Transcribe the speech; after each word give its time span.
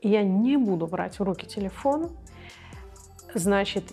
и 0.00 0.08
я 0.08 0.22
не 0.22 0.56
буду 0.56 0.86
брать 0.86 1.18
в 1.18 1.22
руки 1.22 1.46
телефон, 1.46 2.10
значит, 3.34 3.84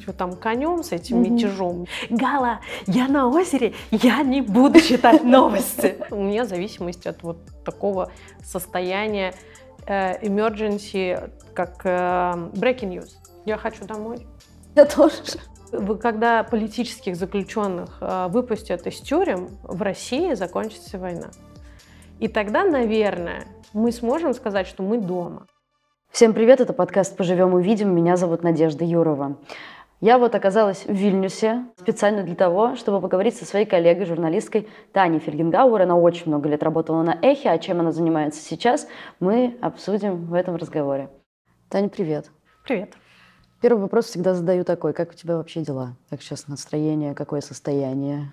что 0.00 0.12
там 0.12 0.36
конем 0.36 0.82
с 0.82 0.92
этим 0.92 1.22
mm-hmm. 1.22 1.30
мятежом. 1.30 1.86
Гала, 2.10 2.60
я 2.86 3.08
на 3.08 3.28
озере, 3.28 3.74
я 3.90 4.22
не 4.22 4.42
буду 4.42 4.80
читать 4.80 5.24
новости. 5.24 5.96
У 6.10 6.22
меня 6.22 6.44
зависимость 6.44 7.06
от 7.06 7.22
вот 7.22 7.38
такого 7.64 8.10
состояния 8.44 9.34
э, 9.86 10.20
emergency, 10.26 11.30
как 11.54 11.80
э, 11.84 11.88
breaking 12.52 12.98
news. 12.98 13.10
Я 13.44 13.56
хочу 13.56 13.84
домой. 13.84 14.26
Я 14.74 14.84
тоже. 14.84 15.22
Когда 16.00 16.42
политических 16.42 17.16
заключенных 17.16 17.98
э, 18.00 18.28
выпустят 18.28 18.86
из 18.86 19.00
тюрем, 19.00 19.48
в 19.62 19.82
России 19.82 20.34
закончится 20.34 20.98
война. 20.98 21.30
И 22.18 22.28
тогда, 22.28 22.64
наверное, 22.64 23.44
мы 23.74 23.92
сможем 23.92 24.32
сказать, 24.32 24.66
что 24.66 24.82
мы 24.82 24.96
дома. 24.96 25.46
Всем 26.10 26.32
привет, 26.32 26.62
это 26.62 26.72
подкаст 26.72 27.14
«Поживем 27.14 27.52
увидим». 27.52 27.94
Меня 27.94 28.16
зовут 28.16 28.42
Надежда 28.42 28.84
Юрова. 28.86 29.36
Я 30.00 30.18
вот 30.18 30.34
оказалась 30.34 30.86
в 30.86 30.92
Вильнюсе 30.92 31.66
специально 31.76 32.22
для 32.22 32.34
того, 32.34 32.74
чтобы 32.74 33.02
поговорить 33.02 33.36
со 33.36 33.44
своей 33.44 33.66
коллегой, 33.66 34.06
журналисткой 34.06 34.66
Таней 34.92 35.18
Фельгенгауэр. 35.18 35.82
Она 35.82 35.94
очень 35.94 36.28
много 36.28 36.48
лет 36.48 36.62
работала 36.62 37.02
на 37.02 37.18
«Эхе», 37.20 37.50
а 37.50 37.58
чем 37.58 37.80
она 37.80 37.92
занимается 37.92 38.40
сейчас, 38.40 38.88
мы 39.20 39.58
обсудим 39.60 40.24
в 40.24 40.32
этом 40.32 40.56
разговоре. 40.56 41.10
Таня, 41.68 41.90
привет. 41.90 42.30
Привет. 42.64 42.94
Первый 43.60 43.82
вопрос 43.82 44.06
всегда 44.06 44.32
задаю 44.32 44.64
такой. 44.64 44.94
Как 44.94 45.10
у 45.10 45.14
тебя 45.14 45.36
вообще 45.36 45.60
дела? 45.60 45.96
Как 46.08 46.22
сейчас 46.22 46.48
настроение, 46.48 47.14
какое 47.14 47.42
состояние? 47.42 48.30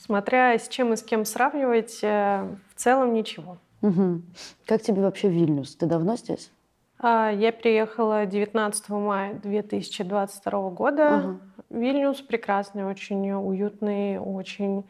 Смотря 0.00 0.58
с 0.58 0.66
чем 0.68 0.94
и 0.94 0.96
с 0.96 1.02
кем 1.02 1.26
сравнивать, 1.26 1.98
э, 2.02 2.48
в 2.74 2.80
целом 2.80 3.12
ничего. 3.12 3.58
Угу. 3.82 4.22
Как 4.66 4.80
тебе 4.80 5.02
вообще 5.02 5.28
Вильнюс? 5.28 5.76
Ты 5.76 5.84
давно 5.86 6.16
здесь? 6.16 6.50
А, 6.98 7.30
я 7.30 7.52
приехала 7.52 8.24
19 8.24 8.88
мая 8.90 9.34
2022 9.34 10.70
года. 10.70 11.38
Угу. 11.70 11.80
Вильнюс 11.80 12.22
прекрасный, 12.22 12.84
очень 12.84 13.30
уютный, 13.30 14.18
очень 14.18 14.84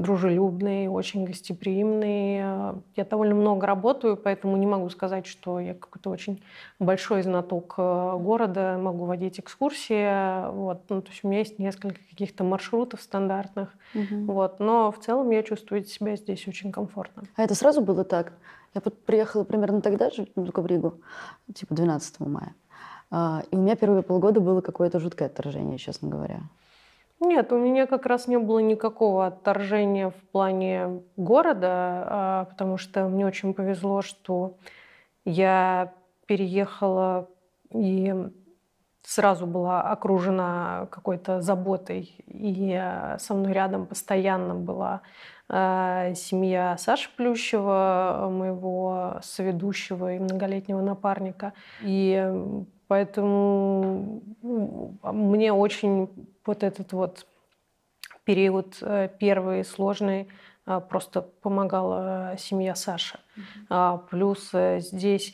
дружелюбный, 0.00 0.88
очень 0.88 1.24
гостеприимный. 1.24 2.36
Я 2.96 3.04
довольно 3.08 3.34
много 3.34 3.66
работаю, 3.66 4.16
поэтому 4.16 4.56
не 4.56 4.66
могу 4.66 4.88
сказать, 4.90 5.26
что 5.26 5.60
я 5.60 5.74
какой-то 5.74 6.10
очень 6.10 6.42
большой 6.78 7.22
знаток 7.22 7.74
э, 7.78 8.16
города, 8.18 8.78
могу 8.80 9.04
водить 9.04 9.38
экскурсии. 9.38 10.50
Вот. 10.50 10.82
Ну, 10.88 11.02
то 11.02 11.10
есть 11.10 11.24
у 11.24 11.28
меня 11.28 11.38
есть 11.40 11.58
несколько 11.58 12.00
каких-то 12.08 12.44
маршрутов 12.44 13.02
стандартных. 13.02 13.68
Угу. 13.94 14.32
Вот. 14.32 14.60
Но 14.60 14.90
в 14.90 14.98
целом 14.98 15.30
я 15.30 15.42
чувствую 15.42 15.84
себя 15.84 16.16
здесь 16.16 16.46
очень 16.48 16.72
комфортно. 16.72 17.24
А 17.36 17.42
это 17.42 17.54
сразу 17.54 17.80
было 17.80 18.04
так? 18.04 18.32
Я 18.74 18.80
приехала 18.80 19.44
примерно 19.44 19.80
тогда 19.80 20.10
же, 20.10 20.28
ну, 20.36 20.44
только 20.44 20.62
в 20.62 20.66
Ригу, 20.66 20.94
типа 21.52 21.74
12 21.74 22.20
мая. 22.20 22.54
А, 23.10 23.42
и 23.50 23.56
у 23.56 23.58
меня 23.58 23.74
первые 23.74 24.02
полгода 24.02 24.40
было 24.40 24.60
какое-то 24.60 25.00
жуткое 25.00 25.26
отторжение, 25.26 25.78
честно 25.78 26.08
говоря. 26.08 26.40
Нет, 27.20 27.52
у 27.52 27.58
меня 27.58 27.86
как 27.86 28.06
раз 28.06 28.28
не 28.28 28.38
было 28.38 28.60
никакого 28.60 29.26
отторжения 29.26 30.08
в 30.08 30.30
плане 30.32 31.02
города, 31.16 31.68
а, 31.70 32.44
потому 32.46 32.78
что 32.78 33.06
мне 33.08 33.26
очень 33.26 33.52
повезло, 33.52 34.00
что 34.00 34.56
я 35.26 35.92
переехала 36.26 37.28
и 37.74 38.14
сразу 39.02 39.46
была 39.46 39.82
окружена 39.82 40.88
какой-то 40.90 41.42
заботой, 41.42 42.14
и 42.26 42.80
со 43.18 43.34
мной 43.34 43.52
рядом 43.52 43.86
постоянно 43.86 44.54
была 44.54 45.02
а, 45.48 46.14
семья 46.14 46.78
Саши 46.78 47.10
Плющева, 47.16 48.28
моего 48.30 49.18
соведущего 49.22 50.14
и 50.14 50.18
многолетнего 50.18 50.80
напарника. 50.80 51.52
И 51.82 52.32
поэтому 52.90 54.20
ну, 54.42 54.98
мне 55.04 55.52
очень 55.52 56.08
вот 56.44 56.64
этот 56.64 56.92
вот 56.92 57.24
период 58.24 58.78
э, 58.82 59.08
первый 59.16 59.64
сложный 59.64 60.26
э, 60.66 60.80
просто 60.88 61.22
помогала 61.22 62.34
семья 62.36 62.74
Саши. 62.74 63.20
Mm-hmm. 63.68 64.08
Плюс 64.10 64.50
э, 64.54 64.80
здесь 64.80 65.32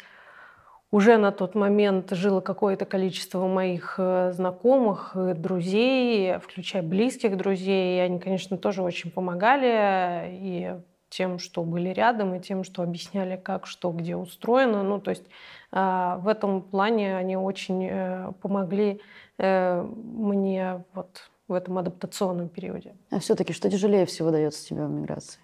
уже 0.91 1.17
на 1.17 1.33
тот 1.33 1.55
момент 1.55 2.11
жило 2.11 2.43
какое-то 2.43 2.85
количество 2.85 3.47
моих 3.47 3.99
знакомых, 4.33 5.13
друзей, 5.15 6.39
включая 6.39 6.83
близких 6.83 7.39
друзей. 7.39 7.97
И 7.97 8.01
они, 8.01 8.19
конечно, 8.19 8.59
тоже 8.59 8.83
очень 8.83 9.11
помогали 9.11 10.29
и 10.31 10.75
тем, 11.17 11.39
что 11.39 11.63
были 11.63 11.91
рядом, 11.91 12.35
и 12.35 12.41
тем, 12.41 12.65
что 12.65 12.83
объясняли, 12.83 13.37
как, 13.37 13.67
что, 13.67 13.91
где 13.91 14.17
устроено. 14.17 14.83
Ну, 14.83 15.01
то 15.01 15.11
есть 15.11 15.25
в 15.73 16.29
этом 16.29 16.63
плане 16.63 17.17
они 17.17 17.37
очень 17.37 18.33
помогли 18.41 19.01
Э, 19.39 19.83
мне 19.83 20.83
вот 20.95 21.31
в 21.49 21.53
этом 21.53 21.79
адаптационном 21.79 22.49
периоде. 22.49 22.95
А 23.11 23.19
все-таки 23.21 23.53
что 23.53 23.71
тяжелее 23.71 24.07
всего 24.07 24.31
дается 24.31 24.67
тебе 24.67 24.85
в 24.85 24.91
миграции? 24.91 25.41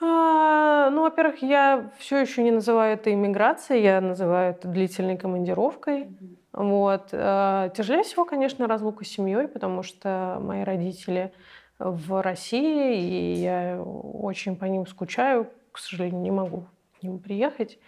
А, 0.00 0.90
ну, 0.90 1.02
во-первых, 1.02 1.42
я 1.42 1.90
все 1.98 2.18
еще 2.18 2.42
не 2.42 2.52
называю 2.52 2.94
это 2.94 3.12
иммиграцией, 3.12 3.82
я 3.82 4.00
называю 4.00 4.52
это 4.52 4.68
длительной 4.68 5.16
командировкой. 5.16 6.04
Mm-hmm. 6.04 6.36
Вот. 6.52 7.08
А, 7.12 7.70
тяжелее 7.70 8.04
всего, 8.04 8.24
конечно, 8.24 8.68
разлука 8.68 9.04
с 9.04 9.08
семьей, 9.08 9.48
потому 9.48 9.82
что 9.82 10.38
мои 10.40 10.62
родители 10.62 11.32
в 11.78 12.22
России, 12.22 13.00
и 13.00 13.34
я 13.34 13.82
очень 13.82 14.56
по 14.56 14.64
ним 14.64 14.86
скучаю. 14.86 15.48
К 15.72 15.78
сожалению, 15.78 16.20
не 16.20 16.30
могу 16.30 16.64
к 16.98 17.02
ним 17.02 17.18
приехать. 17.18 17.78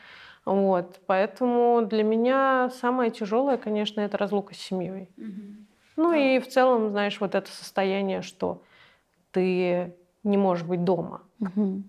Вот, 0.45 1.01
поэтому 1.07 1.83
для 1.83 2.03
меня 2.03 2.71
самое 2.71 3.11
тяжелое, 3.11 3.57
конечно, 3.57 4.01
это 4.01 4.17
разлука 4.17 4.55
с 4.55 4.59
семьей. 4.59 5.09
Угу. 5.17 5.61
Ну 5.97 6.13
и 6.13 6.39
в 6.39 6.49
целом, 6.49 6.91
знаешь, 6.91 7.21
вот 7.21 7.35
это 7.35 7.51
состояние, 7.51 8.23
что 8.23 8.63
ты 9.33 9.95
не 10.25 10.37
можешь 10.37 10.65
быть 10.65 10.85
дома. 10.85 11.23
Угу. 11.41 11.83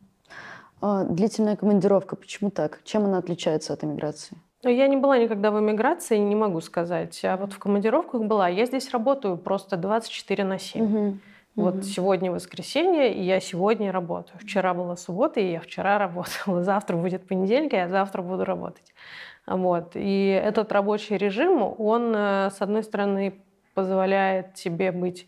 А 0.81 1.03
длительная 1.05 1.55
командировка, 1.55 2.15
почему 2.15 2.49
так? 2.49 2.81
Чем 2.83 3.05
она 3.05 3.19
отличается 3.19 3.73
от 3.73 3.83
эмиграции? 3.83 4.37
Я 4.63 4.87
не 4.87 4.97
была 4.97 5.17
никогда 5.17 5.49
в 5.49 5.59
эмиграции, 5.59 6.17
не 6.17 6.35
могу 6.35 6.61
сказать. 6.61 7.19
А 7.23 7.37
вот 7.37 7.53
в 7.53 7.59
командировках 7.59 8.21
была. 8.21 8.47
Я 8.47 8.65
здесь 8.65 8.91
работаю 8.91 9.37
просто 9.37 9.77
24 9.77 10.43
на 10.43 10.59
7. 10.59 10.83
Угу. 10.83 11.17
Вот 11.55 11.75
угу. 11.75 11.83
сегодня 11.83 12.31
воскресенье, 12.31 13.13
и 13.13 13.21
я 13.21 13.39
сегодня 13.39 13.91
работаю. 13.91 14.39
Вчера 14.39 14.73
была 14.73 14.95
суббота, 14.95 15.39
и 15.39 15.51
я 15.51 15.59
вчера 15.59 15.97
работала. 15.97 16.63
Завтра 16.63 16.95
будет 16.95 17.27
понедельник, 17.27 17.73
и 17.73 17.77
я 17.77 17.89
завтра 17.89 18.21
буду 18.21 18.45
работать. 18.45 18.93
Вот. 19.45 19.91
И 19.95 20.27
этот 20.27 20.71
рабочий 20.71 21.17
режим, 21.17 21.61
он, 21.77 22.13
э, 22.15 22.49
с 22.51 22.61
одной 22.61 22.83
стороны, 22.83 23.41
позволяет 23.73 24.53
тебе 24.53 24.91
быть 24.91 25.27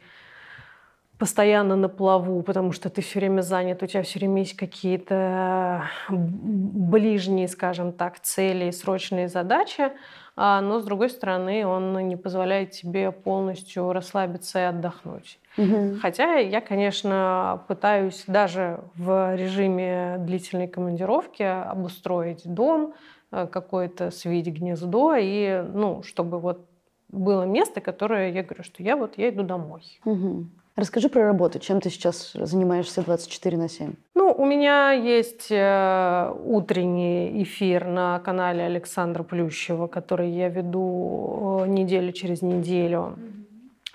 постоянно 1.18 1.76
на 1.76 1.90
плаву, 1.90 2.42
потому 2.42 2.72
что 2.74 2.90
ты 2.90 3.02
все 3.02 3.20
время 3.20 3.42
занят, 3.42 3.82
у 3.82 3.88
тебя 3.88 4.04
все 4.04 4.20
время 4.20 4.40
есть 4.40 4.58
какие-то 4.58 5.84
ближние, 6.10 7.48
скажем 7.48 7.94
так, 7.94 8.20
цели 8.20 8.66
и 8.66 8.72
срочные 8.72 9.28
задачи, 9.28 9.92
а, 10.36 10.60
но 10.62 10.80
с 10.80 10.84
другой 10.84 11.10
стороны 11.10 11.66
он 11.66 11.94
не 12.08 12.18
позволяет 12.18 12.72
тебе 12.72 13.12
полностью 13.12 13.94
расслабиться 13.94 14.60
и 14.60 14.64
отдохнуть. 14.64 15.40
Угу. 15.58 16.00
Хотя 16.02 16.36
я, 16.36 16.62
конечно, 16.62 17.64
пытаюсь 17.68 18.24
даже 18.28 18.81
в 18.96 19.36
режиме 19.36 20.18
длительной 20.19 20.68
командировки 20.68 21.44
обустроить 21.44 22.41
дом, 22.46 22.94
э, 23.31 23.47
какое-то 23.47 24.12
свить 24.12 24.47
гнездо, 24.47 25.16
и, 25.16 25.63
ну, 25.74 26.03
чтобы 26.03 26.40
вот 26.40 26.66
было 27.09 27.44
место, 27.44 27.81
которое 27.81 28.31
я 28.31 28.44
говорю, 28.44 28.63
что 28.63 28.81
я 28.81 28.97
вот 28.97 29.18
я 29.18 29.30
иду 29.30 29.44
домой. 29.44 29.84
Угу. 30.06 30.46
Расскажи 30.75 31.08
про 31.08 31.25
работу. 31.25 31.59
Чем 31.59 31.81
ты 31.81 31.92
сейчас 31.92 32.31
занимаешься 32.34 33.03
24 33.03 33.58
на 33.58 33.69
7? 33.69 33.94
Ну, 34.16 34.31
у 34.31 34.46
меня 34.46 34.92
есть 34.92 35.52
э, 35.52 36.34
утренний 36.46 37.44
эфир 37.44 37.86
на 37.86 38.19
канале 38.19 38.63
Александра 38.63 39.22
Плющева, 39.22 39.86
который 39.86 40.31
я 40.31 40.50
веду 40.50 41.60
э, 41.62 41.68
неделю 41.68 42.12
через 42.12 42.42
неделю. 42.42 43.16
Mm-hmm 43.18 43.43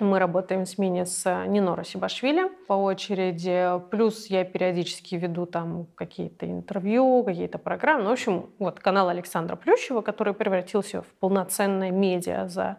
мы 0.01 0.21
работаем 0.21 0.65
в 0.65 0.69
смене 0.69 1.07
с 1.07 1.45
Нино 1.47 1.83
Сибашвили 1.85 2.49
по 2.69 2.75
очереди. 2.75 3.81
Плюс 3.91 4.27
я 4.27 4.45
периодически 4.45 5.17
веду 5.17 5.45
там 5.45 5.87
какие-то 5.97 6.49
интервью, 6.49 7.25
какие-то 7.25 7.59
программы. 7.59 8.05
Ну, 8.05 8.11
в 8.11 8.13
общем, 8.13 8.47
вот 8.61 8.79
канал 8.79 9.09
Александра 9.09 9.57
Плющева, 9.57 10.03
который 10.03 10.35
превратился 10.35 11.03
в 11.03 11.07
полноценное 11.19 11.91
медиа 11.91 12.49
за 12.49 12.77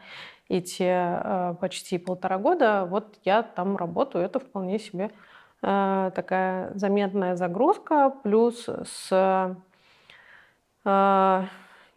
эти 0.48 0.88
э, 0.88 1.56
почти 1.60 1.98
полтора 1.98 2.38
года. 2.38 2.86
Вот 2.90 3.20
я 3.26 3.44
там 3.44 3.76
работаю. 3.76 4.24
Это 4.24 4.40
вполне 4.40 4.80
себе 4.80 5.12
э, 5.62 6.12
такая 6.16 6.72
заметная 6.76 7.36
загрузка. 7.36 8.14
Плюс 8.24 8.66
с 8.66 9.58
э, 10.86 11.44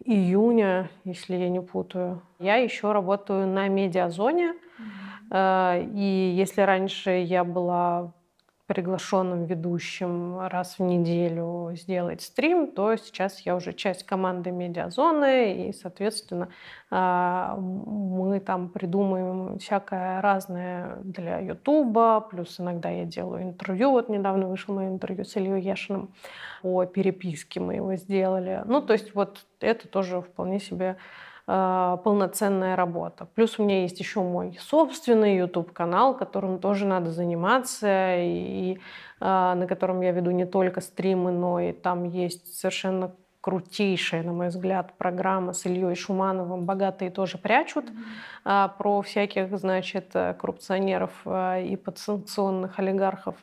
июня, 0.05 0.91
если 1.05 1.37
я 1.37 1.49
не 1.49 1.61
путаю, 1.61 2.23
я 2.41 2.57
еще 2.57 2.91
работаю 2.91 3.47
на 3.47 3.69
медиазоне. 3.69 4.55
Mm-hmm 4.55 5.12
Э, 5.12 5.12
и 5.35 6.35
если 6.37 6.61
раньше 6.61 7.11
я 7.11 7.43
была 7.45 8.13
приглашенным 8.73 9.45
ведущим 9.45 10.39
раз 10.47 10.79
в 10.79 10.83
неделю 10.83 11.73
сделать 11.75 12.23
стрим, 12.23 12.71
то 12.73 12.97
сейчас 12.97 13.41
я 13.41 13.55
уже 13.55 13.75
часть 13.75 14.05
команды 14.05 14.51
медиазоны, 14.51 15.69
и, 15.69 15.73
соответственно, 15.75 16.49
а, 16.91 17.57
мы 17.57 18.41
там 18.41 18.71
придумываем 18.71 19.59
всякое 19.59 20.23
разное 20.23 20.97
для 21.03 21.39
Ютуба, 21.41 22.27
плюс 22.31 22.59
иногда 22.61 22.89
я 22.89 23.05
делаю 23.05 23.43
интервью. 23.43 23.91
Вот 23.91 24.09
недавно 24.09 24.49
вышло 24.49 24.73
мое 24.73 24.89
интервью 24.89 25.25
с 25.25 25.37
Ильей 25.37 25.61
Яшиным 25.61 26.15
о 26.63 26.85
переписке 26.85 27.61
мы 27.61 27.75
его 27.75 27.97
сделали. 27.97 28.63
Ну, 28.65 28.81
то 28.81 28.95
есть 28.95 29.15
вот 29.15 29.45
это 29.61 29.87
тоже 29.87 30.23
вполне 30.23 30.61
себе 30.61 30.97
полноценная 31.47 32.77
работа. 32.77 33.27
Плюс 33.35 33.59
у 33.59 33.65
меня 33.65 33.83
есть 33.83 33.99
еще 33.99 34.21
мой 34.21 34.57
собственный 34.61 35.37
YouTube-канал, 35.37 36.17
которым 36.17 36.59
тоже 36.59 36.87
надо 36.87 37.11
заниматься, 37.11 38.17
и 38.17 38.79
а, 39.21 39.55
на 39.55 39.67
котором 39.67 40.01
я 40.01 40.13
веду 40.13 40.31
не 40.31 40.47
только 40.47 40.81
стримы, 40.81 41.33
но 41.33 41.61
и 41.61 41.73
там 41.73 42.05
есть 42.05 42.59
совершенно 42.59 43.13
крутейшая, 43.41 44.23
на 44.23 44.33
мой 44.33 44.49
взгляд, 44.49 44.93
программа 44.97 45.53
с 45.53 45.67
Ильей 45.67 45.97
Шумановым 45.97 46.65
«Богатые 46.65 47.11
тоже 47.11 47.39
прячут» 47.39 47.87
mm-hmm. 48.45 48.71
про 48.79 49.03
всяких, 49.03 49.59
значит, 49.59 50.13
коррупционеров 50.13 51.11
и 51.27 51.77
подсанкционных 51.77 52.79
олигархов. 52.79 53.35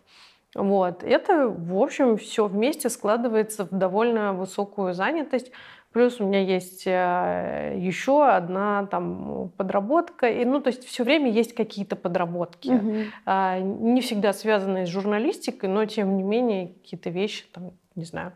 Вот. 0.55 1.03
Это, 1.03 1.47
в 1.47 1.77
общем, 1.77 2.17
все 2.17 2.47
вместе 2.47 2.89
складывается 2.89 3.65
в 3.65 3.69
довольно 3.69 4.33
высокую 4.33 4.93
занятость. 4.93 5.51
Плюс 5.91 6.21
у 6.21 6.25
меня 6.25 6.41
есть 6.41 6.85
э, 6.85 7.75
еще 7.77 8.27
одна 8.27 8.85
там 8.85 9.51
подработка. 9.57 10.29
И, 10.29 10.45
ну, 10.45 10.61
то 10.61 10.67
есть 10.69 10.85
все 10.85 11.03
время 11.03 11.31
есть 11.31 11.55
какие-то 11.55 11.95
подработки. 11.95 12.69
Угу. 12.69 13.91
Не 13.91 14.01
всегда 14.01 14.33
связанные 14.33 14.85
с 14.85 14.89
журналистикой, 14.89 15.67
но 15.67 15.85
тем 15.85 16.15
не 16.15 16.23
менее 16.23 16.67
какие-то 16.67 17.09
вещи, 17.09 17.45
там, 17.51 17.71
не 17.95 18.05
знаю. 18.05 18.33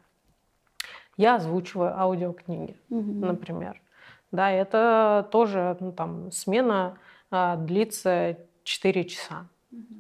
Я 1.16 1.36
озвучиваю 1.36 1.96
аудиокниги, 2.00 2.76
угу. 2.90 3.26
например. 3.26 3.80
Да, 4.32 4.50
это 4.50 5.28
тоже 5.32 5.78
ну, 5.80 5.92
там, 5.92 6.32
смена 6.32 6.98
а, 7.30 7.56
длится 7.56 8.38
4 8.64 9.06
часа. 9.06 9.48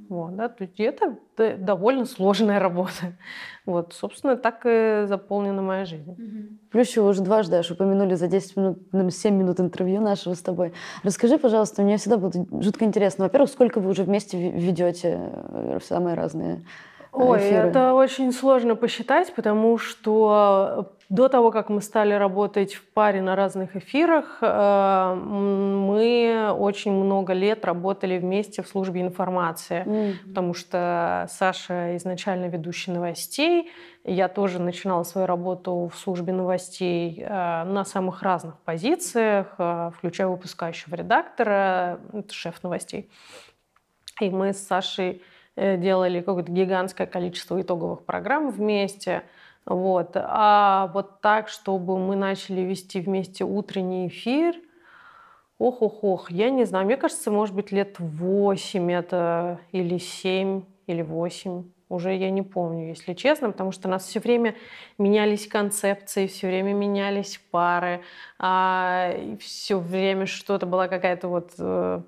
Вот, 0.09 0.35
да, 0.35 0.47
то 0.47 0.63
есть 0.63 0.79
это 0.79 1.17
довольно 1.57 2.05
сложная 2.05 2.59
работа. 2.59 3.13
Вот, 3.65 3.93
собственно, 3.93 4.35
так 4.35 4.65
и 4.65 5.05
заполнена 5.07 5.61
моя 5.61 5.85
жизнь. 5.85 6.59
Плюс 6.69 6.89
еще 6.89 6.99
уже 6.99 7.21
дважды 7.21 7.55
аж 7.55 7.71
упомянули 7.71 8.15
за 8.15 8.27
10 8.27 8.57
минут, 8.57 9.13
7 9.13 9.33
минут 9.33 9.61
интервью 9.61 10.01
нашего 10.01 10.33
с 10.33 10.41
тобой. 10.41 10.73
Расскажи, 11.03 11.37
пожалуйста, 11.37 11.81
мне 11.81 11.95
всегда 11.95 12.17
было 12.17 12.29
жутко 12.61 12.83
интересно. 12.83 13.23
Во-первых, 13.23 13.49
сколько 13.49 13.79
вы 13.79 13.91
уже 13.91 14.03
вместе 14.03 14.37
ведете 14.51 15.31
э, 15.31 15.79
самые 15.81 16.15
разные 16.15 16.65
Ой, 17.13 17.39
эфиры? 17.39 17.69
это 17.69 17.93
очень 17.93 18.33
сложно 18.33 18.75
посчитать, 18.75 19.33
потому 19.33 19.77
что 19.77 20.91
до 21.09 21.27
того, 21.27 21.51
как 21.51 21.69
мы 21.69 21.81
стали 21.81 22.13
работать 22.13 22.73
в 22.73 22.85
паре 22.85 23.21
на 23.21 23.35
разных 23.35 23.75
эфирах, 23.75 24.37
э, 24.41 25.15
мы 25.15 26.55
очень 26.57 26.91
много 26.91 27.33
лет 27.33 27.65
работали 27.65 28.17
вместе 28.17 28.63
в 28.63 28.67
службе 28.67 29.01
информации, 29.01 29.83
mm-hmm. 29.85 30.29
потому 30.29 30.53
что 30.53 31.27
Саша 31.29 31.95
изначально 31.97 32.45
ведущий 32.45 32.91
новостей, 32.91 33.69
я 34.05 34.27
тоже 34.27 34.59
начинала 34.59 35.03
свою 35.03 35.27
работу 35.27 35.89
в 35.93 35.97
службе 35.97 36.33
новостей 36.33 37.21
э, 37.21 37.63
на 37.63 37.83
самых 37.85 38.21
разных 38.21 38.59
позициях, 38.59 39.55
э, 39.57 39.91
включая 39.95 40.27
выпускающего 40.27 40.95
редактора, 40.95 41.99
это 42.13 42.33
шеф 42.33 42.63
новостей. 42.63 43.09
И 44.21 44.29
мы 44.29 44.53
с 44.53 44.65
Сашей 44.65 45.21
делали 45.55 46.21
какое-то 46.21 46.51
гигантское 46.51 47.05
количество 47.05 47.61
итоговых 47.61 48.05
программ 48.05 48.49
вместе– 48.49 49.23
вот. 49.65 50.11
А 50.15 50.91
вот 50.93 51.21
так, 51.21 51.49
чтобы 51.49 51.97
мы 51.97 52.15
начали 52.15 52.61
вести 52.61 52.99
вместе 52.99 53.43
утренний 53.43 54.07
эфир, 54.07 54.55
ох-ох-ох, 55.57 56.31
я 56.31 56.49
не 56.49 56.65
знаю, 56.65 56.85
мне 56.85 56.97
кажется, 56.97 57.31
может 57.31 57.55
быть, 57.55 57.71
лет 57.71 57.95
восемь 57.99 58.91
это 58.91 59.59
или 59.71 59.97
семь 59.97 60.63
или 60.87 61.01
восемь 61.01 61.65
уже 61.93 62.15
я 62.15 62.29
не 62.31 62.41
помню, 62.41 62.87
если 62.87 63.13
честно, 63.13 63.51
потому 63.51 63.71
что 63.71 63.87
у 63.87 63.91
нас 63.91 64.05
все 64.05 64.19
время 64.19 64.55
менялись 64.97 65.47
концепции, 65.47 66.27
все 66.27 66.47
время 66.47 66.73
менялись 66.73 67.39
пары, 67.51 68.01
а, 68.39 69.13
все 69.39 69.79
время 69.79 70.25
что-то 70.25 70.65
была 70.65 70.87
какая-то 70.87 71.27
вот 71.27 71.51
э, 71.59 72.01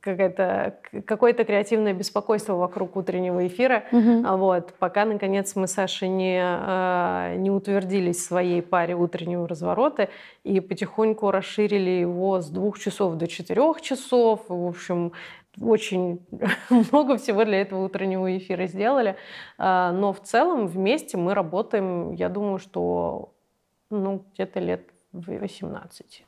какое-то 0.00 0.78
какое-то 1.06 1.44
креативное 1.44 1.94
беспокойство 1.94 2.54
вокруг 2.54 2.96
утреннего 2.96 3.46
эфира. 3.46 3.84
Угу. 3.90 4.36
Вот, 4.36 4.74
пока, 4.78 5.04
наконец, 5.06 5.56
мы 5.56 5.66
с 5.68 5.72
Сашей 5.72 6.08
не, 6.08 6.38
а, 6.42 7.34
не 7.36 7.50
утвердились 7.50 8.18
в 8.18 8.26
своей 8.26 8.60
паре 8.60 8.94
утреннего 8.94 9.48
разворота 9.48 10.10
и 10.44 10.60
потихоньку 10.60 11.30
расширили 11.30 11.90
его 11.90 12.40
с 12.40 12.48
двух 12.50 12.78
часов 12.78 13.14
до 13.14 13.26
четырех 13.26 13.80
часов. 13.80 14.42
В 14.48 14.66
общем, 14.66 15.12
очень 15.60 16.20
много 16.92 17.16
всего 17.16 17.44
для 17.44 17.62
этого 17.62 17.86
утреннего 17.86 18.36
эфира 18.36 18.66
сделали. 18.66 19.16
А, 19.56 19.92
но 19.92 20.12
в 20.12 20.20
целом 20.20 20.66
вместе 20.66 21.16
мы 21.16 21.32
работаем, 21.32 22.12
я 22.12 22.28
думаю, 22.28 22.58
что 22.58 23.32
ну, 23.90 24.24
где-то 24.34 24.60
лет 24.60 24.90
18 25.12 26.24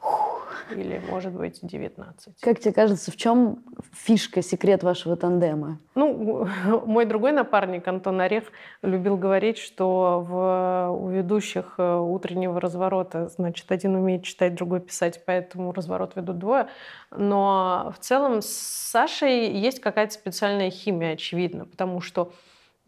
или, 0.71 1.01
может 1.11 1.33
быть, 1.33 1.59
19. 1.63 2.41
Как 2.41 2.61
тебе 2.61 2.73
кажется, 2.73 3.11
в 3.11 3.17
чем 3.17 3.65
фишка, 3.93 4.43
секрет 4.43 4.83
вашего 4.83 5.17
тандема? 5.17 5.79
Ну, 5.95 6.47
мой 6.87 7.05
другой 7.05 7.33
напарник, 7.33 7.87
Антон 7.89 8.21
Орех, 8.21 8.45
любил 8.83 9.17
говорить, 9.17 9.59
что 9.59 10.25
в, 10.27 10.91
у 10.93 11.09
ведущих 11.09 11.75
э, 11.79 11.97
утреннего 11.97 12.61
разворота, 12.61 13.29
значит, 13.29 13.71
один 13.73 13.95
умеет 13.95 14.25
читать, 14.25 14.55
другой 14.55 14.81
писать, 14.81 15.23
поэтому 15.27 15.73
разворот 15.73 16.17
ведут 16.17 16.39
двое. 16.39 16.69
Но 17.11 17.93
в 17.97 17.99
целом 18.01 18.43
с 18.43 18.49
Сашей 18.49 19.53
есть 19.53 19.81
какая-то 19.81 20.13
специальная 20.13 20.71
химия, 20.71 21.15
очевидно, 21.15 21.65
потому 21.65 22.01
что 22.01 22.33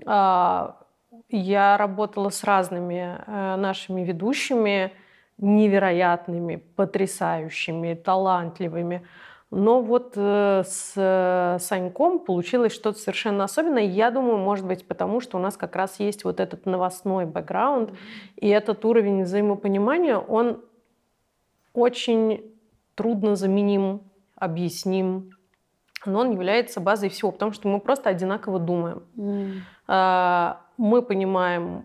э, 0.07 0.73
я 1.29 1.77
работала 1.77 2.31
с 2.31 2.45
разными 2.45 3.19
э, 3.27 3.57
нашими 3.57 4.03
ведущими, 4.03 4.93
невероятными, 5.41 6.57
потрясающими, 6.77 7.95
талантливыми. 7.95 9.07
Но 9.51 9.83
вот 9.83 10.13
э, 10.15 10.63
с 10.65 10.93
э, 10.95 11.59
Саньком 11.59 12.21
получилось 12.21 12.73
что-то 12.73 12.99
совершенно 12.99 13.45
особенное. 13.45 13.83
Я 13.83 14.13
думаю, 14.13 14.39
может 14.39 14.65
быть, 14.65 14.87
потому 14.87 15.21
что 15.21 15.39
у 15.39 15.41
нас 15.41 15.57
как 15.57 15.75
раз 15.75 15.99
есть 15.99 16.23
вот 16.25 16.39
этот 16.39 16.67
новостной 16.67 17.27
бэкграунд, 17.27 17.91
и 18.37 18.49
этот 18.49 18.85
уровень 18.85 19.25
взаимопонимания, 19.25 20.17
он 20.17 20.63
очень 21.75 22.45
трудно 22.95 23.35
заменим, 23.35 24.03
объясним, 24.37 25.31
но 26.07 26.21
он 26.21 26.31
является 26.31 26.81
базой 26.81 27.09
всего, 27.09 27.33
потому 27.33 27.53
что 27.53 27.67
мы 27.67 27.81
просто 27.81 28.09
одинаково 28.09 28.59
думаем. 28.59 29.03
Mm. 29.87 30.57
Мы 30.79 31.03
понимаем 31.03 31.85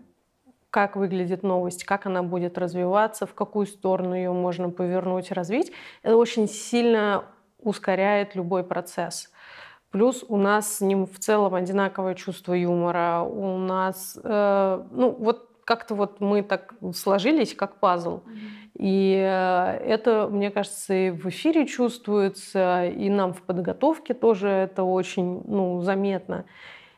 как 0.76 0.94
выглядит 0.94 1.42
новость, 1.42 1.84
как 1.84 2.04
она 2.04 2.22
будет 2.22 2.58
развиваться, 2.58 3.24
в 3.24 3.32
какую 3.32 3.64
сторону 3.64 4.14
ее 4.14 4.30
можно 4.30 4.68
повернуть, 4.68 5.32
развить, 5.32 5.72
это 6.02 6.18
очень 6.18 6.46
сильно 6.46 7.24
ускоряет 7.58 8.34
любой 8.34 8.62
процесс. 8.62 9.32
Плюс 9.90 10.22
у 10.28 10.36
нас 10.36 10.76
с 10.76 10.80
ним 10.82 11.06
в 11.06 11.18
целом 11.18 11.54
одинаковое 11.54 12.14
чувство 12.14 12.52
юмора. 12.52 13.22
У 13.22 13.56
нас, 13.56 14.18
э, 14.22 14.84
ну 14.90 15.16
вот 15.18 15.48
как-то 15.64 15.94
вот 15.94 16.20
мы 16.20 16.42
так 16.42 16.74
сложились, 16.94 17.54
как 17.54 17.80
пазл. 17.80 18.20
И 18.74 19.16
э, 19.18 19.78
это, 19.78 20.28
мне 20.30 20.50
кажется, 20.50 20.92
и 20.92 21.08
в 21.08 21.24
эфире 21.30 21.66
чувствуется, 21.66 22.84
и 22.84 23.08
нам 23.08 23.32
в 23.32 23.40
подготовке 23.40 24.12
тоже 24.12 24.50
это 24.50 24.82
очень 24.82 25.40
ну, 25.46 25.80
заметно. 25.80 26.44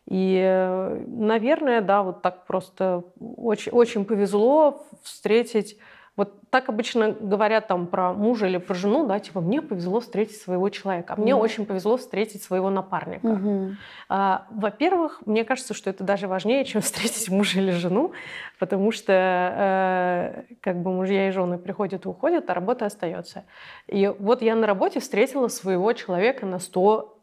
И, 0.08 1.02
наверное, 1.06 1.80
да, 1.80 2.02
вот 2.02 2.22
так 2.22 2.46
просто 2.46 3.04
очень, 3.20 3.72
очень 3.72 4.04
повезло 4.04 4.82
встретить 5.02 5.78
вот 6.18 6.50
так 6.50 6.68
обычно 6.68 7.12
говорят 7.12 7.68
там 7.68 7.86
про 7.86 8.12
мужа 8.12 8.48
или 8.48 8.56
про 8.56 8.74
жену, 8.74 9.06
да, 9.06 9.20
типа 9.20 9.40
мне 9.40 9.62
повезло 9.62 10.00
встретить 10.00 10.40
своего 10.42 10.68
человека, 10.68 11.14
а 11.16 11.20
мне 11.20 11.30
mm. 11.30 11.38
очень 11.38 11.64
повезло 11.64 11.96
встретить 11.96 12.42
своего 12.42 12.70
напарника. 12.70 13.28
Mm-hmm. 13.28 13.74
А, 14.08 14.46
во-первых, 14.50 15.22
мне 15.26 15.44
кажется, 15.44 15.74
что 15.74 15.90
это 15.90 16.02
даже 16.02 16.26
важнее, 16.26 16.64
чем 16.64 16.80
встретить 16.82 17.28
мужа 17.28 17.60
или 17.60 17.70
жену, 17.70 18.10
потому 18.58 18.90
что 18.90 19.12
э, 19.12 20.42
как 20.60 20.82
бы 20.82 20.90
мужья 20.90 21.28
и 21.28 21.30
жены 21.30 21.56
приходят 21.56 22.04
и 22.04 22.08
уходят, 22.08 22.50
а 22.50 22.54
работа 22.54 22.86
остается. 22.86 23.44
И 23.86 24.12
вот 24.18 24.42
я 24.42 24.56
на 24.56 24.66
работе 24.66 24.98
встретила 24.98 25.46
своего 25.46 25.92
человека 25.92 26.46
на 26.46 26.58
100 26.58 27.17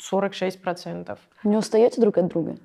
46%. 0.00 1.18
Не 1.44 1.56
устаете 1.56 2.00
друг 2.00 2.18
от 2.18 2.28
друга? 2.28 2.56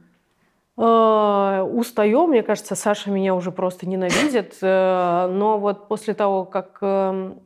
Э, 0.77 1.61
устаем, 1.61 2.29
мне 2.29 2.43
кажется, 2.43 2.75
Саша 2.75 3.09
меня 3.09 3.33
уже 3.33 3.51
просто 3.51 3.87
ненавидит. 3.87 4.57
Э, 4.61 5.27
но 5.27 5.57
вот 5.57 5.87
после 5.87 6.13
того, 6.13 6.45
как 6.45 6.77
эм, 6.81 7.41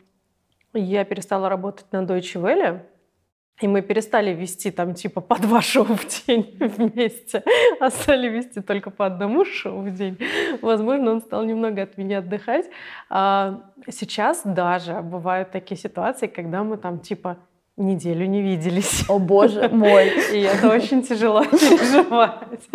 я 0.74 1.06
перестала 1.06 1.50
работать 1.50 1.86
на 1.92 2.04
Deutsche 2.04 2.42
Welle, 2.42 2.82
И 3.62 3.68
мы 3.68 3.82
перестали 3.82 4.34
вести 4.34 4.72
там 4.72 4.96
типа 4.96 5.22
по 5.22 5.40
два 5.40 5.62
шоу 5.62 5.86
в 5.86 6.26
день 6.26 6.58
вместе, 6.60 7.44
а 7.80 7.90
стали 7.90 8.28
вести 8.28 8.60
только 8.60 8.90
по 8.90 9.06
одному 9.06 9.46
шоу 9.46 9.82
в 9.82 9.92
день. 9.94 10.18
Возможно, 10.62 11.12
он 11.12 11.22
стал 11.22 11.46
немного 11.46 11.84
от 11.84 11.98
меня 11.98 12.20
отдыхать. 12.20 12.66
А 13.10 13.62
сейчас 13.88 14.42
даже 14.44 15.02
бывают 15.02 15.52
такие 15.52 15.78
ситуации, 15.78 16.28
когда 16.28 16.64
мы 16.64 16.78
там 16.78 17.00
типа 17.00 17.38
неделю 17.78 18.26
не 18.26 18.42
виделись. 18.42 19.06
О 19.10 19.20
боже 19.20 19.70
мой. 19.70 20.10
И 20.34 20.42
это 20.42 20.70
очень 20.70 21.04
тяжело 21.04 21.44
переживать. 21.46 22.70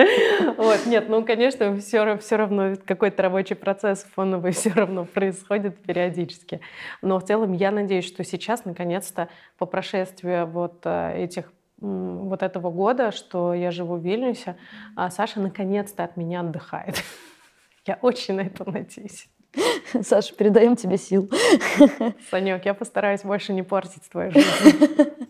Вот, 0.56 0.86
нет, 0.86 1.08
ну, 1.08 1.24
конечно, 1.24 1.76
все, 1.76 2.16
все 2.18 2.36
равно 2.36 2.74
какой-то 2.84 3.22
рабочий 3.22 3.54
процесс 3.54 4.06
фоновый 4.14 4.52
все 4.52 4.70
равно 4.70 5.04
происходит 5.04 5.78
периодически. 5.82 6.60
Но 7.02 7.18
в 7.18 7.24
целом 7.24 7.52
я 7.52 7.70
надеюсь, 7.70 8.06
что 8.06 8.24
сейчас, 8.24 8.64
наконец-то, 8.64 9.28
по 9.58 9.66
прошествии 9.66 10.44
вот 10.44 10.80
э, 10.84 11.24
этих 11.24 11.52
вот 11.78 12.42
этого 12.42 12.70
года, 12.70 13.12
что 13.12 13.52
я 13.52 13.70
живу 13.70 13.96
в 13.96 14.00
Вильнюсе, 14.02 14.56
а 14.96 15.10
Саша 15.10 15.40
наконец-то 15.40 16.04
от 16.04 16.16
меня 16.16 16.40
отдыхает. 16.40 17.02
Я 17.86 17.98
очень 18.00 18.34
на 18.34 18.40
это 18.40 18.68
надеюсь. 18.68 19.28
Саша, 20.02 20.34
передаем 20.34 20.76
тебе 20.76 20.98
сил. 20.98 21.30
Санек, 22.30 22.64
я 22.64 22.74
постараюсь 22.74 23.22
больше 23.22 23.52
не 23.52 23.62
портить 23.62 24.08
твою 24.10 24.32
жизнь. 24.32 24.46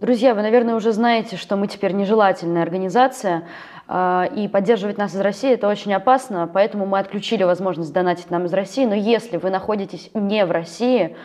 Друзья, 0.00 0.34
вы, 0.34 0.42
наверное, 0.42 0.74
уже 0.74 0.92
знаете, 0.92 1.36
что 1.36 1.56
мы 1.56 1.66
теперь 1.66 1.92
нежелательная 1.92 2.62
организация, 2.62 3.48
а, 3.86 4.28
и 4.34 4.48
поддерживать 4.48 4.98
нас 4.98 5.14
из 5.14 5.20
России 5.20 5.52
это 5.52 5.68
очень 5.68 5.92
опасно, 5.92 6.50
поэтому 6.52 6.86
мы 6.86 6.98
отключили 6.98 7.42
возможность 7.42 7.92
донатить 7.92 8.30
нам 8.30 8.46
из 8.46 8.52
России. 8.52 8.86
Но 8.86 8.94
если 8.94 9.36
вы 9.36 9.50
находитесь 9.50 10.10
не 10.14 10.44
в 10.46 10.50
России, 10.50 11.16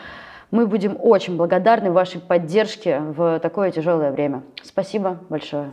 мы 0.51 0.67
будем 0.67 0.97
очень 0.99 1.37
благодарны 1.37 1.91
вашей 1.91 2.19
поддержке 2.19 2.99
в 2.99 3.39
такое 3.39 3.71
тяжелое 3.71 4.11
время. 4.11 4.43
Спасибо 4.63 5.19
большое. 5.29 5.71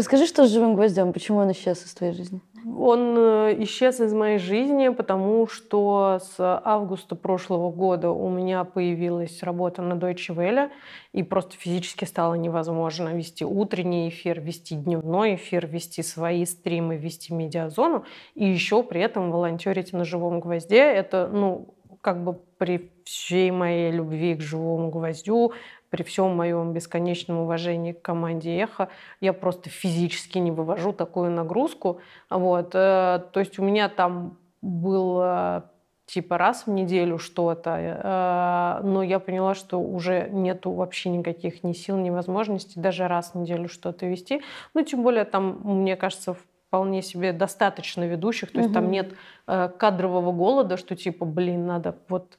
Расскажи, 0.00 0.26
что 0.26 0.46
с 0.46 0.50
живым 0.50 0.76
гвоздем, 0.76 1.12
почему 1.12 1.40
он 1.40 1.52
исчез 1.52 1.84
из 1.84 1.92
твоей 1.92 2.14
жизни? 2.14 2.40
Он 2.78 3.18
э, 3.18 3.62
исчез 3.64 4.00
из 4.00 4.14
моей 4.14 4.38
жизни, 4.38 4.88
потому 4.88 5.46
что 5.46 6.20
с 6.22 6.36
августа 6.38 7.16
прошлого 7.16 7.70
года 7.70 8.10
у 8.10 8.30
меня 8.30 8.64
появилась 8.64 9.42
работа 9.42 9.82
на 9.82 9.92
Deutsche 9.92 10.34
Welle, 10.34 10.70
и 11.12 11.22
просто 11.22 11.54
физически 11.58 12.06
стало 12.06 12.32
невозможно 12.32 13.14
вести 13.14 13.44
утренний 13.44 14.08
эфир, 14.08 14.40
вести 14.40 14.74
дневной 14.74 15.34
эфир, 15.34 15.66
вести 15.66 16.02
свои 16.02 16.46
стримы, 16.46 16.96
вести 16.96 17.34
медиазону, 17.34 18.06
и 18.34 18.46
еще 18.46 18.82
при 18.82 19.02
этом 19.02 19.30
волонтерить 19.30 19.92
на 19.92 20.04
живом 20.04 20.40
гвозде. 20.40 20.80
Это, 20.80 21.28
ну, 21.30 21.74
как 22.00 22.24
бы 22.24 22.40
при 22.56 22.90
всей 23.04 23.50
моей 23.50 23.90
любви 23.90 24.34
к 24.34 24.40
живому 24.40 24.90
гвоздю, 24.90 25.52
при 25.90 26.04
всем 26.04 26.36
моем 26.36 26.72
бесконечном 26.72 27.38
уважении 27.38 27.92
к 27.92 28.00
команде 28.00 28.56
«Эхо», 28.56 28.88
я 29.20 29.32
просто 29.32 29.68
физически 29.68 30.38
не 30.38 30.52
вывожу 30.52 30.92
такую 30.92 31.30
нагрузку. 31.32 32.00
Вот. 32.30 32.74
Э, 32.74 33.20
то 33.32 33.40
есть 33.40 33.58
у 33.58 33.64
меня 33.64 33.88
там 33.88 34.38
был 34.62 35.18
э, 35.20 35.62
типа 36.06 36.38
раз 36.38 36.66
в 36.66 36.70
неделю 36.70 37.18
что-то, 37.18 37.76
э, 37.76 38.86
но 38.86 39.02
я 39.02 39.18
поняла, 39.18 39.54
что 39.54 39.80
уже 39.80 40.28
нету 40.30 40.70
вообще 40.70 41.10
никаких 41.10 41.64
ни 41.64 41.72
сил, 41.72 41.96
ни 41.96 42.10
возможностей 42.10 42.80
даже 42.80 43.08
раз 43.08 43.32
в 43.34 43.38
неделю 43.38 43.68
что-то 43.68 44.06
вести. 44.06 44.42
Ну, 44.74 44.84
тем 44.84 45.02
более 45.02 45.24
там, 45.24 45.60
мне 45.64 45.96
кажется, 45.96 46.36
вполне 46.68 47.02
себе 47.02 47.32
достаточно 47.32 48.04
ведущих, 48.06 48.52
то 48.52 48.58
есть 48.58 48.70
угу. 48.70 48.74
там 48.74 48.90
нет 48.92 49.14
кадрового 49.44 50.30
голода, 50.30 50.76
что 50.76 50.94
типа, 50.94 51.24
блин, 51.24 51.66
надо 51.66 51.96
вот 52.08 52.38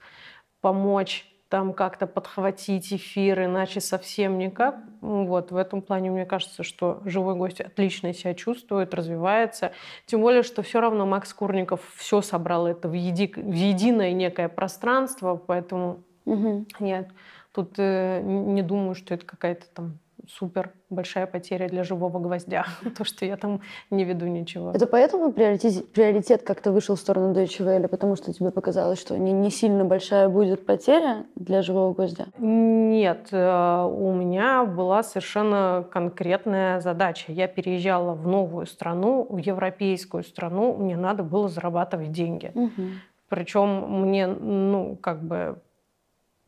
помочь 0.61 1.30
там 1.51 1.73
как-то 1.73 2.07
подхватить 2.07 2.93
эфир, 2.93 3.43
иначе 3.43 3.81
совсем 3.81 4.37
никак. 4.37 4.77
Вот, 5.01 5.51
в 5.51 5.57
этом 5.57 5.81
плане 5.81 6.09
мне 6.09 6.25
кажется, 6.25 6.63
что 6.63 7.01
живой 7.03 7.35
гость 7.35 7.59
отлично 7.59 8.13
себя 8.13 8.33
чувствует, 8.33 8.93
развивается. 8.93 9.73
Тем 10.05 10.21
более, 10.21 10.43
что 10.43 10.61
все 10.61 10.79
равно 10.79 11.05
Макс 11.05 11.33
Курников 11.33 11.81
все 11.97 12.21
собрал 12.21 12.67
это 12.67 12.87
в, 12.87 12.93
еди... 12.93 13.33
в 13.35 13.53
единое 13.53 14.13
некое 14.13 14.47
пространство, 14.47 15.35
поэтому 15.35 16.05
угу. 16.23 16.65
я 16.79 17.09
тут 17.51 17.73
э, 17.77 18.21
не 18.23 18.61
думаю, 18.61 18.95
что 18.95 19.13
это 19.13 19.25
какая-то 19.25 19.65
там 19.73 19.99
супер 20.27 20.73
большая 20.89 21.27
потеря 21.27 21.67
для 21.67 21.83
живого 21.83 22.19
гвоздя, 22.19 22.65
то, 22.97 23.03
что 23.03 23.25
я 23.25 23.37
там 23.37 23.61
не 23.89 24.03
веду 24.03 24.25
ничего. 24.27 24.71
Это 24.71 24.87
поэтому 24.87 25.31
приоритет, 25.31 25.91
приоритет 25.91 26.43
как-то 26.43 26.71
вышел 26.71 26.95
в 26.95 26.99
сторону 26.99 27.33
Deutsche 27.33 27.65
Welle, 27.65 27.87
потому 27.87 28.15
что 28.15 28.33
тебе 28.33 28.51
показалось, 28.51 28.99
что 28.99 29.17
не, 29.17 29.31
не 29.31 29.49
сильно 29.49 29.85
большая 29.85 30.29
будет 30.29 30.65
потеря 30.65 31.25
для 31.35 31.61
живого 31.61 31.93
гвоздя? 31.93 32.27
Нет, 32.37 33.29
э, 33.31 33.83
у 33.85 34.13
меня 34.13 34.65
была 34.65 35.03
совершенно 35.03 35.85
конкретная 35.91 36.79
задача. 36.79 37.31
Я 37.31 37.47
переезжала 37.47 38.13
в 38.13 38.27
новую 38.27 38.65
страну, 38.65 39.27
в 39.29 39.37
европейскую 39.37 40.23
страну, 40.23 40.75
мне 40.77 40.97
надо 40.97 41.23
было 41.23 41.47
зарабатывать 41.49 42.11
деньги. 42.11 42.51
Угу. 42.53 42.81
Причем 43.29 44.01
мне, 44.01 44.27
ну, 44.27 44.97
как 45.01 45.23
бы 45.23 45.61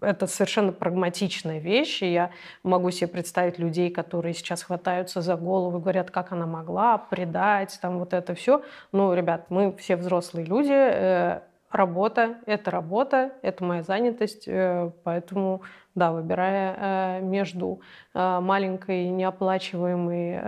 это 0.03 0.27
совершенно 0.27 0.72
прагматичная 0.72 1.60
вещь, 1.60 2.01
и 2.01 2.12
я 2.12 2.31
могу 2.63 2.91
себе 2.91 3.07
представить 3.07 3.60
людей, 3.60 3.89
которые 3.89 4.33
сейчас 4.33 4.63
хватаются 4.63 5.22
за 5.22 5.36
голову 5.36 5.77
и 5.77 5.81
говорят, 5.81 6.12
как 6.12 6.31
она 6.31 6.45
могла 6.45 6.98
предать, 6.98 7.77
там 7.81 8.00
вот 8.00 8.13
это 8.13 8.36
все. 8.36 8.62
Ну, 8.91 9.13
ребят, 9.13 9.45
мы 9.50 9.75
все 9.77 9.95
взрослые 9.95 10.45
люди, 10.45 10.72
э, 10.74 11.41
работа— 11.72 12.36
это 12.45 12.72
работа, 12.72 13.31
это 13.41 13.63
моя 13.63 13.83
занятость, 13.83 14.48
э, 14.48 14.91
поэтому, 15.03 15.62
да, 15.95 16.12
выбирая 16.12 16.75
э, 16.77 17.22
между 17.22 17.81
маленькой 18.13 19.10
неоплачиваемой 19.10 20.39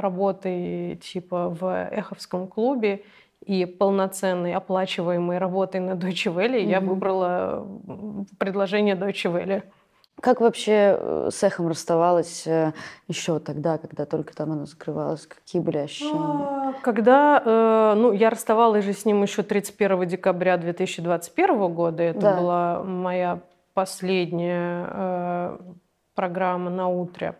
работой 0.00 0.96
типа 0.96 1.50
в 1.50 1.88
Эховском 1.90 2.46
клубе 2.46 3.02
и 3.46 3.64
полноценной 3.64 4.54
оплачиваемой 4.54 5.38
работой 5.38 5.80
на 5.80 5.92
Deutsche 5.92 6.34
Welle, 6.34 6.56
mm-hmm. 6.56 6.70
я 6.70 6.80
выбрала 6.80 7.66
предложение 8.38 8.96
Deutsche 8.96 9.32
Welle. 9.32 9.62
Как 10.20 10.40
вообще 10.40 10.96
э, 10.98 11.28
с 11.30 11.42
эхом 11.42 11.68
расставалась 11.68 12.46
э, 12.46 12.72
еще 13.06 13.38
тогда, 13.38 13.76
когда 13.76 14.06
только 14.06 14.34
там 14.34 14.52
оно 14.52 14.64
закрывалось? 14.64 15.26
Какие 15.26 15.60
были 15.60 15.76
ощущения? 15.76 16.14
А, 16.18 16.72
когда, 16.82 17.42
э, 17.44 17.94
ну, 17.96 18.12
я 18.12 18.30
расставалась 18.30 18.84
же 18.84 18.94
с 18.94 19.04
ним 19.04 19.22
еще 19.22 19.42
31 19.42 20.08
декабря 20.08 20.56
2021 20.56 21.72
года. 21.72 22.02
Это 22.02 22.20
да. 22.20 22.36
была 22.40 22.82
моя 22.82 23.40
последняя 23.74 25.58
программа 26.14 26.70
на 26.70 26.88
утре. 26.88 27.36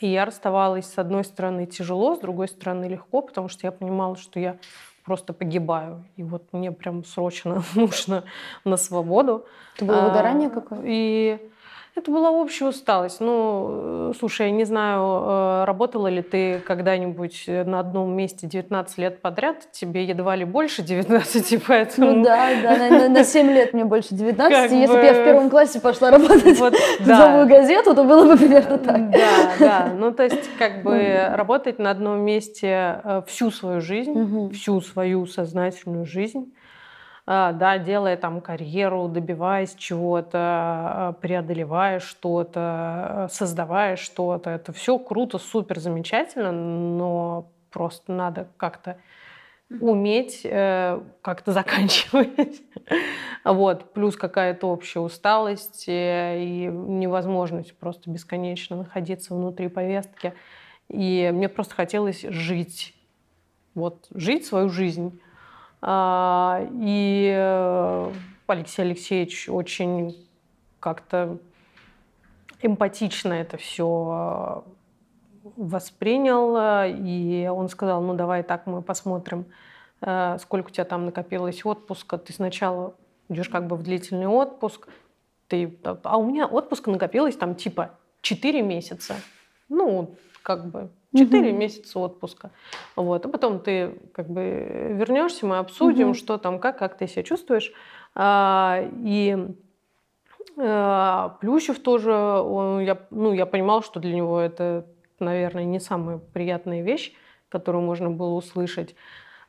И 0.00 0.06
я 0.06 0.24
расставалась, 0.24 0.86
с 0.86 0.98
одной 0.98 1.24
стороны, 1.24 1.66
тяжело, 1.66 2.14
с 2.14 2.18
другой 2.18 2.48
стороны, 2.48 2.86
легко, 2.86 3.22
потому 3.22 3.48
что 3.48 3.66
я 3.66 3.72
понимала, 3.72 4.16
что 4.16 4.38
я 4.38 4.58
просто 5.08 5.32
погибаю. 5.32 6.04
И 6.16 6.22
вот 6.22 6.52
мне 6.52 6.70
прям 6.70 7.02
срочно 7.02 7.62
нужно 7.74 8.24
на 8.64 8.76
свободу. 8.76 9.46
Это 9.76 9.86
было 9.86 10.00
выгорание 10.02 10.48
а, 10.48 10.50
какое? 10.50 10.80
И 10.84 11.50
это 11.98 12.10
была 12.10 12.30
общая 12.30 12.66
усталость. 12.66 13.20
Ну, 13.20 14.12
слушай, 14.18 14.46
я 14.46 14.52
не 14.52 14.64
знаю, 14.64 15.02
э, 15.02 15.64
работала 15.66 16.08
ли 16.08 16.22
ты 16.22 16.60
когда-нибудь 16.60 17.44
на 17.46 17.80
одном 17.80 18.16
месте 18.16 18.46
19 18.46 18.98
лет 18.98 19.20
подряд, 19.20 19.70
тебе 19.72 20.04
едва 20.04 20.36
ли 20.36 20.44
больше 20.44 20.82
19, 20.82 21.62
поэтому... 21.66 22.12
Ну 22.12 22.24
да, 22.24 22.48
да, 22.62 22.76
на, 22.76 23.08
на 23.08 23.24
7 23.24 23.50
лет 23.50 23.74
мне 23.74 23.84
больше 23.84 24.14
19, 24.14 24.56
как 24.56 24.70
если 24.70 24.94
бы... 24.94 25.02
я 25.02 25.12
в 25.12 25.24
первом 25.24 25.50
классе 25.50 25.80
пошла 25.80 26.10
работать 26.10 26.58
вот, 26.58 26.74
в 27.00 27.06
да. 27.06 27.28
новую 27.28 27.48
газету, 27.48 27.94
то 27.94 28.04
было 28.04 28.26
бы 28.26 28.36
примерно 28.36 28.78
так. 28.78 29.10
Да, 29.10 29.52
да, 29.58 29.92
ну 29.96 30.12
то 30.12 30.24
есть 30.24 30.48
как 30.58 30.82
бы 30.82 31.28
работать 31.32 31.78
на 31.78 31.90
одном 31.90 32.20
месте 32.20 33.00
э, 33.04 33.22
всю 33.26 33.50
свою 33.50 33.80
жизнь, 33.80 34.12
угу. 34.12 34.50
всю 34.50 34.80
свою 34.80 35.26
сознательную 35.26 36.04
жизнь, 36.04 36.52
да, 37.52 37.76
делая 37.76 38.16
там 38.16 38.40
карьеру, 38.40 39.06
добиваясь 39.06 39.74
чего-то, 39.74 40.38
а, 40.38 41.12
преодолевая 41.20 42.00
что-то, 42.00 43.28
создавая 43.30 43.96
что-то. 43.96 44.48
Это 44.48 44.72
все 44.72 44.98
круто, 44.98 45.36
супер, 45.36 45.78
замечательно, 45.78 46.52
но 46.52 47.50
просто 47.70 48.12
надо 48.12 48.48
как-то 48.56 48.96
уметь 49.68 50.40
э, 50.44 51.02
как-то 51.20 51.52
заканчивать. 51.52 52.62
вот. 53.44 53.92
Плюс 53.92 54.16
какая-то 54.16 54.66
общая 54.66 55.00
усталость 55.00 55.86
э, 55.86 56.42
и 56.42 56.64
невозможность 56.64 57.76
просто 57.76 58.08
бесконечно 58.10 58.74
находиться 58.74 59.34
внутри 59.34 59.68
повестки. 59.68 60.32
И 60.88 61.30
мне 61.34 61.50
просто 61.50 61.74
хотелось 61.74 62.22
жить. 62.22 62.94
Вот, 63.74 64.06
жить 64.14 64.46
свою 64.46 64.70
жизнь. 64.70 65.20
А, 65.80 66.66
и 66.72 67.32
э, 67.36 68.12
Алексей 68.46 68.82
Алексеевич 68.82 69.48
очень 69.48 70.28
как-то 70.80 71.38
эмпатично 72.60 73.32
это 73.32 73.56
все 73.56 74.64
э, 74.64 75.50
воспринял, 75.56 76.86
и 76.88 77.46
он 77.46 77.68
сказал, 77.68 78.02
ну 78.02 78.14
давай 78.14 78.42
так 78.42 78.66
мы 78.66 78.82
посмотрим 78.82 79.46
э, 80.00 80.38
сколько 80.40 80.68
у 80.68 80.70
тебя 80.70 80.84
там 80.84 81.06
накопилось 81.06 81.64
отпуска, 81.64 82.18
ты 82.18 82.32
сначала 82.32 82.94
идешь 83.28 83.48
как 83.48 83.66
бы 83.66 83.76
в 83.76 83.82
длительный 83.82 84.26
отпуск, 84.26 84.88
ты, 85.46 85.78
а 85.82 86.18
у 86.18 86.26
меня 86.26 86.46
отпуск 86.46 86.86
накопилось 86.88 87.36
там 87.36 87.54
типа 87.54 87.92
4 88.22 88.62
месяца. 88.62 89.16
Ну, 89.68 90.16
как 90.42 90.66
бы 90.66 90.90
4 91.16 91.50
угу. 91.50 91.58
месяца 91.58 91.98
отпуска. 91.98 92.50
Вот. 92.96 93.24
А 93.24 93.28
потом 93.28 93.60
ты 93.60 93.98
как 94.12 94.28
бы 94.28 94.94
вернешься, 94.98 95.46
мы 95.46 95.58
обсудим, 95.58 96.10
угу. 96.10 96.14
что 96.14 96.38
там, 96.38 96.58
как, 96.58 96.78
как 96.78 96.98
ты 96.98 97.06
себя 97.06 97.22
чувствуешь. 97.22 97.72
А, 98.14 98.82
и 99.04 99.36
а, 100.58 101.36
Плющев 101.40 101.78
тоже, 101.78 102.12
он, 102.12 102.80
я, 102.80 102.98
ну, 103.10 103.32
я 103.32 103.46
понимала, 103.46 103.82
что 103.82 104.00
для 104.00 104.14
него 104.14 104.38
это, 104.38 104.86
наверное, 105.18 105.64
не 105.64 105.80
самая 105.80 106.18
приятная 106.18 106.82
вещь, 106.82 107.14
которую 107.48 107.84
можно 107.84 108.10
было 108.10 108.34
услышать 108.34 108.94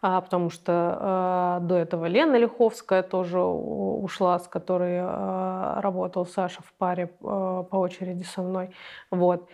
а, 0.01 0.22
потому 0.22 0.50
что 0.50 0.98
а, 1.00 1.60
до 1.60 1.75
этого 1.75 2.06
Лена 2.06 2.38
Лиховская 2.38 3.04
тоже 3.04 3.42
ушла, 3.42 4.39
с 4.39 4.48
которой 4.48 5.00
а, 5.01 5.82
работал 5.82 6.25
Саша 6.25 6.62
в 6.63 6.72
паре 6.74 7.12
а, 7.22 7.63
по 7.63 7.75
очереди 7.75 8.24
со 8.24 8.42
мной. 8.42 8.70
Вот. 9.12 9.50
А, 9.50 9.54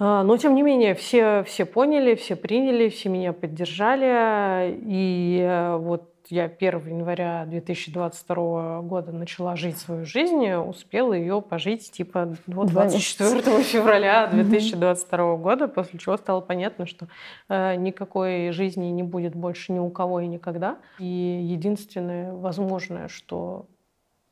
но, 0.00 0.38
тем 0.38 0.54
не 0.54 0.62
менее, 0.62 0.94
все, 0.94 1.44
все 1.44 1.66
поняли, 1.66 2.14
все 2.14 2.34
приняли, 2.34 2.88
все 2.88 3.10
меня 3.10 3.34
поддержали. 3.34 4.78
И 4.86 5.40
э, 5.42 5.76
вот 5.76 6.10
я 6.30 6.44
1 6.44 6.86
января 6.86 7.44
2022 7.44 8.80
года 8.80 9.12
начала 9.12 9.56
жить 9.56 9.76
свою 9.76 10.06
жизнь, 10.06 10.50
успела 10.52 11.12
ее 11.12 11.42
пожить 11.42 11.90
типа 11.90 12.34
24 12.46 13.62
февраля 13.62 14.26
2022 14.28 15.36
года, 15.36 15.68
после 15.68 15.98
чего 15.98 16.16
стало 16.16 16.40
понятно, 16.40 16.86
что 16.86 17.08
э, 17.50 17.74
никакой 17.76 18.52
жизни 18.52 18.86
не 18.86 19.02
будет 19.02 19.34
больше 19.34 19.72
ни 19.72 19.78
у 19.78 19.90
кого 19.90 20.20
и 20.20 20.26
никогда. 20.26 20.78
И 20.98 21.04
единственное 21.04 22.32
возможное, 22.32 23.08
что 23.08 23.66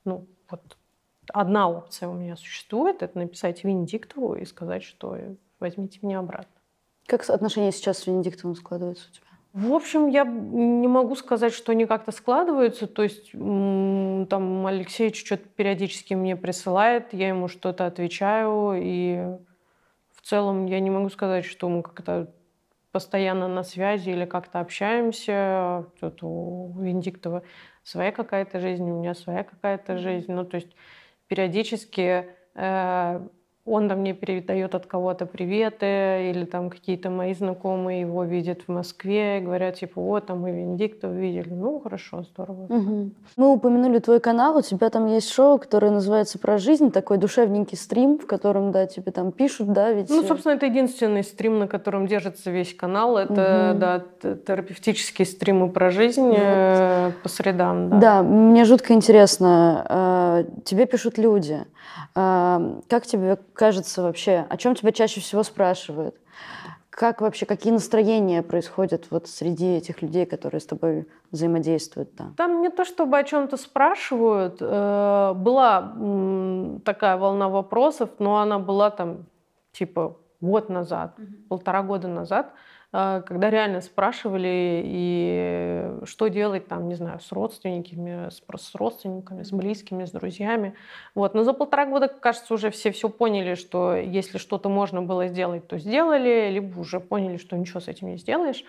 ну, 0.07 0.27
вот 0.49 0.79
одна 1.33 1.69
опция 1.69 2.09
у 2.09 2.15
меня 2.15 2.37
существует, 2.37 3.03
это 3.03 3.19
написать 3.19 3.65
Венедиктову 3.65 4.35
и 4.35 4.47
сказать, 4.47 4.83
что 4.83 5.19
возьмите 5.61 5.99
меня 6.03 6.21
обратно. 6.21 6.55
Как 7.07 7.29
отношения 7.31 7.73
сейчас 7.73 7.99
с 7.99 8.07
Венедиктовым 8.07 8.55
складываются 8.55 9.09
у 9.09 9.13
тебя? 9.13 9.29
В 9.55 9.73
общем, 9.73 10.09
я 10.09 10.25
не 10.25 10.89
могу 10.89 11.17
сказать, 11.17 11.55
что 11.55 11.73
они 11.73 11.87
как-то 11.87 12.13
складываются. 12.13 12.87
То 12.87 13.03
есть 13.03 13.33
там 13.33 14.67
Алексей 14.67 15.13
что-то 15.13 15.49
периодически 15.49 16.15
мне 16.15 16.37
присылает, 16.37 17.13
я 17.13 17.29
ему 17.29 17.49
что-то 17.49 17.87
отвечаю. 17.87 18.75
И 18.81 19.37
в 20.13 20.23
целом 20.23 20.67
я 20.67 20.81
не 20.81 20.91
могу 20.91 21.09
сказать, 21.09 21.45
что 21.45 21.69
мы 21.69 21.83
как-то 21.83 22.31
постоянно 22.93 23.49
на 23.49 23.63
связи 23.63 24.11
или 24.11 24.27
как-то 24.27 24.61
общаемся. 24.61 25.87
Тут 25.99 26.23
у 26.23 26.75
Виндиктова 26.79 27.43
своя 27.83 28.13
какая-то 28.13 28.61
жизнь, 28.61 28.85
у 28.91 28.99
меня 28.99 29.15
своя 29.15 29.45
какая-то 29.45 29.97
жизнь. 29.97 30.31
Ну, 30.31 30.45
то 30.45 30.57
есть 30.57 30.77
периодически 31.27 32.27
э, 32.55 33.29
он 33.71 33.89
там 33.89 34.01
мне 34.01 34.15
передает 34.15 34.75
от 34.75 34.87
кого-то 34.87 35.27
приветы, 35.27 36.31
или 36.31 36.45
там 36.45 36.71
какие-то 36.71 37.11
мои 37.11 37.35
знакомые 37.35 38.01
его 38.01 38.25
видят 38.25 38.63
в 38.67 38.73
Москве, 38.73 39.41
говорят, 39.41 39.77
типа, 39.77 40.01
вот, 40.01 40.27
там 40.27 40.41
мы 40.41 40.53
Венедиктов 40.53 41.13
видели. 41.13 41.51
Ну, 41.51 41.81
хорошо, 41.81 42.23
здорово. 42.23 42.65
Угу. 42.69 43.11
Мы 43.37 43.53
упомянули 43.53 43.99
твой 43.99 44.21
канал, 44.21 44.57
у 44.57 44.63
тебя 44.63 44.91
там 44.91 45.07
есть 45.07 45.31
шоу, 45.31 45.59
которое 45.59 45.91
называется 45.91 46.39
«Про 46.39 46.59
жизнь», 46.59 46.91
такой 46.91 47.19
душевненький 47.19 47.77
стрим, 47.77 48.19
в 48.19 48.27
котором, 48.27 48.73
да, 48.73 48.87
тебе 48.87 49.13
там 49.13 49.33
пишут, 49.33 49.73
да, 49.73 49.93
ведь... 49.93 50.11
Ну, 50.11 50.23
собственно, 50.23 50.55
это 50.55 50.67
единственный 50.67 51.23
стрим, 51.23 51.59
на 51.59 51.69
котором 51.69 52.07
держится 52.07 52.51
весь 52.51 52.75
канал. 52.75 53.17
Это, 53.17 53.71
угу. 53.73 53.79
да, 53.79 54.03
терапевтические 54.47 55.27
стримы 55.27 55.71
про 55.71 55.91
жизнь 55.91 56.29
вот. 56.29 57.15
по 57.23 57.29
средам, 57.29 57.91
да. 57.91 57.99
Да, 57.99 58.23
мне 58.23 58.65
жутко 58.65 58.93
интересно, 58.93 59.87
э, 59.89 60.45
тебе 60.65 60.87
пишут 60.87 61.19
люди, 61.19 61.65
как 62.15 63.07
тебе 63.07 63.37
кажется 63.53 64.03
вообще, 64.03 64.47
о 64.49 64.57
чем 64.57 64.75
тебя 64.75 64.93
чаще 64.93 65.21
всего 65.21 65.43
спрашивают? 65.43 66.17
Как 66.91 67.21
вообще, 67.21 67.47
какие 67.47 67.73
настроения 67.73 68.43
происходят 68.43 69.07
вот 69.11 69.29
среди 69.29 69.77
этих 69.77 70.03
людей, 70.03 70.27
которые 70.27 70.61
с 70.61 70.67
тобой 70.67 71.07
взаимодействуют? 71.31 72.11
Да? 72.17 72.33
Там 72.37 72.61
не 72.61 72.71
то, 72.71 72.85
чтобы 72.85 73.17
о 73.17 73.23
чем-то 73.23 73.57
спрашивают. 73.57 74.57
Э, 74.61 75.33
была 75.37 75.95
такая 76.85 77.17
волна 77.17 77.49
вопросов, 77.49 78.11
но 78.19 78.39
она 78.39 78.59
была 78.59 78.91
там 78.91 79.27
типа 79.71 80.17
год 80.41 80.69
назад, 80.69 81.15
mm 81.19 81.49
полтора 81.49 81.83
года 81.83 82.09
назад. 82.09 82.53
А, 82.91 83.21
когда 83.21 83.51
реально 83.51 83.83
спрашивали, 83.83 84.83
и 84.83 85.91
что 86.05 86.29
делать 86.29 86.69
там, 86.69 86.89
не 86.89 86.95
знаю, 86.95 87.21
с 87.21 87.31
родственниками, 87.33 88.31
с, 88.31 88.41
с 88.41 88.75
родственниками, 88.75 89.43
с 89.43 89.53
близкими, 89.53 90.07
с 90.07 90.11
друзьями. 90.11 90.75
Вот. 91.15 91.35
Но 91.35 91.45
за 91.45 91.53
полтора 91.53 91.85
года, 91.85 92.09
кажется, 92.09 92.55
уже 92.55 92.71
все 92.71 92.91
все 92.91 93.11
поняли, 93.11 93.57
что 93.57 93.95
если 93.95 94.39
что-то 94.39 94.71
можно 94.71 95.03
было 95.03 95.29
сделать, 95.29 95.69
то 95.69 95.77
сделали, 95.79 96.49
либо 96.51 96.81
уже 96.81 96.99
поняли, 96.99 97.37
что 97.37 97.57
ничего 97.59 97.81
с 97.81 97.89
этим 97.89 98.09
не 98.09 98.17
сделаешь, 98.17 98.65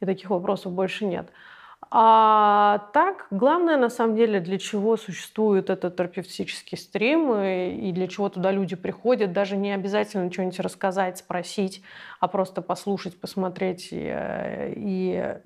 и 0.00 0.04
таких 0.04 0.28
вопросов 0.28 0.72
больше 0.72 1.06
нет. 1.06 1.30
А 1.94 2.88
так, 2.94 3.26
главное, 3.30 3.76
на 3.76 3.90
самом 3.90 4.16
деле, 4.16 4.40
для 4.40 4.56
чего 4.58 4.96
существует 4.96 5.68
этот 5.68 5.94
терапевтический 5.94 6.78
стрим 6.78 7.34
и, 7.34 7.90
и 7.90 7.92
для 7.92 8.08
чего 8.08 8.30
туда 8.30 8.50
люди 8.50 8.76
приходят, 8.76 9.34
даже 9.34 9.58
не 9.58 9.72
обязательно 9.72 10.32
что-нибудь 10.32 10.58
рассказать, 10.60 11.18
спросить, 11.18 11.82
а 12.18 12.28
просто 12.28 12.62
послушать, 12.62 13.20
посмотреть 13.20 13.88
и, 13.92 14.10
э, 14.10 14.72
и 14.74 15.36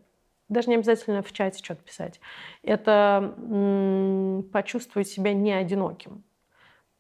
даже 0.49 0.69
не 0.69 0.77
обязательно 0.77 1.21
в 1.25 1.33
чате 1.33 1.65
что-то 1.65 1.83
писать. 1.83 2.21
Это 2.63 3.35
почувствовать 4.53 5.09
себя 5.09 5.35
не 5.35 5.53
одиноким. 5.53 6.23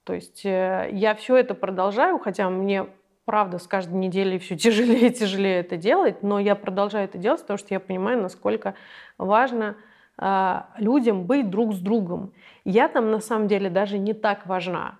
То 0.03 0.13
есть 0.15 0.45
э, 0.45 0.89
я 0.91 1.15
все 1.15 1.37
это 1.37 1.55
продолжаю, 1.55 2.19
хотя 2.19 2.51
мне 2.51 2.89
правда, 3.27 3.59
с 3.59 3.67
каждой 3.67 3.97
неделей 3.97 4.39
все 4.39 4.57
тяжелее 4.57 5.09
и 5.09 5.13
тяжелее 5.13 5.61
это 5.61 5.77
делать, 5.77 6.23
но 6.23 6.39
я 6.39 6.55
продолжаю 6.55 7.05
это 7.05 7.19
делать, 7.19 7.43
потому 7.43 7.59
что 7.59 7.75
я 7.75 7.81
понимаю, 7.81 8.23
насколько 8.23 8.75
важно 9.19 9.77
э, 10.17 10.63
людям 10.79 11.25
быть 11.25 11.51
друг 11.51 11.75
с 11.75 11.79
другом. 11.79 12.33
Я 12.65 12.89
там 12.89 13.11
на 13.11 13.21
самом 13.21 13.49
деле 13.49 13.69
даже 13.69 13.99
не 13.99 14.15
так 14.15 14.47
важна, 14.47 14.99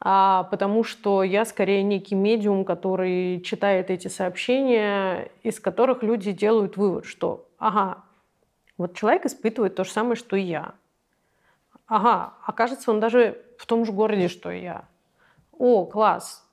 а, 0.00 0.44
потому 0.44 0.84
что 0.84 1.22
я 1.22 1.44
скорее 1.44 1.82
некий 1.82 2.14
медиум, 2.14 2.64
который 2.64 3.40
читает 3.40 3.90
эти 3.90 4.08
сообщения, 4.08 5.30
из 5.42 5.60
которых 5.60 6.02
люди 6.02 6.32
делают 6.32 6.76
вывод, 6.76 7.06
что 7.06 7.48
ага, 7.58 8.04
вот 8.76 8.94
человек 8.94 9.24
испытывает 9.24 9.76
то 9.76 9.84
же 9.84 9.90
самое, 9.90 10.16
что 10.16 10.36
и 10.36 10.42
я. 10.42 10.74
Ага, 11.86 12.34
окажется, 12.44 12.90
он 12.90 13.00
даже 13.00 13.40
в 13.58 13.66
том 13.66 13.84
же 13.84 13.92
городе, 13.92 14.28
что 14.28 14.50
и 14.50 14.62
я. 14.62 14.84
О, 15.52 15.86
класс, 15.86 16.43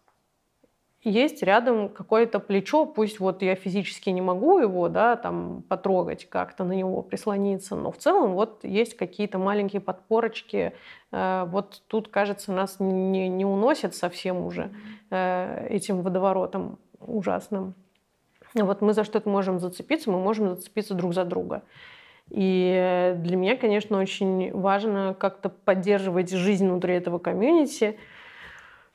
есть 1.04 1.42
рядом 1.42 1.90
какое-то 1.90 2.40
плечо, 2.40 2.86
пусть 2.86 3.20
вот 3.20 3.42
я 3.42 3.56
физически 3.56 4.10
не 4.12 4.22
могу 4.22 4.60
его, 4.60 4.88
да, 4.88 5.16
там 5.16 5.64
потрогать, 5.68 6.30
как-то 6.30 6.64
на 6.64 6.74
него 6.74 7.02
прислониться, 7.02 7.76
но 7.76 7.92
в 7.92 7.98
целом 7.98 8.34
вот 8.34 8.64
есть 8.64 8.96
какие-то 8.96 9.40
маленькие 9.40 9.82
подпорочки, 9.82 10.74
э, 11.12 11.46
вот 11.48 11.82
тут, 11.88 12.08
кажется, 12.10 12.52
нас 12.52 12.80
не, 12.80 13.30
не 13.30 13.46
уносит 13.46 13.96
совсем 13.96 14.46
уже 14.46 14.72
э, 15.10 15.68
этим 15.70 16.02
водоворотом 16.02 16.78
ужасным. 17.00 17.74
Вот 18.54 18.82
мы 18.82 18.94
за 18.94 19.04
что-то 19.04 19.30
можем 19.30 19.60
зацепиться, 19.60 20.12
мы 20.12 20.20
можем 20.20 20.50
зацепиться 20.50 20.94
друг 20.94 21.14
за 21.14 21.24
друга. 21.26 21.64
И 22.30 23.14
для 23.18 23.36
меня, 23.36 23.58
конечно, 23.58 24.00
очень 24.00 24.54
важно 24.54 25.16
как-то 25.18 25.50
поддерживать 25.50 26.32
жизнь 26.32 26.68
внутри 26.68 26.96
этого 26.96 27.18
комьюнити, 27.20 27.98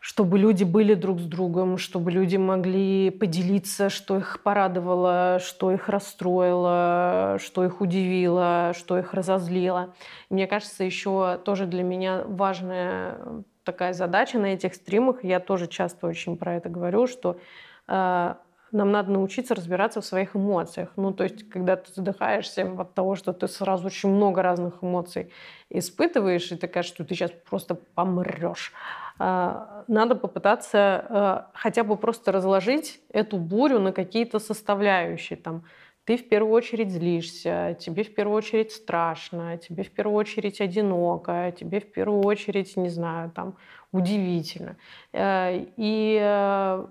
чтобы 0.07 0.39
люди 0.39 0.63
были 0.63 0.95
друг 0.95 1.19
с 1.19 1.25
другом, 1.25 1.79
чтобы 1.79 2.13
люди 2.13 2.37
могли 2.37 3.11
поделиться, 3.11 3.91
что 3.91 4.19
их 4.19 4.41
порадовало, 4.45 5.41
что 5.41 5.73
их 5.73 5.89
расстроило, 5.89 7.39
что 7.43 7.65
их 7.65 7.81
удивило, 7.81 8.73
что 8.77 9.01
их 9.01 9.15
разозлило. 9.15 9.95
Мне 10.31 10.47
кажется, 10.47 10.85
еще 10.85 11.41
тоже 11.45 11.67
для 11.67 11.83
меня 11.83 12.23
важная 12.25 13.19
такая 13.65 13.95
задача 13.95 14.39
на 14.39 14.47
этих 14.47 14.77
стримах, 14.77 15.25
я 15.25 15.41
тоже 15.41 15.67
часто 15.67 16.07
очень 16.07 16.37
про 16.37 16.55
это 16.55 16.69
говорю, 16.69 17.09
что 17.09 17.41
э, 17.89 18.35
нам 18.73 18.93
надо 18.93 19.11
научиться 19.11 19.57
разбираться 19.57 20.01
в 20.01 20.07
своих 20.07 20.37
эмоциях. 20.37 20.93
Ну, 20.95 21.13
то 21.13 21.25
есть, 21.25 21.49
когда 21.49 21.75
ты 21.75 21.93
задыхаешься 21.93 22.63
от 22.79 22.95
того, 22.95 23.17
что 23.17 23.33
ты 23.33 23.49
сразу 23.49 23.87
очень 23.87 24.11
много 24.11 24.41
разных 24.43 24.85
эмоций 24.85 25.33
испытываешь, 25.69 26.53
и 26.53 26.57
кажется, 26.59 26.95
что 26.95 27.05
ты 27.05 27.17
сейчас 27.17 27.33
просто 27.51 27.75
помрешь. 27.75 28.73
А, 29.19 29.85
надо 29.89 30.15
попытаться 30.15 30.79
а, 30.79 31.51
хотя 31.55 31.85
бы 31.85 31.97
просто 31.97 32.33
разложить 32.33 33.01
эту 33.11 33.39
бурю 33.39 33.81
на 33.81 33.93
какие-то 33.93 34.39
составляющие. 34.39 35.39
Там, 35.39 35.65
ты 36.05 36.17
в 36.17 36.29
первую 36.29 36.53
очередь 36.53 36.91
злишься, 36.91 37.77
тебе 37.81 38.05
в 38.05 38.15
первую 38.15 38.37
очередь 38.37 38.73
страшно, 38.73 39.59
тебе 39.59 39.83
в 39.83 39.91
первую 39.91 40.17
очередь 40.17 40.61
одиноко, 40.61 41.53
тебе 41.59 41.81
в 41.81 41.91
первую 41.91 42.23
очередь, 42.23 42.77
не 42.77 42.91
знаю, 42.91 43.31
там, 43.33 43.57
удивительно. 43.91 44.77
Э, 45.13 45.65
и 45.77 46.19
э, 46.23 46.87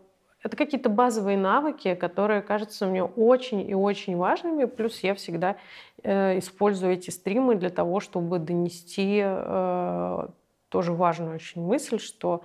это 0.45 0.57
какие-то 0.57 0.89
базовые 0.89 1.37
навыки, 1.37 1.95
которые 1.95 2.41
кажутся 2.41 2.85
мне 2.85 3.03
очень 3.03 3.67
и 3.67 3.73
очень 3.73 4.15
важными. 4.17 4.65
Плюс 4.65 4.99
я 4.99 5.15
всегда 5.15 5.55
э, 6.03 6.37
использую 6.37 6.93
эти 6.93 7.09
стримы 7.09 7.55
для 7.55 7.69
того, 7.69 7.99
чтобы 7.99 8.37
донести 8.37 9.21
э, 9.23 10.27
тоже 10.69 10.93
важную 10.93 11.35
очень 11.35 11.61
мысль, 11.61 11.99
что, 11.99 12.43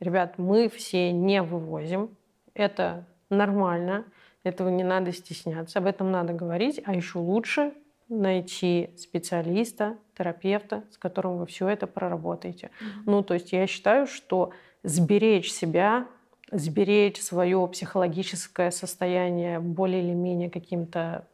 ребят, 0.00 0.38
мы 0.38 0.68
все 0.68 1.12
не 1.12 1.42
вывозим. 1.42 2.16
Это 2.54 3.06
нормально, 3.30 4.04
этого 4.44 4.68
не 4.68 4.84
надо 4.84 5.12
стесняться, 5.12 5.78
об 5.78 5.86
этом 5.86 6.10
надо 6.10 6.32
говорить, 6.32 6.80
а 6.84 6.94
еще 6.94 7.18
лучше 7.18 7.72
найти 8.08 8.90
специалиста, 8.98 9.96
терапевта, 10.16 10.84
с 10.90 10.98
которым 10.98 11.38
вы 11.38 11.46
все 11.46 11.68
это 11.68 11.86
проработаете. 11.86 12.66
Mm-hmm. 12.66 13.02
Ну, 13.06 13.22
то 13.22 13.34
есть 13.34 13.52
я 13.52 13.66
считаю, 13.66 14.06
что 14.06 14.52
сберечь 14.82 15.50
себя, 15.50 16.06
сберечь 16.50 17.20
свое 17.20 17.66
психологическое 17.68 18.70
состояние 18.70 19.60
более 19.60 20.02
или 20.02 20.12
менее 20.12 20.50
каким-то 20.50 21.26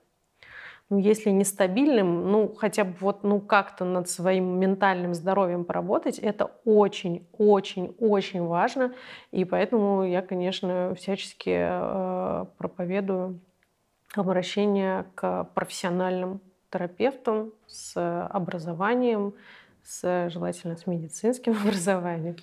ну, 0.90 0.98
если 0.98 1.30
не 1.30 1.44
стабильным, 1.44 2.30
ну, 2.30 2.54
хотя 2.54 2.84
бы 2.84 2.94
вот, 3.00 3.22
ну, 3.22 3.40
как-то 3.40 3.84
над 3.84 4.08
своим 4.08 4.58
ментальным 4.58 5.14
здоровьем 5.14 5.64
поработать, 5.64 6.18
это 6.18 6.50
очень-очень-очень 6.64 8.42
важно. 8.42 8.94
И 9.30 9.44
поэтому 9.44 10.04
я, 10.04 10.22
конечно, 10.22 10.94
всячески 10.94 11.50
э, 11.50 12.46
проповедую 12.56 13.40
обращение 14.14 15.04
к 15.14 15.44
профессиональным 15.54 16.40
терапевтам 16.70 17.52
с 17.66 18.26
образованием, 18.26 19.34
с, 19.82 20.30
желательно 20.30 20.76
с 20.76 20.86
медицинским 20.86 21.52
образованием. 21.62 22.36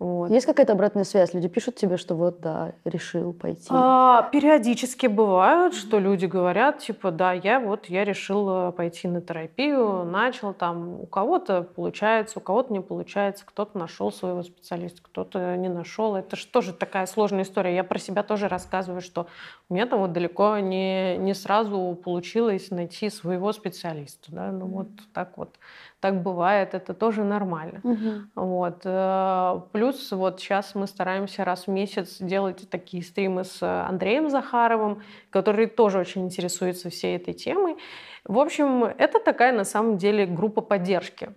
Вот. 0.00 0.30
Есть 0.30 0.44
какая-то 0.44 0.72
обратная 0.72 1.04
связь? 1.04 1.34
Люди 1.34 1.48
пишут 1.48 1.76
тебе, 1.76 1.96
что 1.96 2.16
вот, 2.16 2.40
да, 2.40 2.72
решил 2.84 3.32
пойти? 3.32 3.68
А, 3.70 4.28
периодически 4.32 5.06
бывают, 5.06 5.74
что 5.74 6.00
люди 6.00 6.26
говорят, 6.26 6.80
типа, 6.80 7.12
да, 7.12 7.32
я 7.32 7.60
вот, 7.60 7.86
я 7.86 8.04
решил 8.04 8.72
пойти 8.72 9.06
на 9.06 9.20
терапию, 9.20 10.04
начал 10.04 10.52
там, 10.52 11.00
у 11.00 11.06
кого-то 11.06 11.62
получается, 11.62 12.40
у 12.40 12.42
кого-то 12.42 12.72
не 12.72 12.80
получается, 12.80 13.46
кто-то 13.46 13.78
нашел 13.78 14.10
своего 14.10 14.42
специалиста, 14.42 15.00
кто-то 15.00 15.56
не 15.56 15.68
нашел. 15.68 16.16
Это 16.16 16.34
же 16.34 16.48
тоже 16.48 16.72
такая 16.72 17.06
сложная 17.06 17.44
история. 17.44 17.76
Я 17.76 17.84
про 17.84 18.00
себя 18.00 18.24
тоже 18.24 18.48
рассказываю, 18.48 19.00
что 19.00 19.28
у 19.68 19.74
меня 19.74 19.86
там 19.86 20.00
вот 20.00 20.12
далеко 20.12 20.58
не, 20.58 21.16
не 21.18 21.34
сразу 21.34 21.96
получилось 22.04 22.70
найти 22.70 23.10
своего 23.10 23.52
специалиста, 23.52 24.32
да, 24.32 24.50
ну 24.50 24.66
вот 24.66 24.88
так 25.12 25.38
вот 25.38 25.56
так 26.04 26.22
бывает, 26.22 26.74
это 26.74 26.92
тоже 26.92 27.24
нормально. 27.24 27.80
Угу. 27.82 28.10
Вот. 28.34 28.82
Э, 28.84 29.60
плюс 29.72 30.12
вот 30.12 30.38
сейчас 30.38 30.74
мы 30.74 30.86
стараемся 30.86 31.46
раз 31.46 31.66
в 31.66 31.70
месяц 31.70 32.18
делать 32.20 32.68
такие 32.68 33.02
стримы 33.02 33.44
с 33.44 33.62
Андреем 33.62 34.28
Захаровым, 34.28 35.02
который 35.30 35.66
тоже 35.66 35.98
очень 35.98 36.26
интересуется 36.26 36.90
всей 36.90 37.16
этой 37.16 37.32
темой. 37.32 37.76
В 38.24 38.38
общем, 38.38 38.84
это 38.84 39.18
такая 39.18 39.54
на 39.54 39.64
самом 39.64 39.96
деле 39.96 40.26
группа 40.26 40.60
поддержки. 40.60 41.30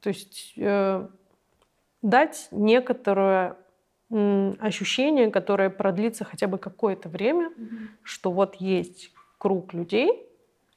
То 0.00 0.10
есть 0.10 0.52
э, 0.58 1.08
дать 2.02 2.48
некоторое 2.50 3.56
ощущение, 4.10 5.30
которое 5.30 5.70
продлится 5.70 6.24
хотя 6.26 6.48
бы 6.48 6.58
какое-то 6.58 7.08
время, 7.08 7.50
mm 7.56 7.78
что 8.02 8.30
вот 8.30 8.56
есть 8.56 9.10
круг 9.38 9.72
людей, 9.72 10.10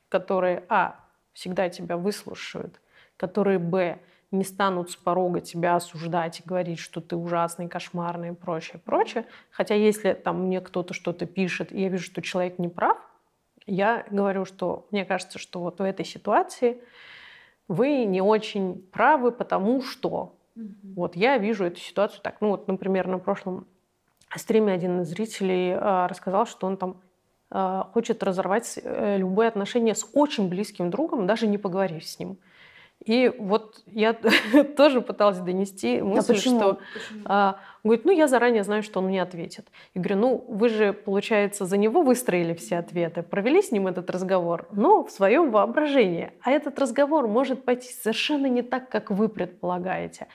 которые, 0.08 0.63
а, 0.70 0.96
всегда 1.34 1.68
тебя 1.68 1.98
выслушают, 1.98 2.80
которые, 3.24 3.58
б, 3.58 4.00
не 4.32 4.44
станут 4.44 4.92
с 4.92 4.98
порога 4.98 5.40
тебя 5.40 5.78
осуждать 5.78 6.42
и 6.42 6.44
говорить, 6.46 6.80
что 6.80 7.00
ты 7.00 7.16
ужасный, 7.16 7.70
кошмарный 7.70 8.30
и 8.30 8.34
прочее, 8.34 8.82
прочее. 8.84 9.26
Хотя 9.50 9.76
если 9.76 10.12
там 10.12 10.48
мне 10.48 10.60
кто-то 10.60 10.94
что-то 10.94 11.26
пишет, 11.26 11.72
и 11.72 11.82
я 11.82 11.88
вижу, 11.88 12.04
что 12.04 12.22
человек 12.22 12.60
не 12.60 12.68
прав, 12.68 12.98
я 13.66 14.06
говорю, 14.12 14.44
что 14.44 14.88
мне 14.92 15.06
кажется, 15.06 15.40
что 15.40 15.62
вот 15.62 15.80
в 15.80 15.84
этой 15.84 16.04
ситуации 16.04 16.82
вы 17.70 18.04
не 18.04 18.22
очень 18.22 18.86
правы, 18.92 19.32
потому 19.32 19.82
что 19.82 20.36
угу. 20.58 20.74
вот 20.96 21.16
я 21.16 21.38
вижу 21.38 21.64
эту 21.64 21.80
ситуацию 21.80 22.20
так. 22.24 22.42
Ну 22.42 22.50
вот, 22.50 22.68
например, 22.68 23.08
на 23.08 23.20
прошлом 23.20 23.68
стриме 24.36 24.74
один 24.74 25.02
из 25.02 25.08
зрителей 25.08 25.70
э, 25.70 26.08
рассказал, 26.08 26.46
что 26.46 26.68
он 26.68 26.76
там 26.76 26.98
э, 27.52 27.84
хочет 27.94 28.22
разорвать 28.22 28.78
э, 28.84 29.18
любые 29.18 29.48
отношения 29.48 29.96
с 29.96 30.06
очень 30.14 30.50
близким 30.50 30.90
другом, 30.90 31.26
даже 31.26 31.48
не 31.48 31.58
поговорив 31.58 32.04
с 32.04 32.20
ним. 32.20 32.38
И 33.06 33.32
вот 33.38 33.82
я 33.86 34.13
тоже 34.78 35.02
пыталась 35.02 35.39
донести 35.39 36.00
а 36.00 36.04
мысль, 36.04 36.32
а 36.32 36.36
почему? 36.36 36.60
что 36.60 36.80
почему? 36.94 37.22
А, 37.26 37.60
говорит, 37.84 38.06
ну 38.06 38.12
я 38.12 38.28
заранее 38.28 38.63
знаю, 38.63 38.84
что 38.84 39.00
он 39.00 39.08
мне 39.08 39.22
ответит. 39.22 39.68
И 39.94 40.00
говорю, 40.00 40.18
ну 40.18 40.46
вы 40.48 40.70
же, 40.70 40.94
получается, 40.94 41.66
за 41.66 41.78
него 41.78 42.02
выстроили 42.02 42.54
все 42.54 42.78
ответы, 42.78 43.24
провели 43.24 43.62
с 43.62 43.72
ним 43.72 43.88
этот 43.88 44.10
разговор, 44.10 44.68
но 44.72 45.04
в 45.04 45.12
своем 45.12 45.52
воображении. 45.52 46.32
А 46.42 46.52
этот 46.52 46.80
разговор 46.80 47.28
может 47.28 47.66
пойти 47.66 47.89
совершенно 47.92 48.48
не 48.48 48.62
так, 48.62 48.89
как 48.89 49.12
вы 49.12 49.28
предполагаете. 49.28 50.28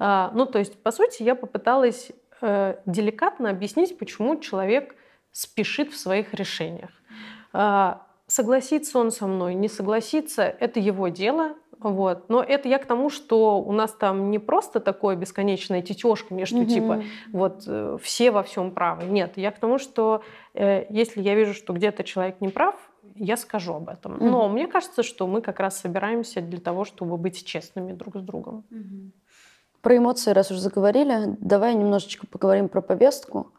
А, 0.00 0.30
ну 0.34 0.46
то 0.46 0.58
есть, 0.58 0.82
по 0.82 0.90
сути, 0.90 1.22
я 1.22 1.34
попыталась 1.34 2.10
э, 2.40 2.76
деликатно 2.86 3.50
объяснить, 3.50 3.96
почему 3.98 4.36
человек 4.40 4.94
спешит 5.30 5.92
в 5.92 5.96
своих 5.96 6.34
решениях. 6.34 6.90
А, 7.52 8.06
согласится 8.26 8.98
он 8.98 9.10
со 9.10 9.26
мной, 9.26 9.54
не 9.54 9.68
согласится, 9.68 10.42
это 10.42 10.80
его 10.80 11.08
дело, 11.08 11.54
вот. 11.80 12.28
Но 12.28 12.42
это 12.42 12.68
я 12.68 12.78
к 12.78 12.86
тому, 12.86 13.10
что 13.10 13.60
у 13.60 13.72
нас 13.72 13.92
там 13.92 14.30
не 14.30 14.38
просто 14.38 14.80
такое 14.80 15.16
бесконечное 15.16 15.82
тетешка 15.82 16.34
между 16.34 16.58
угу. 16.58 16.70
типа 16.70 17.02
вот 17.32 17.64
э, 17.66 17.98
все 18.02 18.30
во 18.30 18.42
всем 18.42 18.70
правы. 18.70 19.04
Нет, 19.04 19.32
я 19.36 19.50
к 19.50 19.58
тому, 19.58 19.78
что 19.78 20.22
э, 20.54 20.86
если 20.90 21.20
я 21.20 21.34
вижу, 21.34 21.54
что 21.54 21.72
где-то 21.72 22.04
человек 22.04 22.40
не 22.40 22.48
прав, 22.48 22.74
я 23.14 23.36
скажу 23.36 23.74
об 23.74 23.88
этом. 23.88 24.14
Угу. 24.16 24.24
Но 24.24 24.48
мне 24.48 24.66
кажется, 24.66 25.02
что 25.02 25.26
мы 25.26 25.42
как 25.42 25.60
раз 25.60 25.78
собираемся 25.78 26.40
для 26.40 26.60
того, 26.60 26.84
чтобы 26.84 27.16
быть 27.16 27.44
честными 27.44 27.92
друг 27.92 28.16
с 28.16 28.20
другом. 28.20 28.64
Угу. 28.70 29.12
Про 29.82 29.96
эмоции, 29.98 30.32
раз 30.32 30.50
уже 30.50 30.60
заговорили, 30.60 31.36
давай 31.40 31.74
немножечко 31.74 32.26
поговорим 32.26 32.68
про 32.68 32.80
повестку. 32.80 33.52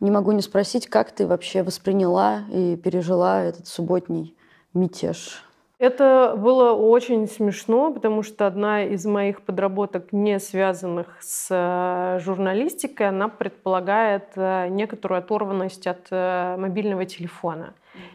Не 0.00 0.10
могу 0.10 0.32
не 0.32 0.42
спросить, 0.42 0.88
как 0.88 1.12
ты 1.12 1.26
вообще 1.26 1.62
восприняла 1.62 2.42
и 2.50 2.76
пережила 2.76 3.42
этот 3.42 3.66
субботний 3.66 4.36
мятеж? 4.74 5.44
Это 5.80 6.34
было 6.36 6.72
очень 6.72 7.26
смешно, 7.26 7.90
потому 7.90 8.22
что 8.22 8.46
одна 8.46 8.84
из 8.84 9.06
моих 9.06 9.40
подработок, 9.40 10.12
не 10.12 10.38
связанных 10.38 11.06
с 11.20 11.48
э, 11.50 12.20
журналистикой, 12.22 13.08
она 13.08 13.28
предполагает 13.28 14.24
э, 14.36 14.68
некоторую 14.68 15.20
оторванность 15.20 15.86
от 15.86 16.08
э, 16.10 16.56
мобильного 16.58 17.06
телефона. 17.06 17.72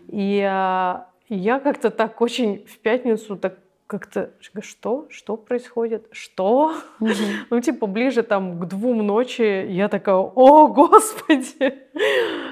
И 0.10 0.36
я 0.38 1.60
как-то 1.60 1.89
так 1.89 2.21
очень 2.21 2.67
в 2.67 2.78
пятницу 2.78 3.36
так 3.36 3.58
как-то 3.88 4.30
что 4.62 5.08
что 5.10 5.36
происходит? 5.36 6.08
Что? 6.12 6.75
Угу. 6.99 7.12
ну 7.49 7.62
типа 7.62 7.88
ближе 7.88 8.21
там 8.21 8.60
к 8.60 8.65
двум 8.67 9.06
ночи 9.06 9.65
я 9.67 9.89
такая 9.89 10.17
о 10.17 10.67
господи! 10.67 11.80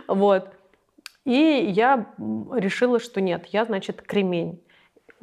Вот. 0.08 0.50
И 1.26 1.72
я 1.76 2.08
решила 2.52 3.00
что 3.00 3.22
нет 3.22 3.46
я 3.52 3.66
значит 3.66 4.02
кремень 4.02 4.60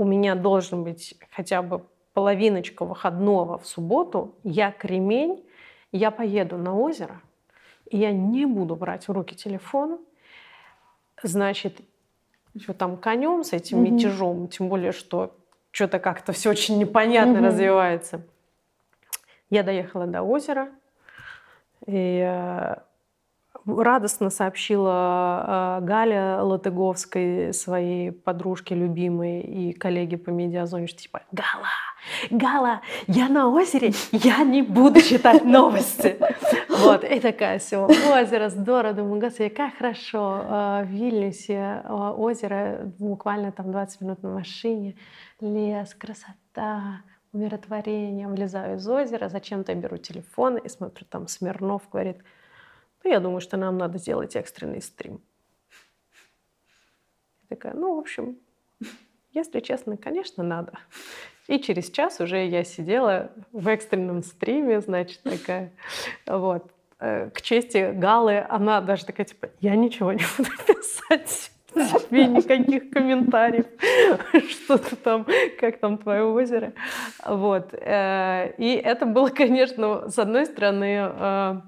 у 0.01 0.05
меня 0.07 0.35
должен 0.35 0.83
быть 0.83 1.15
хотя 1.31 1.61
бы 1.61 1.83
половиночка 2.15 2.87
выходного 2.87 3.59
в 3.59 3.67
субботу, 3.67 4.35
я 4.45 4.73
кремень, 4.73 5.45
я 5.93 6.11
поеду 6.11 6.57
на 6.57 6.75
озеро, 6.75 7.21
и 7.91 7.99
я 7.99 8.11
не 8.11 8.47
буду 8.47 8.77
брать 8.77 9.09
в 9.09 9.13
руки 9.13 9.37
телефон, 9.37 10.01
значит, 11.23 11.83
что 12.59 12.73
там 12.73 12.97
конем 12.97 13.45
с 13.45 13.53
этим 13.53 13.85
mm-hmm. 13.85 13.91
мятежом, 13.91 14.49
тем 14.49 14.71
более, 14.71 14.93
что 14.93 15.37
что-то 15.71 15.99
как-то 15.99 16.33
все 16.33 16.49
очень 16.49 16.79
непонятно 16.79 17.37
mm-hmm. 17.37 17.47
развивается. 17.47 18.23
Я 19.51 19.63
доехала 19.63 20.07
до 20.07 20.23
озера, 20.23 20.71
и 21.85 22.25
э, 22.27 22.77
радостно 23.67 24.31
сообщила 24.31 25.79
э, 25.81 25.85
Галя 25.85 26.43
Латыговской, 26.43 27.53
своей 27.53 28.13
подружке 28.13 28.75
любимой 28.75 29.41
и 29.41 29.73
коллеге 29.73 30.19
по 30.19 30.31
медиазоне, 30.31 30.87
что 30.87 31.01
типа 31.01 31.23
«Гала, 31.33 31.69
Гала, 32.31 32.81
я 33.07 33.29
на 33.29 33.49
озере, 33.49 33.93
я 34.13 34.43
не 34.45 34.63
буду 34.63 35.01
читать 35.01 35.45
новости». 35.45 36.19
Вот, 36.69 37.05
и 37.05 37.21
такая 37.21 37.59
все, 37.59 37.87
озеро, 37.87 38.49
здорово, 38.49 38.95
думаю, 38.95 39.21
господи, 39.21 39.51
как 39.51 39.75
хорошо, 39.75 40.43
э, 40.43 40.85
в 40.85 40.89
Вильнюсе 40.89 41.83
э, 41.85 42.15
озеро, 42.17 42.93
буквально 42.99 43.53
там 43.53 43.71
20 43.71 44.01
минут 44.01 44.23
на 44.23 44.31
машине, 44.31 44.97
лес, 45.41 45.95
красота, 45.95 47.03
умиротворение, 47.33 48.29
влезаю 48.29 48.77
из 48.77 48.89
озера, 48.89 49.29
зачем-то 49.29 49.75
беру 49.75 49.99
телефон 49.99 50.57
и 50.57 50.69
смотрю, 50.69 51.07
там 51.09 51.29
Смирнов 51.29 51.83
говорит– 51.91 52.19
ну, 53.03 53.11
я 53.11 53.21
думаю, 53.21 53.41
что 53.41 53.57
нам 53.57 53.79
надо 53.79 53.99
сделать 53.99 54.37
экстренный 54.37 54.83
стрим. 54.83 55.21
Я 57.43 57.57
такая, 57.57 57.75
ну, 57.75 57.97
в 57.97 57.99
общем, 57.99 58.39
если 59.33 59.61
честно, 59.61 59.97
конечно, 59.97 60.43
надо. 60.43 60.73
И 61.47 61.59
через 61.59 61.91
час 61.91 62.21
уже 62.21 62.47
я 62.47 62.65
сидела 62.65 63.33
в 63.53 63.67
экстренном 63.69 64.23
стриме, 64.23 64.81
значит, 64.81 65.23
такая, 65.23 65.73
вот. 66.27 66.71
э, 67.01 67.31
к 67.31 67.41
чести 67.43 67.93
Галы, 67.93 68.45
она 68.49 68.81
даже 68.81 69.05
такая, 69.07 69.27
типа, 69.27 69.51
я 69.61 69.75
ничего 69.75 70.13
не 70.13 70.25
буду 70.37 70.51
писать 70.67 71.51
тебе 71.73 72.27
никаких 72.27 72.91
комментариев, 72.91 73.67
что 74.51 74.79
ты 74.79 74.97
там, 74.97 75.27
как 75.59 75.79
там 75.79 75.99
твое 75.99 76.25
озеро. 76.25 76.73
Вот. 77.25 77.75
Э, 77.75 78.53
и 78.59 78.75
это 78.75 79.07
было, 79.07 79.29
конечно, 79.29 80.09
с 80.09 80.19
одной 80.19 80.47
стороны, 80.47 81.11
э, 81.13 81.61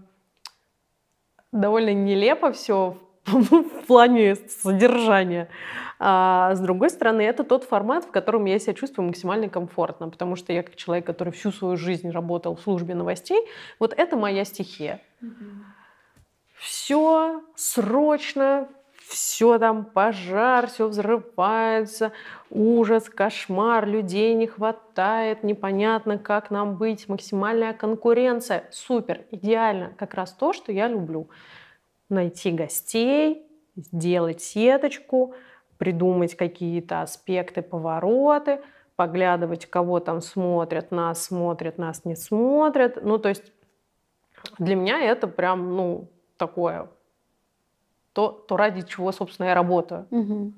довольно 1.53 1.93
нелепо 1.93 2.53
все 2.53 2.97
в 3.27 3.87
плане 3.87 4.37
содержания. 4.37 5.49
А 5.99 6.55
с 6.55 6.61
другой 6.61 6.91
стороны, 6.91 7.23
это 7.23 7.45
тот 7.45 7.63
формат, 7.65 8.05
в 8.05 8.11
котором 8.11 8.47
я 8.47 8.59
себя 8.59 8.75
чувствую 8.75 9.07
максимально 9.07 9.49
комфортно, 9.49 10.09
потому 10.09 10.35
что 10.35 10.53
я 10.53 10.65
как 10.65 10.75
человек, 10.75 11.07
который 11.07 11.33
всю 11.33 11.53
свою 11.53 11.77
жизнь 11.77 12.11
работал 12.11 12.57
в 12.57 12.61
службе 12.61 12.95
новостей, 12.95 13.47
вот 13.79 13.95
это 13.97 14.17
моя 14.17 14.45
стихия. 14.45 15.01
Все 16.57 17.43
срочно, 17.55 18.69
все 19.13 19.59
там 19.59 19.85
пожар, 19.85 20.67
все 20.69 20.89
взрывается, 20.89 22.13
ужас, 22.51 23.09
кошмар, 23.09 23.87
людей 23.87 24.35
не 24.35 24.47
хватает, 24.47 25.45
непонятно, 25.45 26.19
как 26.19 26.51
нам 26.51 26.77
быть, 26.77 27.09
максимальная 27.09 27.75
конкуренция. 27.75 28.65
Супер, 28.71 29.27
идеально, 29.31 29.93
как 29.99 30.15
раз 30.15 30.33
то, 30.33 30.53
что 30.53 30.73
я 30.73 30.89
люблю. 30.89 31.29
Найти 32.09 32.51
гостей, 32.51 33.47
сделать 33.77 34.41
сеточку, 34.41 35.35
придумать 35.77 36.35
какие-то 36.35 37.03
аспекты, 37.03 37.61
повороты, 37.61 38.61
поглядывать, 38.97 39.67
кого 39.67 40.01
там 40.01 40.21
смотрят, 40.21 40.91
нас 40.91 41.25
смотрят, 41.25 41.77
нас 41.79 42.05
не 42.05 42.17
смотрят. 42.17 42.99
Ну, 43.03 43.19
то 43.19 43.29
есть 43.29 43.53
для 44.59 44.75
меня 44.75 45.01
это 45.03 45.27
прям, 45.29 45.77
ну, 45.77 46.09
такое 46.39 46.89
то, 48.13 48.31
то 48.31 48.57
ради 48.57 48.83
чего, 48.83 49.13
собственно, 49.13 49.47
я 49.47 49.55
работаю. 49.55 50.07
Угу. 50.11 50.53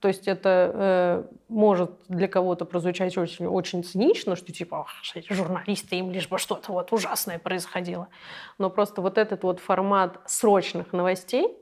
То 0.00 0.08
есть 0.08 0.26
это 0.28 0.70
э, 0.74 1.24
может 1.48 1.90
для 2.08 2.26
кого-то 2.26 2.64
прозвучать 2.64 3.18
очень, 3.18 3.46
очень 3.46 3.84
цинично, 3.84 4.34
что 4.34 4.50
типа 4.50 4.86
эти 5.14 5.32
журналисты, 5.32 5.96
им 5.96 6.10
лишь 6.10 6.28
бы 6.28 6.38
что-то 6.38 6.72
вот 6.72 6.92
ужасное 6.92 7.38
происходило. 7.38 8.08
Но 8.56 8.70
просто 8.70 9.02
вот 9.02 9.18
этот 9.18 9.42
вот 9.42 9.60
формат 9.60 10.18
срочных 10.24 10.94
новостей, 10.94 11.54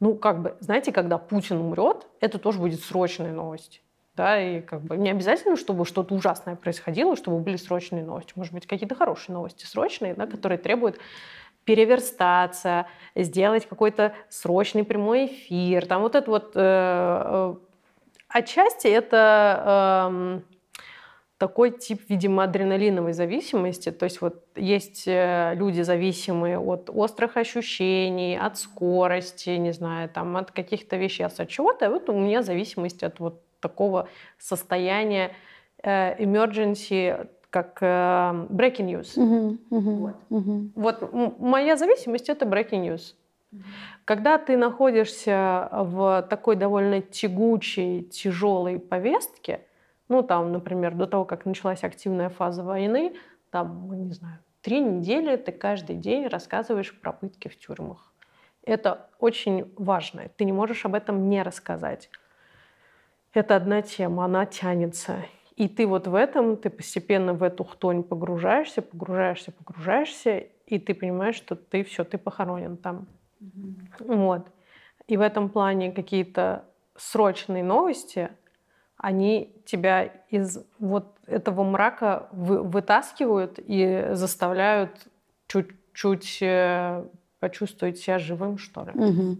ну 0.00 0.16
как 0.16 0.42
бы, 0.42 0.56
знаете, 0.58 0.90
когда 0.90 1.16
Путин 1.16 1.58
умрет, 1.58 2.08
это 2.20 2.38
тоже 2.38 2.58
будет 2.58 2.80
срочные 2.82 3.32
новости. 3.32 3.80
Да, 4.16 4.40
и 4.40 4.62
как 4.62 4.80
бы 4.80 4.96
не 4.96 5.10
обязательно, 5.10 5.56
чтобы 5.56 5.84
что-то 5.84 6.14
ужасное 6.14 6.56
происходило, 6.56 7.16
чтобы 7.16 7.38
были 7.38 7.56
срочные 7.56 8.02
новости. 8.02 8.32
Может 8.34 8.54
быть, 8.54 8.66
какие-то 8.66 8.94
хорошие 8.94 9.34
новости 9.34 9.66
срочные, 9.66 10.14
да, 10.14 10.26
которые 10.26 10.56
требуют 10.56 10.98
переверстаться, 11.66 12.86
сделать 13.14 13.66
какой-то 13.66 14.14
срочный 14.30 14.84
прямой 14.84 15.26
эфир. 15.26 15.84
Там 15.86 16.00
вот 16.00 16.14
это 16.14 16.30
вот... 16.30 16.52
Э, 16.54 17.54
э, 17.54 17.54
отчасти 18.28 18.86
это... 18.86 20.08
Э, 20.10 20.40
такой 21.38 21.70
тип, 21.70 22.02
видимо, 22.08 22.44
адреналиновой 22.44 23.12
зависимости. 23.12 23.90
То 23.90 24.04
есть 24.04 24.20
вот 24.20 24.42
есть 24.56 25.06
э, 25.06 25.52
люди, 25.54 25.82
зависимые 25.82 26.58
от 26.58 26.88
острых 26.88 27.36
ощущений, 27.36 28.38
от 28.38 28.56
скорости, 28.56 29.50
не 29.50 29.72
знаю, 29.72 30.08
там, 30.08 30.36
от 30.36 30.50
каких-то 30.50 30.96
вещей, 30.96 31.26
от 31.26 31.48
чего-то. 31.48 31.90
Вот 31.90 32.08
у 32.08 32.14
меня 32.14 32.42
зависимость 32.42 33.02
от 33.02 33.20
вот 33.20 33.42
такого 33.60 34.08
состояния 34.38 35.32
э, 35.82 36.16
emergency 36.22 37.28
как 37.56 37.78
э, 37.80 37.86
breaking 38.50 38.86
news. 38.92 39.16
Uh-huh, 39.16 39.58
uh-huh, 39.70 39.94
вот. 39.94 40.16
Uh-huh. 40.28 40.70
вот 40.74 41.38
моя 41.38 41.76
зависимость 41.76 42.28
это 42.28 42.44
breaking 42.44 42.84
news. 42.86 43.14
Когда 44.04 44.36
ты 44.36 44.58
находишься 44.58 45.70
в 45.72 46.26
такой 46.28 46.56
довольно 46.56 47.00
тягучей, 47.00 48.02
тяжелой 48.02 48.78
повестке, 48.78 49.60
ну 50.08 50.22
там, 50.22 50.52
например, 50.52 50.94
до 50.94 51.06
того, 51.06 51.24
как 51.24 51.46
началась 51.46 51.82
активная 51.82 52.28
фаза 52.28 52.62
войны, 52.62 53.14
там, 53.50 53.90
не 54.06 54.12
знаю, 54.12 54.38
три 54.60 54.80
недели 54.80 55.36
ты 55.36 55.52
каждый 55.52 55.96
день 55.96 56.26
рассказываешь 56.26 56.92
про 57.00 57.12
пытки 57.12 57.48
в 57.48 57.58
тюрьмах. 57.58 58.12
Это 58.64 59.08
очень 59.18 59.72
важно. 59.76 60.28
Ты 60.36 60.44
не 60.44 60.52
можешь 60.52 60.84
об 60.84 60.94
этом 60.94 61.30
не 61.30 61.42
рассказать. 61.42 62.10
Это 63.32 63.56
одна 63.56 63.80
тема, 63.80 64.26
она 64.26 64.44
тянется. 64.44 65.24
И 65.56 65.68
ты 65.68 65.86
вот 65.86 66.06
в 66.06 66.14
этом, 66.14 66.56
ты 66.56 66.68
постепенно 66.68 67.32
в 67.32 67.42
эту 67.42 67.64
хтонь 67.64 68.02
погружаешься, 68.02 68.82
погружаешься, 68.82 69.52
погружаешься, 69.52 70.44
и 70.66 70.78
ты 70.78 70.94
понимаешь, 70.94 71.36
что 71.36 71.56
ты 71.56 71.82
все, 71.82 72.04
ты 72.04 72.18
похоронен 72.18 72.76
там. 72.76 73.06
Mm-hmm. 73.40 74.16
Вот. 74.16 74.46
И 75.06 75.16
в 75.16 75.20
этом 75.20 75.48
плане 75.48 75.92
какие-то 75.92 76.64
срочные 76.96 77.64
новости, 77.64 78.30
они 78.96 79.54
тебя 79.64 80.04
из 80.30 80.58
вот 80.78 81.16
этого 81.26 81.64
мрака 81.64 82.28
вы, 82.32 82.62
вытаскивают 82.62 83.58
и 83.58 84.08
заставляют 84.12 85.06
чуть-чуть 85.46 86.38
э, 86.42 87.04
почувствовать 87.38 87.98
себя 87.98 88.18
живым, 88.18 88.58
что 88.58 88.84
ли. 88.84 88.90
Угу. 88.92 89.38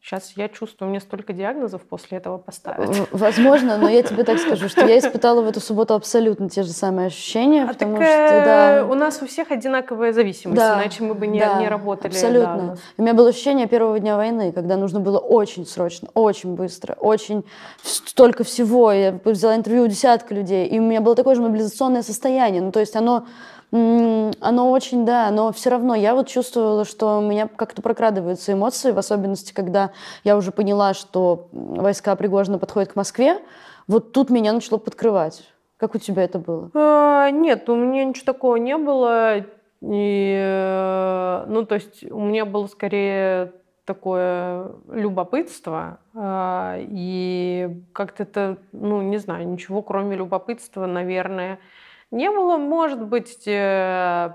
Сейчас 0.00 0.32
я 0.36 0.48
чувствую, 0.48 0.90
мне 0.90 1.00
столько 1.00 1.32
диагнозов 1.32 1.82
после 1.82 2.18
этого 2.18 2.38
поставят. 2.38 3.08
Возможно, 3.10 3.76
но 3.78 3.88
я 3.88 4.02
тебе 4.02 4.22
так 4.22 4.38
скажу, 4.38 4.68
что 4.68 4.86
я 4.86 4.98
испытала 4.98 5.42
в 5.42 5.48
эту 5.48 5.60
субботу 5.60 5.94
абсолютно 5.94 6.48
те 6.48 6.62
же 6.62 6.70
самые 6.70 7.08
ощущения, 7.08 7.64
а 7.64 7.66
потому 7.66 7.96
так, 7.96 8.04
что 8.04 8.12
э, 8.12 8.44
да. 8.44 8.86
У 8.88 8.94
нас 8.94 9.20
у 9.22 9.26
всех 9.26 9.50
одинаковая 9.50 10.12
зависимость, 10.12 10.56
да, 10.56 10.80
иначе 10.80 11.02
мы 11.02 11.14
бы 11.14 11.26
не, 11.26 11.40
да, 11.40 11.60
не 11.60 11.68
работали. 11.68 12.12
Абсолютно. 12.12 12.56
Да, 12.56 12.76
у 12.96 13.02
меня 13.02 13.12
было 13.12 13.30
ощущение 13.30 13.66
первого 13.66 13.98
дня 13.98 14.16
войны, 14.16 14.52
когда 14.52 14.76
нужно 14.76 15.00
было 15.00 15.18
очень 15.18 15.66
срочно, 15.66 16.08
очень 16.14 16.54
быстро, 16.54 16.94
очень 16.94 17.44
столько 17.82 18.44
всего. 18.44 18.92
Я 18.92 19.18
взяла 19.24 19.56
интервью 19.56 19.84
у 19.84 19.88
десятка 19.88 20.32
людей, 20.32 20.68
и 20.68 20.78
у 20.78 20.82
меня 20.82 21.00
было 21.00 21.16
такое 21.16 21.34
же 21.34 21.42
мобилизационное 21.42 22.02
состояние. 22.02 22.62
Ну, 22.62 22.70
то 22.70 22.80
есть 22.80 22.94
оно 22.94 23.26
оно 23.70 24.70
очень, 24.70 25.04
да, 25.04 25.30
но 25.30 25.52
все 25.52 25.70
равно 25.70 25.94
я 25.94 26.14
вот 26.14 26.28
чувствовала, 26.28 26.84
что 26.84 27.18
у 27.18 27.20
меня 27.20 27.48
как-то 27.48 27.82
прокрадываются 27.82 28.52
эмоции, 28.52 28.92
в 28.92 28.98
особенности, 28.98 29.52
когда 29.52 29.90
я 30.24 30.36
уже 30.36 30.52
поняла, 30.52 30.94
что 30.94 31.48
войска 31.52 32.16
Пригожина 32.16 32.58
подходят 32.58 32.92
к 32.92 32.96
Москве, 32.96 33.38
вот 33.86 34.12
тут 34.12 34.30
меня 34.30 34.52
начало 34.52 34.78
подкрывать. 34.78 35.48
Как 35.76 35.94
у 35.94 35.98
тебя 35.98 36.24
это 36.24 36.38
было? 36.38 36.70
А, 36.74 37.30
нет, 37.30 37.68
у 37.68 37.76
меня 37.76 38.04
ничего 38.04 38.24
такого 38.24 38.56
не 38.56 38.76
было. 38.76 39.44
И, 39.80 40.36
э, 40.36 41.44
ну, 41.46 41.64
то 41.64 41.76
есть 41.76 42.10
у 42.10 42.20
меня 42.20 42.44
было 42.44 42.66
скорее 42.66 43.52
такое 43.84 44.72
любопытство. 44.90 46.00
А, 46.14 46.76
и 46.78 47.80
как-то 47.92 48.24
это, 48.24 48.58
ну, 48.72 49.02
не 49.02 49.18
знаю, 49.18 49.48
ничего 49.48 49.82
кроме 49.82 50.16
любопытства, 50.16 50.86
наверное, 50.86 51.60
не 52.10 52.30
было, 52.30 52.56
может 52.56 53.04
быть, 53.04 53.46
э, 53.46 54.30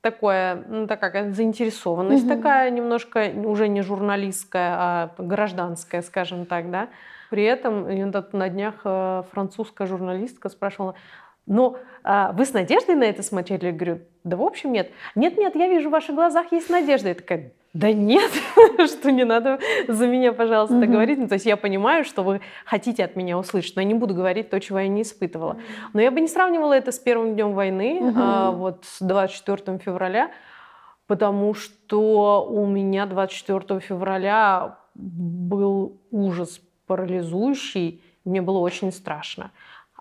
такое, 0.00 0.64
ну, 0.68 0.86
такая 0.86 1.32
заинтересованность 1.32 2.26
угу. 2.26 2.36
такая 2.36 2.70
немножко 2.70 3.32
уже 3.44 3.68
не 3.68 3.82
журналистская, 3.82 4.74
а 4.78 5.14
гражданская, 5.18 6.02
скажем 6.02 6.46
так, 6.46 6.70
да. 6.70 6.88
При 7.30 7.42
этом 7.42 7.88
на 8.32 8.48
днях 8.48 8.74
э, 8.84 9.22
французская 9.32 9.86
журналистка 9.86 10.48
спрашивала, 10.48 10.94
но 11.46 11.78
а, 12.02 12.32
вы 12.32 12.44
с 12.44 12.52
надеждой 12.52 12.96
на 12.96 13.04
это 13.04 13.22
смотрели? 13.22 13.66
Я 13.66 13.72
говорю, 13.72 14.00
да 14.24 14.36
в 14.36 14.42
общем 14.42 14.72
нет. 14.72 14.90
Нет-нет, 15.14 15.54
я 15.54 15.68
вижу 15.68 15.88
в 15.88 15.92
ваших 15.92 16.14
глазах 16.14 16.50
есть 16.50 16.68
надежда. 16.68 17.08
Я 17.10 17.14
такая, 17.14 17.52
да 17.76 17.92
нет, 17.92 18.30
что 18.86 19.12
не 19.12 19.24
надо 19.24 19.58
за 19.86 20.06
меня, 20.06 20.32
пожалуйста, 20.32 20.76
mm-hmm. 20.76 20.86
говорить. 20.86 21.18
Ну, 21.18 21.28
то 21.28 21.34
есть 21.34 21.44
я 21.44 21.58
понимаю, 21.58 22.04
что 22.04 22.22
вы 22.22 22.40
хотите 22.64 23.04
от 23.04 23.16
меня 23.16 23.36
услышать, 23.36 23.76
но 23.76 23.82
я 23.82 23.88
не 23.88 23.94
буду 23.94 24.14
говорить 24.14 24.48
то, 24.48 24.58
чего 24.60 24.78
я 24.78 24.88
не 24.88 25.02
испытывала. 25.02 25.58
Но 25.92 26.00
я 26.00 26.10
бы 26.10 26.20
не 26.22 26.28
сравнивала 26.28 26.72
это 26.72 26.90
с 26.90 26.98
первым 26.98 27.34
днем 27.34 27.52
войны, 27.52 28.00
mm-hmm. 28.00 28.14
а, 28.16 28.50
вот 28.50 28.84
с 28.84 29.02
24 29.02 29.78
февраля, 29.78 30.30
потому 31.06 31.52
что 31.52 32.46
у 32.48 32.66
меня 32.66 33.04
24 33.04 33.80
февраля 33.80 34.78
был 34.94 36.00
ужас 36.10 36.60
парализующий, 36.86 38.02
мне 38.24 38.40
было 38.40 38.58
очень 38.58 38.90
страшно. 38.90 39.50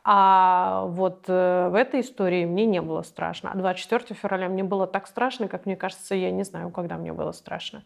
А 0.07 0.85
вот 0.85 1.25
э, 1.27 1.69
в 1.69 1.73
этой 1.73 2.01
истории 2.01 2.45
мне 2.45 2.67
не 2.67 2.79
было 2.79 3.01
страшно. 3.01 3.51
А 3.51 3.57
24 3.57 4.13
февраля 4.13 4.47
мне 4.49 4.63
было 4.63 4.85
так 4.85 5.07
страшно, 5.07 5.47
как 5.47 5.65
мне 5.65 5.75
кажется, 5.75 6.13
я 6.13 6.29
не 6.29 6.43
знаю, 6.43 6.69
когда 6.69 6.97
мне 6.97 7.11
было 7.11 7.31
страшно. 7.31 7.83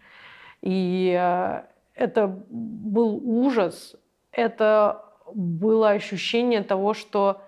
И 0.61 1.17
э, 1.17 1.61
это 1.95 2.27
был 2.49 3.21
ужас, 3.23 3.95
это 4.33 5.05
было 5.33 5.91
ощущение 5.91 6.61
того, 6.61 6.93
что 6.93 7.41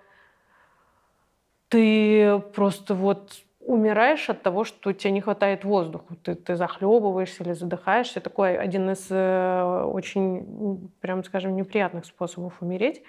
ты 1.68 2.38
просто 2.54 2.94
вот 2.94 3.42
умираешь 3.60 4.30
от 4.30 4.42
того, 4.42 4.64
что 4.64 4.94
тебе 4.94 5.10
не 5.10 5.20
хватает 5.20 5.64
воздуха. 5.64 6.16
Ты, 6.22 6.34
ты 6.34 6.56
захлебываешься 6.56 7.44
или 7.44 7.52
задыхаешься. 7.52 8.22
Такой 8.22 8.56
один 8.56 8.90
из 8.90 9.06
э, 9.10 9.84
очень, 9.84 10.90
прям 11.00 11.22
скажем, 11.24 11.56
неприятных 11.56 12.06
способов 12.06 12.54
умереть. 12.62 13.02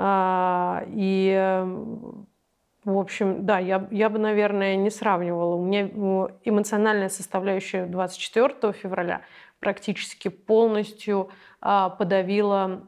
А, 0.00 0.84
и 0.86 1.64
в 2.84 2.96
общем, 2.96 3.44
да, 3.44 3.58
я, 3.58 3.88
я 3.90 4.08
бы, 4.08 4.18
наверное, 4.18 4.76
не 4.76 4.90
сравнивала. 4.90 5.56
У 5.56 5.64
меня 5.64 5.88
эмоциональная 6.44 7.08
составляющая 7.08 7.86
24 7.86 8.72
февраля 8.72 9.22
практически 9.58 10.28
полностью 10.28 11.30
а, 11.60 11.90
подавила 11.90 12.86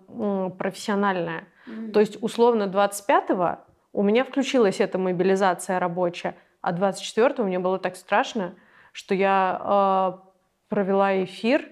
профессиональная. 0.57 1.49
Mm-hmm. 1.67 1.91
То 1.91 2.01
есть, 2.01 2.23
условно, 2.23 2.63
25-го 2.63 3.59
у 3.93 4.03
меня 4.05 4.25
включилась 4.25 4.81
эта 4.81 4.97
мобилизация 4.97 5.81
рабочая, 5.81 6.37
а 6.61 6.73
24-го 6.73 7.43
мне 7.43 7.59
было 7.59 7.81
так 7.81 7.97
страшно, 7.97 8.55
что 8.93 9.17
я 9.17 9.59
а, 9.61 10.23
провела 10.69 11.25
эфир 11.25 11.69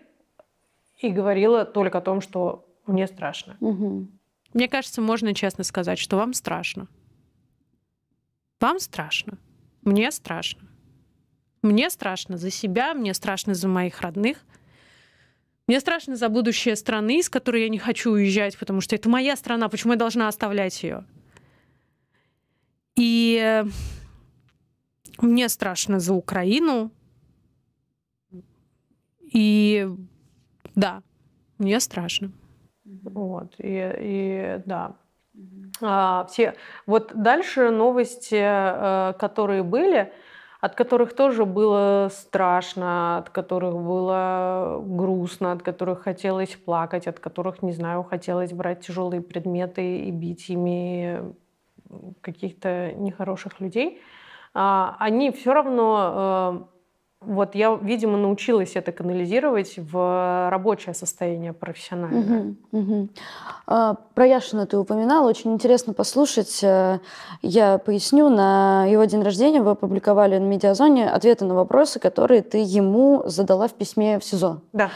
и 0.98 1.10
говорила 1.10 1.64
только 1.64 1.98
о 1.98 2.00
том, 2.00 2.20
что 2.20 2.66
мне 2.86 3.06
страшно. 3.06 3.56
Mm-hmm. 3.60 4.17
Мне 4.54 4.68
кажется, 4.68 5.00
можно 5.00 5.34
честно 5.34 5.64
сказать, 5.64 5.98
что 5.98 6.16
вам 6.16 6.32
страшно. 6.32 6.88
Вам 8.60 8.80
страшно. 8.80 9.38
Мне 9.82 10.10
страшно. 10.10 10.68
Мне 11.62 11.90
страшно 11.90 12.36
за 12.36 12.50
себя, 12.50 12.94
мне 12.94 13.14
страшно 13.14 13.54
за 13.54 13.68
моих 13.68 14.00
родных. 14.00 14.38
Мне 15.66 15.80
страшно 15.80 16.16
за 16.16 16.28
будущее 16.28 16.76
страны, 16.76 17.18
из 17.18 17.28
которой 17.28 17.62
я 17.62 17.68
не 17.68 17.78
хочу 17.78 18.12
уезжать, 18.12 18.56
потому 18.58 18.80
что 18.80 18.96
это 18.96 19.08
моя 19.08 19.36
страна, 19.36 19.68
почему 19.68 19.92
я 19.92 19.98
должна 19.98 20.28
оставлять 20.28 20.82
ее? 20.82 21.04
И 22.96 23.64
мне 25.18 25.48
страшно 25.48 26.00
за 26.00 26.14
Украину. 26.14 26.90
И 29.20 29.88
да, 30.74 31.02
мне 31.58 31.80
страшно. 31.80 32.32
Вот, 33.08 33.54
и, 33.58 33.92
и 33.98 34.62
да. 34.66 34.92
А, 35.80 36.26
все. 36.30 36.54
Вот 36.86 37.12
дальше 37.14 37.70
новости, 37.70 38.40
э, 38.40 39.12
которые 39.18 39.62
были, 39.62 40.12
от 40.60 40.74
которых 40.74 41.14
тоже 41.14 41.44
было 41.44 42.08
страшно, 42.10 43.18
от 43.18 43.30
которых 43.30 43.74
было 43.76 44.82
грустно, 44.84 45.52
от 45.52 45.62
которых 45.62 46.02
хотелось 46.02 46.56
плакать, 46.56 47.06
от 47.06 47.20
которых, 47.20 47.62
не 47.62 47.72
знаю, 47.72 48.02
хотелось 48.02 48.52
брать 48.52 48.84
тяжелые 48.84 49.22
предметы 49.22 50.00
и 50.00 50.10
бить 50.10 50.50
ими 50.50 51.32
каких-то 52.20 52.92
нехороших 52.92 53.60
людей, 53.60 54.02
а, 54.54 54.96
они 54.98 55.30
все 55.30 55.52
равно 55.54 56.68
э, 56.70 56.77
вот 57.20 57.56
я, 57.56 57.76
видимо, 57.82 58.16
научилась 58.16 58.76
это 58.76 58.92
канализировать 58.92 59.74
в 59.76 60.48
рабочее 60.50 60.94
состояние 60.94 61.52
профессиональное. 61.52 62.54
Угу, 62.70 62.80
угу. 62.80 63.08
А, 63.66 63.96
про 64.14 64.26
Яшина 64.26 64.66
ты 64.66 64.78
упоминала, 64.78 65.28
очень 65.28 65.52
интересно 65.52 65.94
послушать. 65.94 66.62
Э, 66.62 67.00
я 67.42 67.78
поясню, 67.78 68.28
на 68.28 68.86
его 68.86 69.04
день 69.04 69.22
рождения 69.22 69.60
вы 69.60 69.72
опубликовали 69.72 70.38
на 70.38 70.44
Медиазоне 70.44 71.10
ответы 71.10 71.44
на 71.44 71.56
вопросы, 71.56 71.98
которые 71.98 72.42
ты 72.42 72.58
ему 72.58 73.24
задала 73.26 73.66
в 73.66 73.74
письме 73.74 74.20
в 74.20 74.24
СИЗО. 74.24 74.60
Да. 74.72 74.90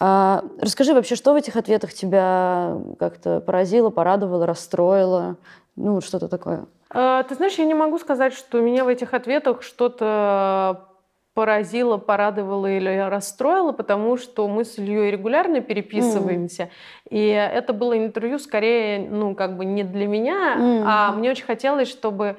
А, 0.00 0.44
расскажи 0.58 0.94
вообще, 0.94 1.14
что 1.14 1.34
в 1.34 1.36
этих 1.36 1.56
ответах 1.56 1.92
тебя 1.92 2.78
как-то 2.98 3.40
поразило, 3.40 3.90
порадовало, 3.90 4.46
расстроило? 4.46 5.36
Ну, 5.76 6.00
что-то 6.00 6.28
такое. 6.28 6.64
А, 6.88 7.22
ты 7.24 7.34
знаешь, 7.34 7.54
я 7.58 7.66
не 7.66 7.74
могу 7.74 7.98
сказать, 7.98 8.32
что 8.32 8.62
меня 8.62 8.84
в 8.84 8.88
этих 8.88 9.12
ответах 9.12 9.62
что-то 9.62 10.95
поразило, 11.36 11.98
порадовало 11.98 12.66
или 12.66 12.88
расстроило, 12.88 13.72
потому 13.72 14.16
что 14.16 14.48
мы 14.48 14.64
с 14.64 14.78
Ильей 14.78 15.10
регулярно 15.10 15.60
переписываемся. 15.60 16.62
Mm. 16.62 16.68
И 17.10 17.26
это 17.28 17.74
было 17.74 17.98
интервью 17.98 18.38
скорее, 18.38 19.06
ну, 19.06 19.34
как 19.34 19.58
бы 19.58 19.66
не 19.66 19.84
для 19.84 20.06
меня, 20.06 20.56
mm. 20.56 20.82
а 20.86 21.12
мне 21.12 21.30
очень 21.30 21.44
хотелось, 21.44 21.88
чтобы 21.88 22.38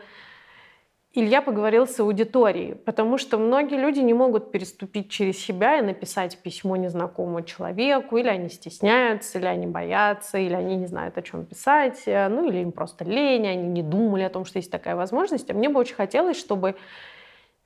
Илья 1.14 1.44
поговорил 1.44 1.86
с 1.86 2.00
аудиторией, 2.00 2.74
потому 2.74 3.20
что 3.20 3.38
многие 3.38 3.78
люди 3.78 4.00
не 4.00 4.16
могут 4.16 4.52
переступить 4.52 5.12
через 5.12 5.38
себя 5.38 5.78
и 5.78 5.84
написать 5.84 6.36
письмо 6.40 6.76
незнакомому 6.76 7.44
человеку, 7.44 8.18
или 8.18 8.30
они 8.30 8.50
стесняются, 8.50 9.38
или 9.38 9.46
они 9.46 9.68
боятся, 9.68 10.40
или 10.40 10.56
они 10.56 10.76
не 10.76 10.88
знают, 10.88 11.20
о 11.20 11.22
чем 11.22 11.46
писать, 11.46 12.02
ну 12.08 12.50
или 12.50 12.62
им 12.62 12.72
просто 12.72 13.04
лень, 13.04 13.48
они 13.48 13.68
не 13.68 13.84
думали 13.84 14.24
о 14.24 14.30
том, 14.30 14.44
что 14.44 14.58
есть 14.58 14.72
такая 14.72 14.96
возможность. 14.96 15.52
А 15.52 15.54
мне 15.54 15.70
бы 15.70 15.80
очень 15.80 15.96
хотелось, 15.96 16.40
чтобы 16.40 16.76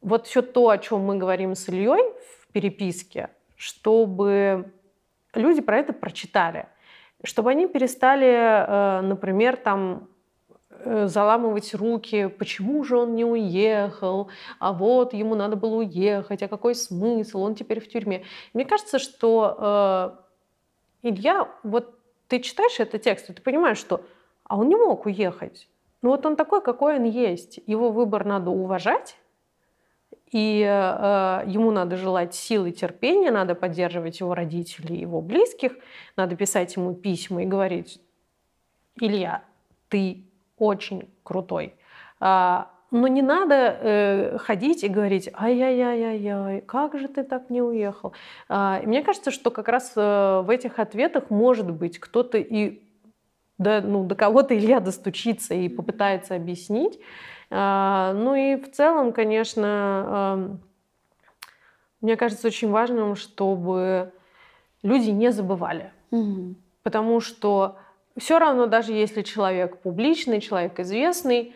вот 0.02 0.28
все 0.28 0.42
то, 0.42 0.70
о 0.70 0.78
чем 0.78 1.02
мы 1.02 1.18
говорим 1.18 1.56
с 1.56 1.70
Ильей 1.70 2.14
в 2.40 2.48
переписке, 2.52 3.30
чтобы 3.56 4.72
люди 5.34 5.62
про 5.62 5.78
это 5.78 5.94
прочитали, 5.94 6.68
чтобы 7.24 7.52
они 7.52 7.68
перестали, 7.68 8.28
э, 8.28 9.02
например, 9.02 9.58
там 9.58 10.10
э, 10.70 11.08
заламывать 11.08 11.74
руки, 11.76 12.28
почему 12.28 12.84
же 12.84 12.98
он 12.98 13.16
не 13.16 13.26
уехал, 13.26 14.30
а 14.60 14.74
вот 14.74 15.14
ему 15.14 15.36
надо 15.36 15.56
было 15.56 15.76
уехать, 15.76 16.42
а 16.42 16.48
какой 16.48 16.76
смысл, 16.76 17.44
он 17.44 17.56
теперь 17.56 17.80
в 17.80 17.88
тюрьме. 17.88 18.24
Мне 18.54 18.66
кажется, 18.66 18.98
что 18.98 20.18
э, 21.04 21.10
Илья, 21.10 21.48
вот 21.64 21.96
ты 22.28 22.40
читаешь 22.40 22.80
этот 22.80 23.02
текст, 23.02 23.30
и 23.30 23.34
ты 23.34 23.42
понимаешь, 23.42 23.78
что 23.78 24.04
а 24.44 24.58
он 24.58 24.68
не 24.68 24.76
мог 24.76 25.06
уехать. 25.06 25.70
Ну 26.02 26.10
вот 26.10 26.26
он 26.26 26.36
такой, 26.36 26.62
какой 26.62 26.98
он 26.98 27.06
есть. 27.06 27.60
Его 27.68 27.92
выбор 27.92 28.26
надо 28.26 28.50
уважать, 28.50 29.18
и 30.32 30.66
э, 30.66 31.44
ему 31.48 31.72
надо 31.72 31.98
желать 31.98 32.34
силы 32.34 32.72
терпения, 32.72 33.32
надо 33.32 33.54
поддерживать 33.54 34.20
его 34.22 34.34
родителей, 34.34 34.98
его 34.98 35.22
близких, 35.22 35.74
надо 36.16 36.36
писать 36.36 36.76
ему 36.76 36.94
письма 36.94 37.44
и 37.44 37.46
говорить, 37.46 38.02
Илья, 39.00 39.44
ты 39.90 40.24
очень 40.58 41.10
крутой. 41.24 41.76
А, 42.20 42.72
но 42.92 43.08
не 43.08 43.22
надо 43.22 43.56
э, 43.56 44.38
ходить 44.38 44.84
и 44.84 44.90
говорить, 44.90 45.30
ай-яй-яй-яй, 45.34 46.62
как 46.62 46.98
же 46.98 47.08
ты 47.08 47.24
так 47.24 47.50
не 47.50 47.62
уехал. 47.62 48.14
А, 48.48 48.80
и 48.84 48.86
мне 48.86 49.02
кажется, 49.02 49.32
что 49.32 49.50
как 49.50 49.68
раз 49.68 49.94
э, 49.96 50.42
в 50.46 50.50
этих 50.50 50.80
ответах 50.80 51.30
может 51.30 51.70
быть 51.72 52.00
кто-то 52.00 52.38
и 52.38 52.82
до, 53.58 53.82
ну, 53.82 54.04
до 54.06 54.16
кого-то 54.16 54.58
Илья 54.58 54.80
достучится 54.80 55.54
и 55.54 55.70
попытается 55.70 56.36
объяснить. 56.36 57.00
А, 57.52 58.14
ну 58.14 58.34
и 58.34 58.56
в 58.56 58.72
целом, 58.72 59.12
конечно, 59.12 60.58
мне 62.00 62.16
кажется 62.16 62.48
очень 62.48 62.70
важным, 62.72 63.16
чтобы 63.16 64.14
люди 64.82 65.10
не 65.10 65.32
забывали. 65.32 65.92
Угу. 66.12 66.56
Потому 66.84 67.20
что 67.20 67.78
все 68.18 68.40
равно, 68.40 68.66
даже 68.66 68.94
если 68.94 69.22
человек 69.22 69.82
публичный, 69.82 70.42
человек 70.42 70.80
известный, 70.80 71.54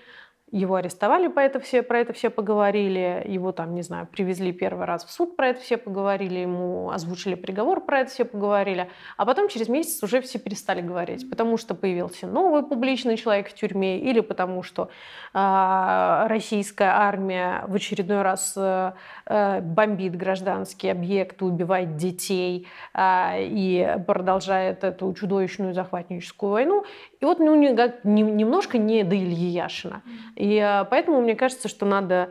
его 0.51 0.75
арестовали, 0.75 1.27
по 1.27 1.39
это 1.39 1.59
все, 1.59 1.81
про 1.81 1.99
это 1.99 2.13
все 2.13 2.29
поговорили, 2.29 3.23
его 3.25 3.51
там, 3.51 3.73
не 3.73 3.81
знаю, 3.81 4.07
привезли 4.07 4.53
первый 4.53 4.85
раз 4.85 5.03
в 5.03 5.11
суд, 5.11 5.35
про 5.35 5.49
это 5.49 5.59
все 5.61 5.77
поговорили, 5.77 6.39
ему 6.39 6.91
озвучили 6.91 7.33
приговор, 7.33 7.81
про 7.81 8.01
это 8.01 8.11
все 8.11 8.25
поговорили, 8.25 8.89
а 9.17 9.25
потом 9.25 9.47
через 9.49 9.69
месяц 9.69 10.03
уже 10.03 10.21
все 10.21 10.37
перестали 10.37 10.81
говорить, 10.81 11.29
потому 11.29 11.57
что 11.57 11.73
появился 11.73 12.27
новый 12.27 12.61
публичный 12.63 13.17
человек 13.17 13.49
в 13.49 13.53
тюрьме 13.53 13.99
или 13.99 14.19
потому 14.19 14.61
что 14.61 14.89
э, 15.33 16.27
российская 16.27 16.89
армия 16.89 17.63
в 17.67 17.73
очередной 17.73 18.21
раз 18.21 18.53
э, 18.55 18.93
э, 19.25 19.61
бомбит 19.61 20.15
гражданские 20.15 20.91
объекты, 20.91 21.45
убивает 21.45 21.97
детей 21.97 22.67
э, 22.93 23.43
и 23.43 23.97
продолжает 24.05 24.83
эту 24.83 25.11
чудовищную 25.13 25.73
захватническую 25.73 26.51
войну. 26.51 26.85
И 27.19 27.25
вот 27.25 27.39
ну, 27.39 27.55
немножко 27.55 28.77
не 28.77 29.03
до 29.03 29.15
Ильи 29.15 29.47
Яшина. 29.47 30.03
И 30.35 30.57
а, 30.59 30.83
поэтому 30.85 31.21
мне 31.21 31.35
кажется, 31.35 31.67
что 31.67 31.85
надо 31.85 32.29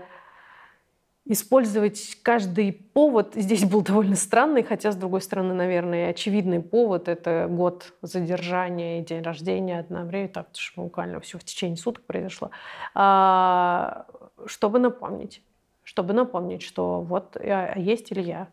использовать 1.27 2.19
каждый 2.23 2.73
повод. 2.73 3.33
Здесь 3.35 3.65
был 3.65 3.81
довольно 3.83 4.17
странный, 4.17 4.63
хотя, 4.63 4.93
с 4.93 4.97
другой 4.97 5.23
стороны, 5.23 5.55
наверное, 5.55 6.11
очевидный 6.11 6.61
повод. 6.61 7.09
Это 7.09 7.47
год 7.49 7.95
задержания 8.03 9.01
и 9.01 9.05
день 9.05 9.23
рождения 9.23 9.81
одновременно. 9.81 10.29
Так, 10.29 10.49
что 10.53 10.83
буквально 10.83 11.21
все 11.21 11.39
в 11.39 11.45
течение 11.45 11.77
суток 11.77 12.05
произошло. 12.05 12.51
А, 12.95 14.07
чтобы 14.47 14.79
напомнить. 14.79 15.43
Чтобы 15.83 16.15
напомнить, 16.15 16.63
что 16.63 17.01
вот 17.01 17.37
а, 17.37 17.75
есть 17.79 18.13
Илья. 18.13 18.49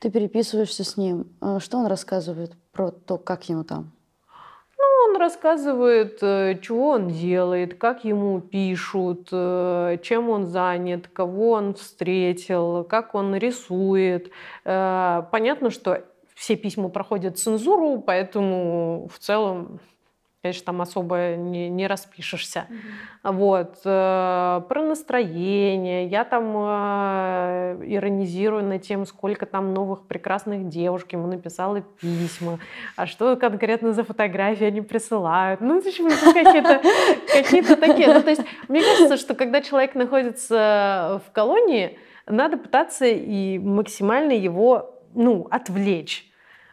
Ты 0.00 0.10
переписываешься 0.10 0.84
с 0.84 0.96
ним. 0.96 1.26
Что 1.58 1.78
он 1.78 1.86
рассказывает 1.86 2.56
про 2.72 2.90
то, 2.90 3.18
как 3.18 3.48
ему 3.48 3.64
там? 3.64 3.92
Рассказывает, 5.18 6.18
э, 6.22 6.58
чего 6.62 6.90
он 6.90 7.08
делает, 7.08 7.74
как 7.74 8.04
ему 8.04 8.40
пишут, 8.40 9.28
э, 9.32 9.98
чем 10.02 10.30
он 10.30 10.46
занят, 10.46 11.08
кого 11.08 11.50
он 11.52 11.74
встретил, 11.74 12.84
как 12.84 13.14
он 13.14 13.34
рисует. 13.36 14.30
Э, 14.64 15.22
понятно, 15.30 15.70
что 15.70 16.04
все 16.34 16.56
письма 16.56 16.88
проходят 16.88 17.38
цензуру, 17.38 18.00
поэтому 18.00 19.08
в 19.12 19.18
целом 19.18 19.80
конечно, 20.42 20.66
там 20.66 20.80
особо 20.80 21.34
не, 21.36 21.68
не 21.68 21.86
распишешься. 21.86 22.66
Mm-hmm. 22.68 23.32
Вот. 23.32 23.78
Э, 23.84 24.62
про 24.68 24.82
настроение. 24.82 26.06
Я 26.06 26.24
там 26.24 26.54
э, 26.56 27.84
иронизирую 27.86 28.62
над 28.62 28.82
тем, 28.82 29.04
сколько 29.04 29.46
там 29.46 29.74
новых 29.74 30.06
прекрасных 30.06 30.68
девушек 30.68 31.12
ему 31.12 31.26
написала 31.26 31.80
письма. 31.80 32.60
А 32.96 33.06
что 33.06 33.36
конкретно 33.36 33.92
за 33.92 34.04
фотографии 34.04 34.66
они 34.66 34.80
присылают. 34.80 35.60
Ну, 35.60 35.82
какие-то 35.82 36.82
какие 37.32 37.62
такие. 37.62 38.14
Ну, 38.14 38.22
то 38.22 38.30
есть, 38.30 38.42
мне 38.68 38.80
кажется, 38.82 39.16
что 39.16 39.34
когда 39.34 39.60
человек 39.60 39.94
находится 39.96 41.20
в 41.26 41.32
колонии, 41.32 41.98
надо 42.26 42.58
пытаться 42.58 43.06
и 43.06 43.58
максимально 43.58 44.32
его 44.32 44.94
ну, 45.14 45.48
отвлечь 45.50 46.28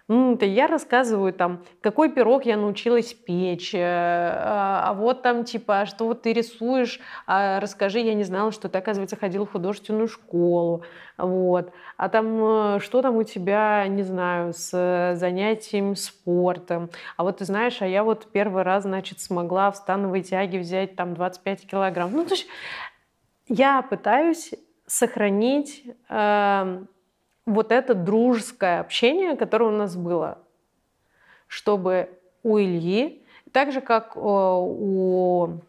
я 0.08 0.68
рассказываю 0.68 1.34
там, 1.34 1.64
какой 1.82 2.12
пирог 2.12 2.46
я 2.46 2.58
научилась 2.58 3.14
печь, 3.14 3.74
э, 3.74 3.80
а, 3.82 4.90
а 4.90 4.94
вот 4.94 5.24
там 5.24 5.44
типа, 5.44 5.86
что 5.88 6.06
вот 6.06 6.22
ты 6.22 6.34
рисуешь, 6.34 7.00
а 7.26 7.60
расскажи, 7.60 8.00
я 8.00 8.14
не 8.14 8.24
знала, 8.24 8.52
что 8.52 8.70
ты, 8.70 8.78
оказывается, 8.78 9.16
ходил 9.16 9.46
в 9.46 9.52
художественную 9.52 10.08
школу, 10.08 10.84
вот, 11.18 11.72
а 11.98 12.10
там, 12.10 12.76
э, 12.76 12.80
что 12.82 13.02
там 13.02 13.18
у 13.18 13.24
тебя, 13.24 13.88
не 13.88 14.04
знаю, 14.04 14.54
с 14.54 15.16
занятием 15.16 15.96
спортом, 15.96 16.92
а 17.18 17.24
вот 17.24 17.38
ты 17.38 17.46
знаешь, 17.46 17.82
а 17.82 17.88
я 17.88 18.04
вот 18.04 18.28
первый 18.32 18.62
раз, 18.62 18.84
значит, 18.84 19.20
смогла 19.20 19.72
в 19.72 19.78
становой 19.78 20.22
тяге 20.22 20.60
взять 20.60 20.96
там 20.96 21.16
25 21.16 21.66
килограмм, 21.68 22.12
ну, 22.12 22.26
то 22.26 22.36
есть 22.36 22.48
я 23.48 23.82
пытаюсь 23.82 24.54
сохранить 24.86 25.84
э, 26.10 26.86
вот 27.46 27.72
это 27.72 27.94
дружеское 27.94 28.80
общение, 28.80 29.36
которое 29.36 29.66
у 29.66 29.78
нас 29.78 29.96
было, 29.96 30.40
чтобы 31.48 32.10
у 32.44 32.60
Ильи, 32.60 33.24
так 33.52 33.72
же 33.72 33.82
как 33.82 34.16
э, 34.16 34.20
у 34.20 35.60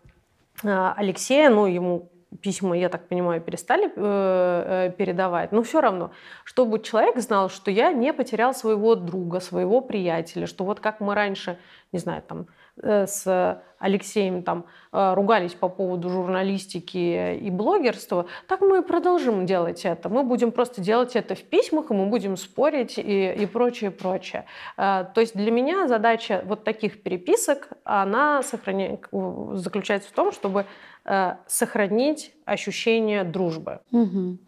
э, 0.63 0.93
Алексея, 0.97 1.51
ну, 1.51 1.67
ему 1.67 2.09
письма, 2.41 2.77
я 2.77 2.89
так 2.89 3.09
понимаю, 3.09 3.41
перестали 3.41 3.91
э, 3.95 4.93
передавать, 4.97 5.53
но 5.53 5.63
все 5.63 5.81
равно, 5.81 6.11
чтобы 6.45 6.81
человек 6.81 7.19
знал, 7.19 7.49
что 7.49 7.71
я 7.71 7.93
не 7.93 8.13
потерял 8.13 8.55
своего 8.55 8.95
друга, 8.95 9.41
своего 9.41 9.81
приятеля, 9.81 10.47
что 10.47 10.65
вот 10.65 10.81
как 10.81 11.01
мы 11.01 11.15
раньше, 11.15 11.59
не 11.93 11.99
знаю, 11.99 12.23
там, 12.23 12.47
Э, 12.83 13.07
с 13.07 13.63
Алексеем 13.79 14.43
там 14.43 14.67
э, 14.93 15.15
ругались 15.15 15.55
по 15.55 15.69
поводу 15.69 16.09
журналистики 16.11 17.37
и 17.37 17.51
блогерства, 17.51 18.27
так 18.49 18.61
мы 18.61 18.79
и 18.79 18.83
продолжим 18.83 19.47
делать 19.47 19.85
это. 19.85 20.09
Мы 20.09 20.23
будем 20.23 20.51
просто 20.51 20.81
делать 20.81 21.17
это 21.17 21.35
в 21.35 21.43
письмах, 21.43 21.91
и 21.91 21.95
мы 21.95 22.07
будем 22.07 22.37
спорить 22.37 22.99
и, 22.99 23.33
и 23.33 23.47
прочее, 23.47 23.91
прочее. 23.91 24.45
Э, 24.77 25.05
то 25.15 25.21
есть 25.21 25.35
для 25.35 25.51
меня 25.51 25.89
задача 25.89 26.43
вот 26.45 26.65
таких 26.65 27.03
переписок, 27.03 27.69
она 27.85 28.43
сохраня... 28.43 28.99
заключается 29.53 30.11
в 30.11 30.13
том, 30.13 30.33
чтобы 30.33 30.67
сохранить 31.47 32.33
ощущение 32.45 33.23
дружбы. 33.23 33.81
Угу. 33.93 34.39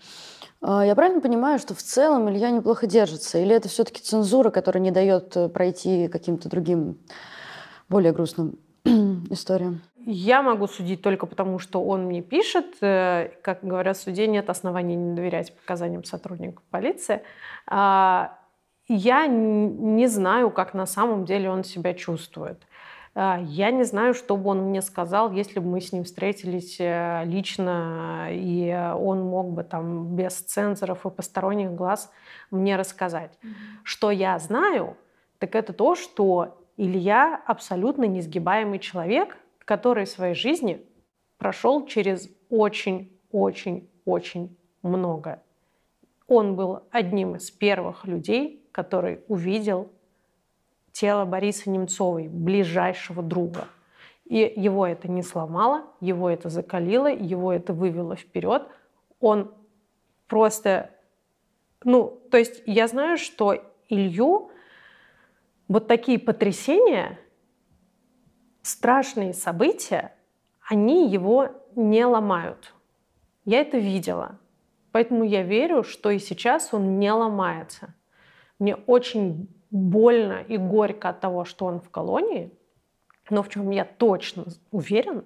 Я 0.62 0.94
правильно 0.96 1.20
понимаю, 1.20 1.61
что 1.61 1.74
в 1.74 1.82
целом 1.82 2.28
Илья 2.28 2.50
неплохо 2.50 2.88
держится? 2.88 3.38
Или 3.38 3.54
это 3.54 3.68
все-таки 3.68 4.02
цензура, 4.02 4.50
которая 4.50 4.82
не 4.82 4.90
дает 4.90 5.36
пройти 5.52 6.09
каким-то 6.09 6.48
другим 6.48 6.98
более 7.88 8.12
грустным 8.12 8.59
историям? 9.30 9.82
Я 10.11 10.42
могу 10.42 10.66
судить 10.68 11.02
только 11.02 11.26
потому, 11.26 11.59
что 11.59 11.84
он 11.84 12.06
мне 12.06 12.22
пишет. 12.22 12.76
Э, 12.80 13.28
как 13.42 13.59
говорят 13.62 13.98
в 13.98 14.00
суде, 14.00 14.26
нет 14.26 14.48
оснований 14.48 14.96
не 14.96 15.14
доверять 15.14 15.54
показаниям 15.54 16.02
сотрудников 16.02 16.64
полиции. 16.70 17.22
А, 17.66 18.38
я 18.86 19.26
не 19.26 20.06
знаю, 20.06 20.50
как 20.50 20.72
на 20.72 20.86
самом 20.86 21.26
деле 21.26 21.50
он 21.50 21.62
себя 21.62 21.92
чувствует. 21.92 22.62
А, 23.14 23.40
я 23.42 23.70
не 23.70 23.84
знаю, 23.84 24.14
что 24.14 24.36
бы 24.36 24.50
он 24.50 24.62
мне 24.62 24.82
сказал, 24.82 25.32
если 25.32 25.61
бы 25.61 25.68
мы 25.68 25.80
с 25.80 25.92
ним 25.92 26.04
встретились 26.04 26.76
э, 26.78 27.22
лично, 27.24 28.28
и 28.30 28.92
он 28.96 29.22
мог 29.22 29.52
бы 29.52 29.64
там 29.64 30.16
без 30.16 30.34
цензоров 30.34 31.06
и 31.06 31.11
посторонних 31.11 31.72
глаз 31.72 32.11
мне 32.50 32.76
рассказать. 32.76 33.38
Mm-hmm. 33.42 33.52
Что 33.82 34.11
я 34.11 34.38
знаю, 34.38 34.96
так 35.38 35.54
это 35.54 35.72
то, 35.72 35.94
что 35.94 36.62
Илья 36.76 37.40
абсолютно 37.46 38.04
несгибаемый 38.04 38.78
человек, 38.78 39.38
который 39.64 40.04
в 40.04 40.11
своей 40.11 40.34
жизни 40.34 40.84
прошел 41.38 41.86
через 41.86 42.28
очень-очень-очень 42.50 44.59
много. 44.82 45.42
Он 46.26 46.56
был 46.56 46.82
одним 46.90 47.36
из 47.36 47.50
первых 47.50 48.04
людей, 48.04 48.68
который 48.72 49.20
увидел 49.28 49.90
тело 50.99 51.24
Бориса 51.24 51.70
Немцовой, 51.70 52.26
ближайшего 52.26 53.22
друга. 53.22 53.68
И 54.24 54.53
его 54.57 54.84
это 54.84 55.09
не 55.09 55.22
сломало, 55.22 55.84
его 56.01 56.28
это 56.28 56.49
закалило, 56.49 57.07
его 57.07 57.53
это 57.53 57.72
вывело 57.72 58.16
вперед. 58.16 58.66
Он 59.20 59.55
просто... 60.26 60.90
Ну, 61.84 62.20
то 62.32 62.36
есть 62.36 62.62
я 62.66 62.88
знаю, 62.88 63.16
что 63.16 63.62
Илью 63.88 64.51
вот 65.68 65.86
такие 65.86 66.18
потрясения, 66.18 67.20
страшные 68.62 69.34
события, 69.34 70.12
они 70.68 71.09
его 71.09 71.51
не 71.76 72.05
ломают. 72.05 72.74
Я 73.44 73.61
это 73.61 73.78
видела. 73.78 74.36
Поэтому 74.90 75.22
я 75.22 75.44
верю, 75.44 75.84
что 75.84 76.11
и 76.11 76.18
сейчас 76.18 76.74
он 76.74 76.99
не 76.99 77.12
ломается. 77.12 77.94
Мне 78.59 78.74
очень 78.74 79.49
больно 79.71 80.43
и 80.47 80.57
горько 80.57 81.11
от 81.11 81.21
того, 81.21 81.45
что 81.45 81.66
он 81.66 81.81
в 81.81 81.91
колонии, 81.91 82.53
но 83.31 83.43
в 83.43 83.49
чем 83.49 83.71
я 83.71 83.85
точно 83.85 84.47
уверен, 84.71 85.25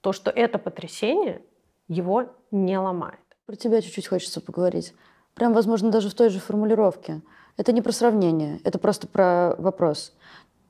то, 0.00 0.12
что 0.12 0.30
это 0.30 0.58
потрясение 0.58 1.42
его 1.88 2.26
не 2.50 2.78
ломает. 2.78 3.18
Про 3.46 3.56
тебя 3.56 3.80
чуть-чуть 3.80 4.08
хочется 4.08 4.40
поговорить. 4.40 4.94
Прям, 5.34 5.52
возможно, 5.52 5.90
даже 5.90 6.10
в 6.10 6.14
той 6.14 6.28
же 6.28 6.40
формулировке. 6.40 7.22
Это 7.56 7.72
не 7.72 7.82
про 7.82 7.92
сравнение, 7.92 8.60
это 8.64 8.78
просто 8.78 9.06
про 9.06 9.54
вопрос. 9.58 10.14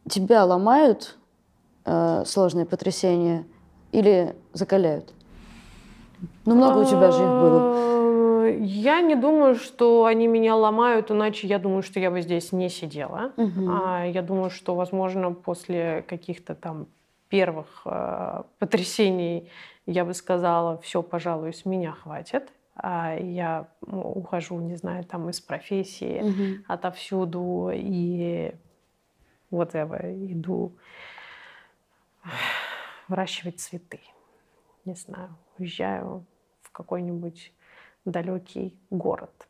Тебя 0.08 0.44
ломают 0.44 1.16
э, 1.84 2.24
сложные 2.26 2.66
потрясения 2.66 3.46
или 3.92 4.36
закаляют? 4.52 5.12
Ну, 6.44 6.54
много 6.54 6.78
у 6.78 6.84
тебя 6.84 7.10
же 7.10 7.22
их 7.22 7.28
было. 7.28 7.91
Я 8.64 9.00
не 9.00 9.16
думаю, 9.16 9.56
что 9.56 10.04
они 10.04 10.28
меня 10.28 10.54
ломают, 10.54 11.10
иначе 11.10 11.48
я 11.48 11.58
думаю, 11.58 11.82
что 11.82 11.98
я 11.98 12.12
бы 12.12 12.20
здесь 12.20 12.52
не 12.52 12.68
сидела. 12.68 13.32
Угу. 13.36 13.60
Я 14.04 14.22
думаю, 14.22 14.50
что, 14.50 14.76
возможно, 14.76 15.32
после 15.32 16.02
каких-то 16.06 16.54
там 16.54 16.86
первых 17.28 17.82
э, 17.84 18.42
потрясений 18.60 19.50
я 19.86 20.04
бы 20.04 20.14
сказала, 20.14 20.78
все, 20.78 21.02
пожалуй, 21.02 21.52
с 21.52 21.64
меня 21.64 21.90
хватит. 21.90 22.52
А 22.76 23.16
я 23.16 23.66
ухожу, 23.80 24.60
не 24.60 24.76
знаю, 24.76 25.02
там 25.02 25.28
из 25.28 25.40
профессии, 25.40 26.22
угу. 26.22 26.64
отовсюду, 26.68 27.72
и 27.74 28.54
вот 29.50 29.74
я 29.74 29.84
иду 29.84 30.72
выращивать 33.08 33.58
цветы. 33.58 33.98
Не 34.84 34.94
знаю, 34.94 35.30
уезжаю 35.58 36.24
в 36.60 36.70
какой-нибудь 36.70 37.52
далекий 38.04 38.76
город, 38.90 39.48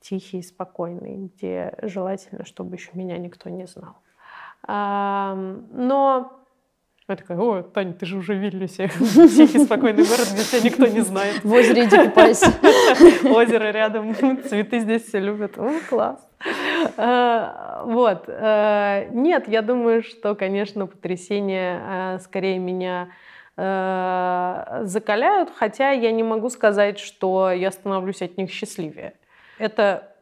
тихий, 0.00 0.42
спокойный, 0.42 1.30
где 1.34 1.74
желательно, 1.82 2.44
чтобы 2.44 2.76
еще 2.76 2.90
меня 2.94 3.18
никто 3.18 3.50
не 3.50 3.66
знал. 3.66 3.96
Но 4.68 6.42
я 7.08 7.16
такая, 7.16 7.36
о, 7.36 7.62
Таня, 7.62 7.92
ты 7.94 8.06
же 8.06 8.16
уже 8.16 8.34
в 8.34 8.38
Вильнюсе. 8.38 8.88
Тихий, 8.98 9.58
спокойный 9.58 10.04
город, 10.04 10.28
где 10.32 10.44
тебя 10.44 10.70
никто 10.70 10.86
не 10.86 11.00
знает. 11.00 11.42
В 11.42 11.52
озере 11.52 11.84
иди 11.84 11.96
купайся. 11.96 12.46
Озеро 13.24 13.72
рядом, 13.72 14.14
цветы 14.48 14.78
здесь 14.78 15.04
все 15.06 15.18
любят. 15.18 15.58
О, 15.58 15.72
класс. 15.88 16.26
А, 16.96 17.82
вот. 17.86 18.24
А, 18.28 19.04
нет, 19.10 19.48
я 19.48 19.62
думаю, 19.62 20.02
что, 20.04 20.36
конечно, 20.36 20.86
потрясения 20.86 21.82
а, 21.84 22.18
скорее 22.20 22.58
меня 22.58 23.08
закаляют, 23.56 25.50
хотя 25.54 25.90
я 25.90 26.10
не 26.10 26.22
могу 26.22 26.48
сказать, 26.48 26.98
что 26.98 27.50
я 27.50 27.70
становлюсь 27.70 28.22
от 28.22 28.38
них 28.38 28.50
счастливее. 28.50 29.14
Это 29.58 30.12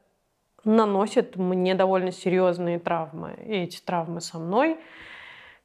наносит 0.65 1.37
мне 1.37 1.75
довольно 1.75 2.13
серьезные 2.13 2.79
травмы. 2.79 3.39
И 3.47 3.53
эти 3.53 3.81
травмы 3.81 4.21
со 4.21 4.39
мной 4.39 4.79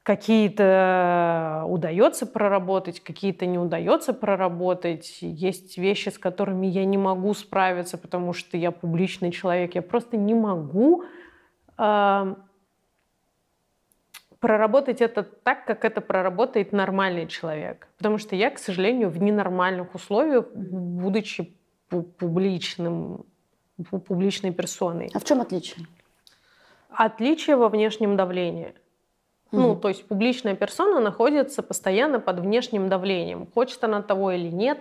какие-то 0.03 1.63
удается 1.68 2.28
проработать, 2.28 2.99
какие-то 2.99 3.47
не 3.47 3.57
удается 3.57 4.13
проработать. 4.13 5.18
Есть 5.22 5.80
вещи, 5.80 6.09
с 6.09 6.20
которыми 6.20 6.68
я 6.68 6.86
не 6.86 6.97
могу 6.97 7.34
справиться, 7.34 7.97
потому 7.97 8.34
что 8.34 8.55
я 8.55 8.70
публичный 8.70 9.32
человек. 9.32 9.74
Я 9.74 9.82
просто 9.82 10.16
не 10.16 10.36
могу 10.36 11.03
э, 11.78 12.36
проработать 14.39 15.01
это 15.01 15.23
так, 15.23 15.65
как 15.65 15.86
это 15.86 16.01
проработает 16.01 16.71
нормальный 16.71 17.27
человек. 17.27 17.88
Потому 17.97 18.17
что 18.17 18.36
я, 18.36 18.49
к 18.49 18.59
сожалению, 18.59 19.09
в 19.09 19.21
ненормальных 19.21 19.95
условиях, 19.95 20.45
будучи 20.53 21.55
публичным, 21.89 23.25
публичной 23.89 24.51
персоной. 24.51 25.09
А 25.13 25.19
в 25.19 25.23
чем 25.23 25.41
отличие? 25.41 25.86
Отличие 26.89 27.55
во 27.55 27.69
внешнем 27.69 28.15
давлении– 28.15 28.73
Угу. 29.56 29.62
Ну, 29.62 29.76
то 29.76 29.88
есть 29.88 30.06
публичная 30.08 30.56
персона 30.56 30.99
находится 30.99 31.64
постоянно 31.64 32.20
под 32.20 32.39
внешним 32.39 32.89
давлением. 32.89 33.47
Хочет 33.53 33.84
она 33.84 34.01
того 34.01 34.32
или 34.32 34.49
нет, 34.49 34.80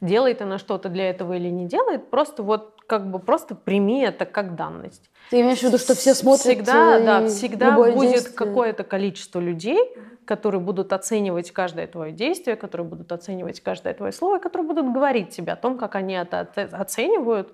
делает 0.00 0.42
она 0.42 0.58
что-то 0.58 0.88
для 0.88 1.08
этого 1.10 1.34
или 1.34 1.48
не 1.48 1.66
делает, 1.66 2.10
просто 2.10 2.42
вот 2.42 2.74
как 2.86 3.10
бы 3.10 3.18
просто 3.18 3.54
прими 3.54 4.02
это 4.02 4.26
как 4.26 4.54
данность. 4.56 5.10
Ты 5.30 5.40
имеешь 5.40 5.58
в 5.58 5.62
виду, 5.64 5.78
что 5.78 5.94
все 5.94 6.14
смотрят 6.14 6.44
Всегда, 6.44 7.00
да, 7.00 7.26
всегда 7.26 7.76
будет 7.76 8.28
какое-то 8.28 8.84
количество 8.84 9.40
людей, 9.40 9.78
которые 10.24 10.60
будут 10.60 10.92
оценивать 10.92 11.50
каждое 11.52 11.86
твое 11.86 12.12
действие, 12.12 12.56
которые 12.56 12.86
будут 12.86 13.10
оценивать 13.12 13.60
каждое 13.60 13.94
твое 13.94 14.12
слово, 14.12 14.38
которые 14.38 14.66
будут 14.66 14.92
говорить 14.92 15.30
тебе 15.30 15.52
о 15.52 15.56
том, 15.56 15.78
как 15.78 15.94
они 15.94 16.14
это 16.14 16.48
оценивают. 16.72 17.52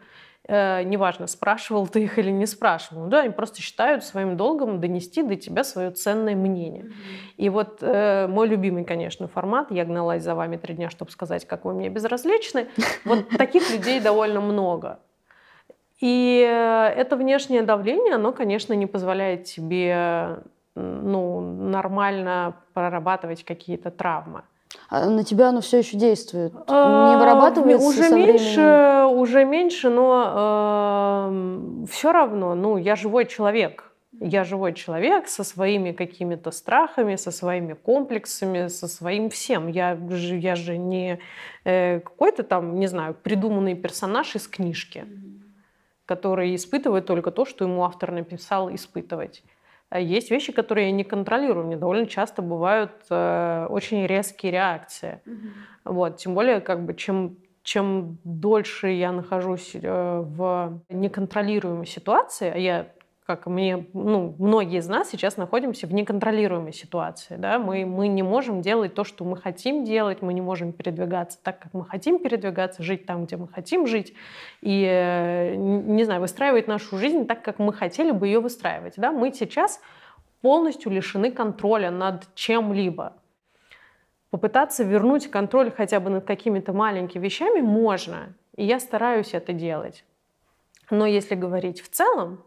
Э, 0.48 0.82
неважно, 0.82 1.28
спрашивал 1.28 1.86
ты 1.86 2.02
их 2.02 2.18
или 2.18 2.30
не 2.30 2.46
спрашивал. 2.46 3.06
Да, 3.06 3.20
они 3.20 3.30
просто 3.30 3.62
считают 3.62 4.02
своим 4.02 4.36
долгом 4.36 4.80
донести 4.80 5.22
до 5.22 5.36
тебя 5.36 5.62
свое 5.62 5.92
ценное 5.92 6.34
мнение. 6.34 6.84
Mm-hmm. 6.84 7.34
И 7.36 7.48
вот 7.48 7.78
э, 7.80 8.26
мой 8.26 8.48
любимый, 8.48 8.84
конечно, 8.84 9.28
формат 9.28 9.70
«Я 9.70 9.84
гналась 9.84 10.24
за 10.24 10.34
вами 10.34 10.56
три 10.56 10.74
дня, 10.74 10.90
чтобы 10.90 11.12
сказать, 11.12 11.46
как 11.46 11.64
вы 11.64 11.74
мне 11.74 11.88
безразличны». 11.88 12.68
Вот 13.04 13.28
таких 13.30 13.70
людей 13.70 14.00
довольно 14.00 14.40
много. 14.40 14.98
И 16.00 16.44
э, 16.44 16.86
это 16.96 17.16
внешнее 17.16 17.62
давление, 17.62 18.16
оно, 18.16 18.32
конечно, 18.32 18.72
не 18.72 18.86
позволяет 18.86 19.44
тебе 19.44 20.38
ну, 20.74 21.40
нормально 21.40 22.56
прорабатывать 22.74 23.44
какие-то 23.44 23.90
травмы. 23.90 24.42
А 24.88 25.08
на 25.08 25.24
тебя 25.24 25.48
оно 25.48 25.60
все 25.60 25.78
еще 25.78 25.96
действует? 25.96 26.52
Не 26.52 26.60
а, 26.66 27.18
вырабатывается 27.18 27.86
уже 27.86 28.02
со 28.04 28.14
меньше, 28.14 28.54
временем? 28.54 29.18
уже 29.18 29.44
меньше, 29.44 29.90
но 29.90 31.30
э, 31.30 31.86
все 31.90 32.12
равно, 32.12 32.54
ну, 32.54 32.76
я 32.76 32.96
живой 32.96 33.26
человек. 33.26 33.92
Я 34.20 34.44
живой 34.44 34.74
человек 34.74 35.26
со 35.26 35.42
своими 35.42 35.92
какими-то 35.92 36.50
страхами, 36.50 37.16
со 37.16 37.30
своими 37.30 37.72
комплексами, 37.72 38.68
со 38.68 38.86
своим 38.86 39.30
всем. 39.30 39.68
Я, 39.68 39.98
я 40.10 40.54
же 40.54 40.76
не 40.76 41.18
э, 41.64 42.00
какой-то 42.00 42.42
там, 42.42 42.78
не 42.78 42.86
знаю, 42.86 43.14
придуманный 43.14 43.74
персонаж 43.74 44.36
из 44.36 44.46
книжки. 44.46 45.06
Который 46.04 46.54
испытывает 46.54 47.06
только 47.06 47.30
то, 47.30 47.44
что 47.46 47.64
ему 47.64 47.84
автор 47.84 48.12
написал 48.12 48.72
испытывать. 48.74 49.42
А 49.92 50.00
есть 50.00 50.30
вещи, 50.30 50.52
которые 50.52 50.86
я 50.86 50.92
не 50.92 51.04
контролирую. 51.04 51.66
Мне 51.66 51.76
довольно 51.76 52.06
часто 52.06 52.40
бывают 52.40 52.92
э, 53.10 53.66
очень 53.68 54.06
резкие 54.06 54.50
реакции. 54.50 55.20
Mm-hmm. 55.26 55.50
Вот. 55.84 56.16
Тем 56.16 56.34
более, 56.34 56.62
как 56.62 56.86
бы, 56.86 56.94
чем, 56.94 57.36
чем 57.62 58.16
дольше 58.24 58.88
я 58.88 59.12
нахожусь 59.12 59.72
э, 59.74 59.80
в 59.82 60.80
неконтролируемой 60.88 61.84
ситуации, 61.84 62.50
а 62.54 62.56
я 62.56 62.88
как 63.26 63.46
мне, 63.46 63.86
ну, 63.92 64.34
многие 64.38 64.78
из 64.78 64.88
нас 64.88 65.10
сейчас 65.10 65.36
находимся 65.36 65.86
в 65.86 65.94
неконтролируемой 65.94 66.72
ситуации, 66.72 67.36
да, 67.36 67.58
мы, 67.58 67.86
мы 67.86 68.08
не 68.08 68.22
можем 68.22 68.62
делать 68.62 68.94
то, 68.94 69.04
что 69.04 69.24
мы 69.24 69.36
хотим 69.36 69.84
делать, 69.84 70.22
мы 70.22 70.32
не 70.34 70.40
можем 70.40 70.72
передвигаться 70.72 71.38
так, 71.42 71.60
как 71.60 71.72
мы 71.72 71.84
хотим 71.84 72.18
передвигаться, 72.18 72.82
жить 72.82 73.06
там, 73.06 73.26
где 73.26 73.36
мы 73.36 73.46
хотим 73.46 73.86
жить, 73.86 74.12
и, 74.60 74.84
э, 74.84 75.54
не 75.54 76.02
знаю, 76.04 76.20
выстраивать 76.20 76.66
нашу 76.66 76.98
жизнь 76.98 77.26
так, 77.26 77.42
как 77.42 77.60
мы 77.60 77.72
хотели 77.72 78.10
бы 78.10 78.26
ее 78.26 78.40
выстраивать, 78.40 78.94
да, 78.96 79.12
мы 79.12 79.32
сейчас 79.32 79.80
полностью 80.40 80.90
лишены 80.90 81.30
контроля 81.30 81.92
над 81.92 82.34
чем-либо. 82.34 83.14
Попытаться 84.30 84.82
вернуть 84.82 85.30
контроль 85.30 85.70
хотя 85.70 86.00
бы 86.00 86.10
над 86.10 86.24
какими-то 86.24 86.72
маленькими 86.72 87.22
вещами 87.22 87.60
можно, 87.60 88.34
и 88.56 88.64
я 88.64 88.80
стараюсь 88.80 89.34
это 89.34 89.52
делать. 89.52 90.04
Но 90.90 91.06
если 91.06 91.36
говорить 91.36 91.80
в 91.80 91.88
целом, 91.88 92.42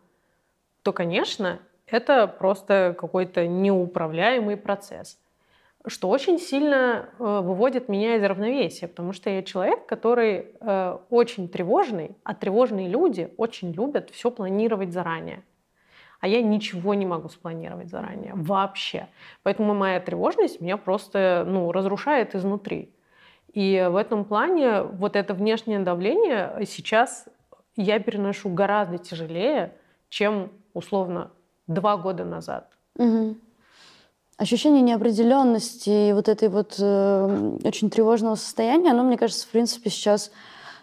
то, 0.86 0.94
конечно, 0.94 1.62
это 1.88 2.28
просто 2.28 2.96
какой-то 2.96 3.48
неуправляемый 3.48 4.56
процесс, 4.56 5.20
что 5.88 6.10
очень 6.10 6.38
сильно 6.38 7.10
э, 7.18 7.24
выводит 7.42 7.90
меня 7.90 8.18
из 8.18 8.24
равновесия, 8.24 8.88
потому 8.88 9.12
что 9.12 9.32
я 9.32 9.42
человек, 9.42 9.88
который 9.88 10.54
э, 10.62 10.98
очень 11.10 11.50
тревожный, 11.50 12.16
а 12.24 12.36
тревожные 12.36 12.88
люди 12.88 13.34
очень 13.38 13.72
любят 13.72 14.12
все 14.12 14.30
планировать 14.30 14.94
заранее. 14.94 15.44
А 16.20 16.28
я 16.28 16.44
ничего 16.44 16.94
не 16.94 17.08
могу 17.08 17.30
спланировать 17.30 17.90
заранее, 17.90 18.34
вообще. 18.36 19.08
Поэтому 19.42 19.74
моя 19.74 20.00
тревожность 20.00 20.62
меня 20.62 20.78
просто 20.78 21.46
ну, 21.48 21.72
разрушает 21.72 22.36
изнутри. 22.36 22.94
И 23.54 23.88
в 23.90 23.96
этом 23.96 24.24
плане 24.24 24.84
вот 24.84 25.16
это 25.16 25.34
внешнее 25.34 25.80
давление 25.80 26.64
сейчас 26.68 27.28
я 27.76 27.98
переношу 27.98 28.50
гораздо 28.50 29.00
тяжелее, 29.00 29.74
чем 30.10 30.52
условно 30.74 31.32
два 31.68 31.98
года 31.98 32.26
назад. 32.26 32.72
Угу. 32.98 33.36
Ощущение 34.38 34.82
неопределенности 34.82 36.10
и 36.10 36.14
вот 36.14 36.28
этой 36.28 36.50
вот 36.50 36.76
э, 36.80 37.58
очень 37.64 37.90
тревожного 37.90 38.36
состояния, 38.36 38.92
оно, 38.92 39.04
мне 39.04 39.18
кажется, 39.18 39.48
в 39.48 39.50
принципе, 39.50 39.90
сейчас 39.90 40.32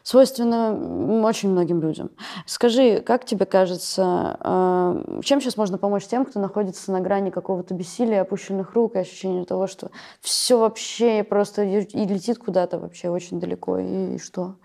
свойственно 0.03 1.25
очень 1.25 1.51
многим 1.51 1.81
людям. 1.81 2.11
Скажи, 2.47 3.01
как 3.01 3.25
тебе 3.25 3.47
кажется, 3.47 4.37
э, 4.41 5.21
чем 5.23 5.41
сейчас 5.41 5.57
можно 5.57 5.79
помочь 5.79 6.07
тем, 6.07 6.25
кто 6.25 6.41
находится 6.41 6.93
на 6.93 7.01
грани 7.01 7.31
какого-то 7.31 7.75
бессилия, 7.75 8.23
опущенных 8.23 8.75
рук 8.75 8.95
и 8.95 8.99
ощущения 8.99 9.45
того, 9.45 9.67
что 9.67 9.91
все 10.21 10.59
вообще 10.59 11.25
просто 11.25 11.63
и 11.63 12.07
летит 12.07 12.39
куда-то 12.39 12.79
вообще 12.79 13.11
очень 13.11 13.41
далеко, 13.41 13.79
и, 13.79 14.15
и 14.15 14.19
что? 14.19 14.57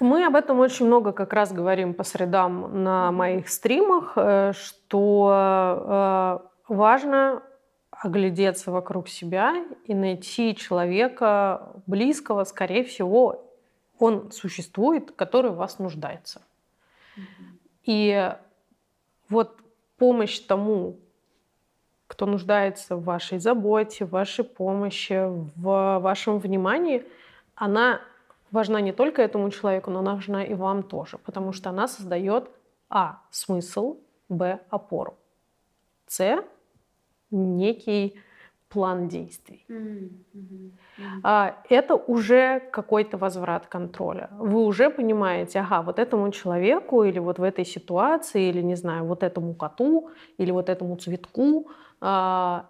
Мы 0.00 0.26
об 0.26 0.34
этом 0.34 0.60
очень 0.60 0.86
много 0.86 1.12
как 1.12 1.32
раз 1.32 1.52
говорим 1.52 1.94
по 1.94 2.04
средам 2.04 2.84
на 2.84 3.12
моих 3.12 3.48
стримах, 3.48 4.12
э, 4.16 4.52
что 4.54 6.40
э, 6.68 6.72
важно 6.72 7.42
оглядеться 7.90 8.70
вокруг 8.70 9.08
себя 9.08 9.54
и 9.84 9.94
найти 9.94 10.54
человека 10.54 11.72
близкого, 11.86 12.44
скорее 12.44 12.84
всего, 12.84 13.45
он 13.98 14.30
существует, 14.30 15.12
который 15.12 15.50
в 15.50 15.56
вас 15.56 15.78
нуждается. 15.78 16.42
И 17.84 18.32
вот 19.28 19.58
помощь 19.96 20.38
тому, 20.40 20.98
кто 22.06 22.26
нуждается 22.26 22.96
в 22.96 23.04
вашей 23.04 23.38
заботе, 23.38 24.04
в 24.04 24.10
вашей 24.10 24.44
помощи, 24.44 25.24
в 25.56 25.98
вашем 25.98 26.38
внимании, 26.38 27.04
она 27.54 28.00
важна 28.50 28.80
не 28.80 28.92
только 28.92 29.22
этому 29.22 29.50
человеку, 29.50 29.90
но 29.90 30.00
она 30.00 30.14
важна 30.14 30.44
и 30.44 30.54
вам 30.54 30.82
тоже, 30.82 31.18
потому 31.18 31.52
что 31.52 31.70
она 31.70 31.88
создает 31.88 32.50
а. 32.88 33.22
смысл, 33.30 33.98
б. 34.28 34.60
опору, 34.70 35.18
с. 36.06 36.44
некий 37.30 38.20
план 38.76 39.08
действий. 39.08 39.64
Mm-hmm. 39.70 41.52
Это 41.70 41.94
уже 41.94 42.60
какой-то 42.70 43.16
возврат 43.16 43.66
контроля. 43.68 44.28
Вы 44.38 44.66
уже 44.66 44.90
понимаете, 44.90 45.60
ага, 45.60 45.80
вот 45.80 45.98
этому 45.98 46.30
человеку 46.30 47.04
или 47.04 47.18
вот 47.18 47.38
в 47.38 47.42
этой 47.42 47.64
ситуации, 47.64 48.50
или, 48.50 48.60
не 48.60 48.76
знаю, 48.76 49.06
вот 49.06 49.22
этому 49.22 49.54
коту, 49.54 50.10
или 50.36 50.52
вот 50.52 50.68
этому 50.68 50.96
цветку 50.96 51.68
а, 52.02 52.66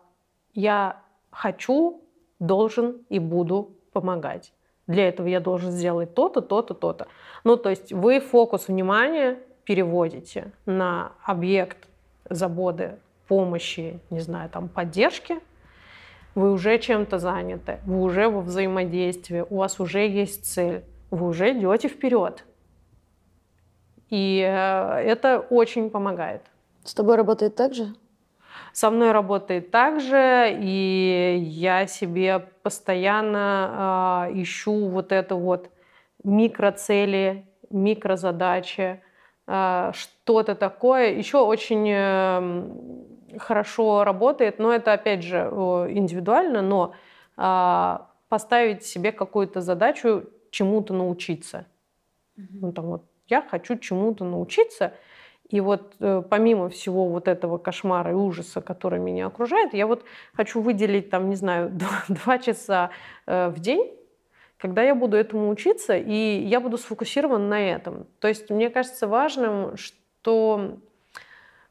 я 0.55 1.03
хочу, 1.31 2.01
должен 2.39 2.99
и 3.09 3.19
буду 3.19 3.71
помогать. 3.93 4.53
Для 4.87 5.09
этого 5.09 5.27
я 5.27 5.41
должен 5.41 5.73
сделать 5.73 6.15
то-то, 6.15 6.41
то-то, 6.41 6.75
то-то. 6.75 7.09
Ну, 7.43 7.57
то 7.57 7.71
есть 7.71 7.93
вы 7.93 8.21
фокус 8.21 8.69
внимания 8.69 9.39
переводите 9.65 10.53
на 10.67 11.11
объект 11.25 11.89
заботы, 12.31 13.01
помощи, 13.27 13.99
не 14.11 14.21
знаю, 14.21 14.49
там, 14.51 14.69
поддержки, 14.69 15.41
вы 16.37 16.53
уже 16.53 16.79
чем-то 16.79 17.19
заняты, 17.19 17.81
вы 17.87 18.03
уже 18.03 18.29
во 18.29 18.43
взаимодействии, 18.43 19.45
у 19.49 19.57
вас 19.57 19.81
уже 19.81 20.07
есть 20.07 20.45
цель, 20.45 20.85
вы 21.11 21.29
уже 21.29 21.53
идете 21.53 21.89
вперед. 21.89 22.45
И 24.11 24.45
э, 24.47 24.99
это 24.99 25.41
очень 25.41 25.89
помогает. 25.91 26.43
С 26.85 26.93
тобой 26.93 27.17
работает 27.17 27.57
так 27.57 27.75
же? 27.75 27.95
Со 28.73 28.91
мной 28.91 29.13
работает 29.13 29.71
так 29.71 30.01
же, 30.01 30.55
и 30.61 31.39
я 31.41 31.87
себе 31.87 32.47
постоянно 32.63 34.29
э, 34.29 34.43
ищу 34.43 34.89
вот 34.89 35.13
это 35.13 35.37
вот 35.37 35.71
микроцели, 36.23 37.47
микрозадачи, 37.71 39.01
э, 39.47 39.91
что-то 39.95 40.55
такое. 40.55 41.15
Еще 41.15 41.39
очень 41.39 41.89
э, 41.89 43.16
хорошо 43.39 44.05
работает, 44.05 44.59
но 44.59 44.73
это 44.73 44.93
опять 44.93 45.23
же 45.23 45.39
индивидуально, 45.39 46.63
но 46.63 46.95
э, 47.37 47.99
поставить 48.29 48.85
себе 48.85 49.13
какую-то 49.13 49.61
задачу 49.61 50.25
чему-то 50.51 50.95
научиться. 50.95 51.67
Mm-hmm. 52.37 52.59
Ну, 52.61 52.73
там 52.73 52.87
вот 52.87 53.05
я 53.29 53.43
хочу 53.43 53.77
чему-то 53.77 54.25
научиться, 54.25 54.95
и 55.49 55.61
вот 55.61 55.95
э, 56.01 56.23
помимо 56.29 56.69
всего 56.69 57.09
вот 57.09 57.29
этого 57.29 57.59
кошмара 57.59 58.11
и 58.11 58.15
ужаса, 58.15 58.61
который 58.61 58.99
меня 58.99 59.27
окружает, 59.27 59.75
я 59.75 59.87
вот 59.87 60.05
хочу 60.35 60.61
выделить 60.61 61.11
там, 61.11 61.29
не 61.29 61.37
знаю, 61.37 61.71
два 62.09 62.39
часа 62.39 62.91
э, 63.27 63.49
в 63.49 63.61
день, 63.61 63.93
когда 64.59 64.83
я 64.83 64.95
буду 64.95 65.17
этому 65.17 65.49
учиться, 65.51 65.97
и 65.97 66.43
я 66.43 66.61
буду 66.61 66.79
сфокусирован 66.79 67.49
на 67.49 67.61
этом. 67.61 68.07
То 68.21 68.29
есть 68.29 68.51
мне 68.51 68.71
кажется 68.71 69.07
важным, 69.07 69.77
что 69.77 70.79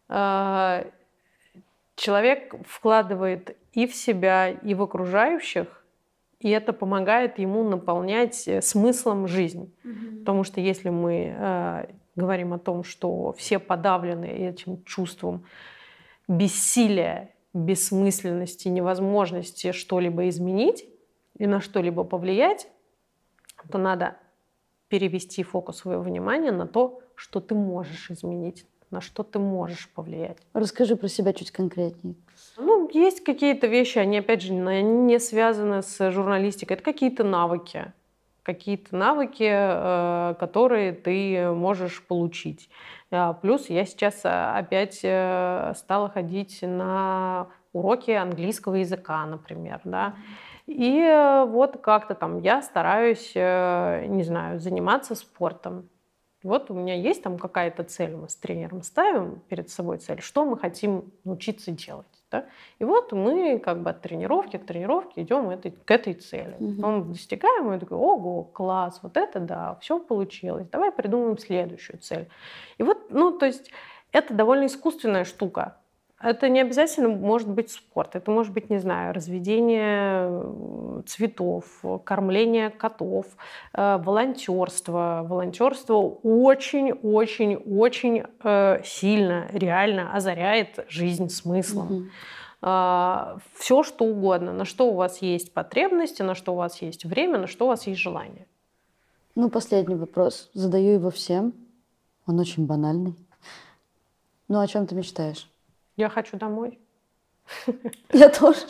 э, 0.07 0.83
человек 1.95 2.55
вкладывает 2.67 3.57
и 3.73 3.87
в 3.87 3.95
себя, 3.95 4.49
и 4.49 4.73
в 4.73 4.81
окружающих, 4.81 5.83
и 6.39 6.49
это 6.49 6.73
помогает 6.73 7.39
ему 7.39 7.63
наполнять 7.63 8.47
э, 8.47 8.61
смыслом 8.61 9.27
жизнь. 9.27 9.73
Угу. 9.83 10.19
Потому 10.19 10.43
что 10.43 10.61
если 10.61 10.89
мы 10.89 11.35
э, 11.37 11.87
говорим 12.15 12.53
о 12.53 12.59
том, 12.59 12.83
что 12.83 13.33
все 13.33 13.59
подавлены 13.59 14.25
этим 14.25 14.83
чувством 14.83 15.45
бессилия, 16.27 17.31
бессмысленности, 17.53 18.67
невозможности 18.67 19.71
что-либо 19.71 20.27
изменить 20.29 20.85
и 21.37 21.47
на 21.47 21.61
что-либо 21.61 22.03
повлиять, 22.03 22.67
то 23.71 23.77
надо 23.77 24.17
перевести 24.87 25.41
фокус 25.43 25.77
своего 25.77 26.03
внимания 26.03 26.51
на 26.51 26.67
то, 26.67 27.01
что 27.15 27.39
ты 27.39 27.55
можешь 27.55 28.11
изменить, 28.11 28.65
на 28.91 29.01
что 29.01 29.23
ты 29.23 29.39
можешь 29.39 29.89
повлиять. 29.89 30.37
Расскажи 30.53 30.95
про 30.95 31.07
себя 31.07 31.33
чуть 31.33 31.51
конкретнее. 31.51 32.15
Ну, 32.57 32.89
есть 32.93 33.23
какие-то 33.23 33.67
вещи, 33.67 33.97
они, 33.97 34.19
опять 34.19 34.41
же, 34.41 34.53
не 34.53 35.19
связаны 35.19 35.81
с 35.81 36.11
журналистикой. 36.11 36.75
Это 36.75 36.83
какие-то 36.83 37.23
навыки. 37.23 37.91
Какие-то 38.43 38.95
навыки, 38.95 39.49
э, 39.49 40.35
которые 40.39 40.93
ты 40.93 41.49
можешь 41.49 42.05
получить. 42.05 42.69
А, 43.09 43.33
плюс 43.33 43.69
я 43.69 43.85
сейчас 43.85 44.23
э, 44.23 44.29
опять 44.29 44.99
э, 45.03 45.73
стала 45.75 46.09
ходить 46.09 46.59
на 46.61 47.47
уроки 47.73 48.11
английского 48.11 48.75
языка, 48.75 49.25
например, 49.25 49.81
да. 49.83 50.15
И 50.67 51.43
вот 51.47 51.77
как-то 51.77 52.15
там 52.15 52.39
я 52.39 52.63
стараюсь, 52.63 53.35
не 53.35 54.23
знаю, 54.23 54.59
заниматься 54.59 55.13
спортом. 55.13 55.89
Вот 56.45 56.69
у 56.69 56.75
меня 56.75 56.93
есть 56.93 57.23
там 57.23 57.39
какая-то 57.39 57.83
цель, 57.83 58.15
мы 58.15 58.29
с 58.29 58.35
тренером 58.35 58.83
ставим 58.83 59.41
перед 59.49 59.69
собой 59.69 59.97
цель, 59.97 60.21
что 60.21 60.45
мы 60.45 60.57
хотим 60.57 61.11
научиться 61.23 61.71
делать. 61.71 62.05
Да? 62.29 62.45
И 62.77 62.83
вот 62.83 63.11
мы 63.13 63.57
как 63.57 63.81
бы 63.81 63.89
от 63.89 64.01
тренировки 64.01 64.57
к 64.57 64.65
тренировке 64.65 65.23
идем 65.23 65.49
этой, 65.49 65.71
к 65.71 65.89
этой 65.89 66.13
цели. 66.13 66.55
Угу. 66.59 66.75
Потом 66.75 67.13
достигаем, 67.13 67.73
и 67.73 67.79
такой, 67.79 67.97
ого, 67.97 68.43
класс, 68.43 68.99
вот 69.01 69.17
это 69.17 69.39
да, 69.39 69.77
все 69.81 69.99
получилось, 69.99 70.67
давай 70.71 70.91
придумаем 70.91 71.37
следующую 71.39 71.97
цель. 71.99 72.27
И 72.77 72.83
вот, 72.83 73.09
ну, 73.09 73.35
то 73.37 73.47
есть 73.47 73.71
это 74.11 74.35
довольно 74.35 74.67
искусственная 74.67 75.25
штука. 75.25 75.77
Это 76.21 76.47
не 76.47 76.61
обязательно 76.61 77.09
может 77.09 77.49
быть 77.49 77.71
спорт. 77.71 78.15
Это 78.15 78.31
может 78.31 78.53
быть, 78.53 78.69
не 78.69 78.79
знаю, 78.79 79.13
разведение 79.13 80.29
э, 80.29 81.01
цветов, 81.05 81.65
кормление 82.05 82.69
котов, 82.69 83.25
э, 83.73 83.97
волонтерство. 83.97 85.25
Волонтерство 85.27 85.95
очень-очень-очень 86.23 88.23
э, 88.43 88.81
сильно, 88.85 89.49
реально 89.51 90.15
озаряет 90.15 90.85
жизнь 90.87 91.27
смыслом. 91.29 91.91
Угу. 91.91 92.05
Все, 93.59 93.83
что 93.83 94.05
угодно, 94.05 94.51
на 94.51 94.65
что 94.65 94.87
у 94.87 94.95
вас 94.95 95.21
есть 95.21 95.53
потребности, 95.53 96.23
на 96.23 96.33
что 96.33 96.53
у 96.53 96.55
вас 96.55 96.81
есть 96.81 97.05
время, 97.05 97.37
на 97.37 97.45
что 97.45 97.65
у 97.65 97.67
вас 97.67 97.85
есть 97.85 97.99
желание. 97.99 98.47
Ну, 99.35 99.51
последний 99.51 99.93
вопрос. 99.93 100.49
Задаю 100.53 100.93
его 100.93 101.11
всем. 101.11 101.53
Он 102.25 102.39
очень 102.39 102.65
банальный. 102.65 103.13
Ну, 104.47 104.59
о 104.59 104.67
чем 104.67 104.87
ты 104.87 104.95
мечтаешь? 104.95 105.47
Я 105.97 106.09
хочу 106.09 106.37
домой. 106.37 106.79
Я 108.11 108.29
тоже. 108.29 108.65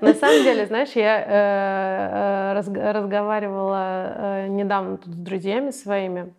На 0.00 0.14
самом 0.14 0.42
деле, 0.42 0.66
знаешь, 0.66 0.92
я 0.92 1.20
э, 1.20 2.60
э, 2.60 2.92
разговаривала 2.92 4.44
э, 4.44 4.46
недавно 4.48 4.96
тут 4.96 5.12
с 5.12 5.16
друзьями 5.16 5.70
своими, 5.70 6.32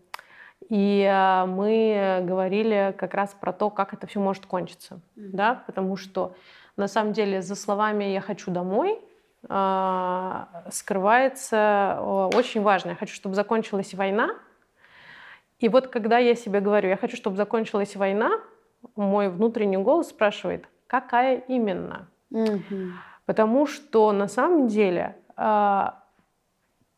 и 0.70 1.06
мы 1.48 2.22
говорили 2.24 2.94
как 2.98 3.14
раз 3.14 3.36
про 3.40 3.54
то, 3.54 3.70
как 3.70 3.94
это 3.94 4.08
все 4.08 4.20
может 4.20 4.46
кончиться, 4.46 5.00
да, 5.16 5.64
потому 5.66 5.96
что 5.96 6.36
на 6.76 6.88
самом 6.88 7.14
деле 7.14 7.42
за 7.42 7.56
словами 7.56 8.04
«я 8.06 8.22
хочу 8.22 8.52
домой» 8.52 9.00
скрывается 10.72 12.00
очень 12.34 12.62
важно. 12.64 12.90
Я 12.90 12.96
хочу, 12.96 13.14
чтобы 13.14 13.36
закончилась 13.36 13.94
война. 13.94 14.32
И 15.60 15.70
вот 15.70 15.88
когда 15.88 16.18
я 16.18 16.36
себе 16.36 16.60
говорю, 16.60 16.90
я 16.90 16.98
хочу, 16.98 17.16
чтобы 17.16 17.38
закончилась 17.38 17.96
война, 17.96 18.32
мой 18.96 19.30
внутренний 19.30 19.78
голос 19.78 20.10
спрашивает, 20.10 20.68
какая 20.88 21.38
именно? 21.48 22.08
Угу. 22.32 22.92
Потому 23.26 23.66
что 23.68 24.12
на 24.12 24.28
самом 24.28 24.68
деле 24.68 25.16
а, 25.36 26.04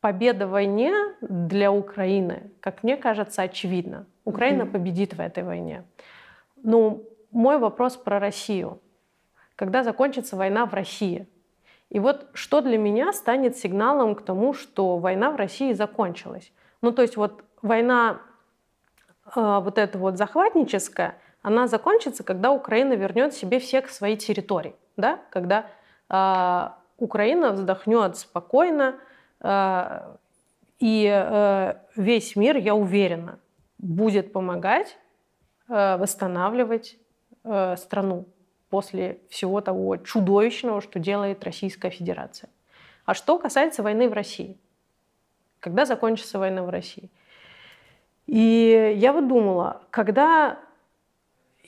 победа 0.01 0.47
в 0.47 0.51
войне 0.51 0.93
для 1.21 1.71
Украины, 1.71 2.51
как 2.59 2.83
мне 2.83 2.97
кажется, 2.97 3.41
очевидна. 3.43 4.05
Украина 4.25 4.63
угу. 4.63 4.73
победит 4.73 5.13
в 5.13 5.19
этой 5.19 5.43
войне. 5.43 5.83
Но 6.61 7.01
мой 7.31 7.57
вопрос 7.57 7.97
про 7.97 8.19
Россию. 8.19 8.79
Когда 9.55 9.83
закончится 9.83 10.35
война 10.35 10.65
в 10.65 10.73
России? 10.73 11.27
И 11.89 11.99
вот 11.99 12.27
что 12.33 12.61
для 12.61 12.77
меня 12.77 13.11
станет 13.13 13.57
сигналом 13.57 14.15
к 14.15 14.21
тому, 14.21 14.53
что 14.53 14.97
война 14.97 15.31
в 15.31 15.35
России 15.35 15.73
закончилась? 15.73 16.53
Ну, 16.81 16.91
то 16.91 17.01
есть 17.01 17.17
вот 17.17 17.43
война 17.61 18.21
э, 19.35 19.59
вот 19.61 19.77
эта 19.77 19.97
вот 19.97 20.17
захватническая– 20.17 21.17
она 21.41 21.67
закончится, 21.67 22.23
когда 22.23 22.51
Украина 22.51 22.93
вернет 22.93 23.33
себе 23.33 23.59
всех 23.59 23.89
свои 23.89 24.17
территории, 24.17 24.75
да? 24.97 25.19
когда 25.29 25.67
э, 26.09 26.69
Украина 26.97 27.51
вздохнет 27.51 28.17
спокойно, 28.17 28.95
э, 29.41 30.15
и 30.79 31.09
э, 31.11 31.73
весь 31.95 32.35
мир, 32.35 32.57
я 32.57 32.75
уверена, 32.75 33.39
будет 33.77 34.31
помогать 34.33 34.97
э, 35.67 35.97
восстанавливать 35.97 36.97
э, 37.43 37.75
страну 37.77 38.25
после 38.69 39.19
всего 39.29 39.61
того 39.61 39.97
чудовищного, 39.97 40.81
что 40.81 40.99
делает 40.99 41.43
Российская 41.43 41.89
Федерация. 41.89 42.49
А 43.05 43.13
что 43.13 43.39
касается 43.39 43.81
войны 43.81 44.07
в 44.07 44.13
России? 44.13 44.57
Когда 45.59 45.85
закончится 45.85 46.39
война 46.39 46.63
в 46.63 46.69
России? 46.69 47.09
И 48.27 48.93
я 48.97 49.11
вот 49.11 49.27
думала, 49.27 49.81
когда 49.89 50.59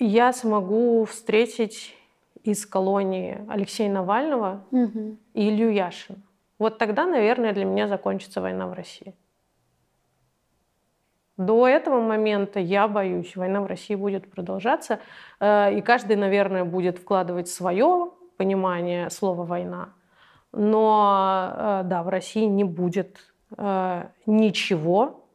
я 0.05 0.33
смогу 0.33 1.05
встретить 1.05 1.95
из 2.43 2.65
колонии 2.65 3.45
Алексея 3.47 3.91
Навального 3.91 4.63
угу. 4.71 5.17
и 5.33 5.49
Илью 5.49 5.71
Яшина. 5.71 6.19
Вот 6.57 6.77
тогда, 6.77 7.05
наверное, 7.05 7.53
для 7.53 7.65
меня 7.65 7.87
закончится 7.87 8.41
война 8.41 8.67
в 8.67 8.73
России. 8.73 9.15
До 11.37 11.67
этого 11.67 12.01
момента, 12.01 12.59
я 12.59 12.87
боюсь, 12.87 13.35
война 13.35 13.61
в 13.61 13.65
России 13.65 13.95
будет 13.95 14.29
продолжаться, 14.29 14.99
э, 15.39 15.77
и 15.77 15.81
каждый, 15.81 16.15
наверное, 16.15 16.65
будет 16.65 16.99
вкладывать 16.99 17.47
свое 17.47 18.11
понимание 18.37 19.09
слова 19.09 19.43
«война». 19.43 19.89
Но 20.51 21.51
э, 21.53 21.81
да, 21.85 22.03
в 22.03 22.09
России 22.09 22.45
не 22.45 22.63
будет 22.63 23.19
э, 23.57 24.05
ничего 24.25 25.25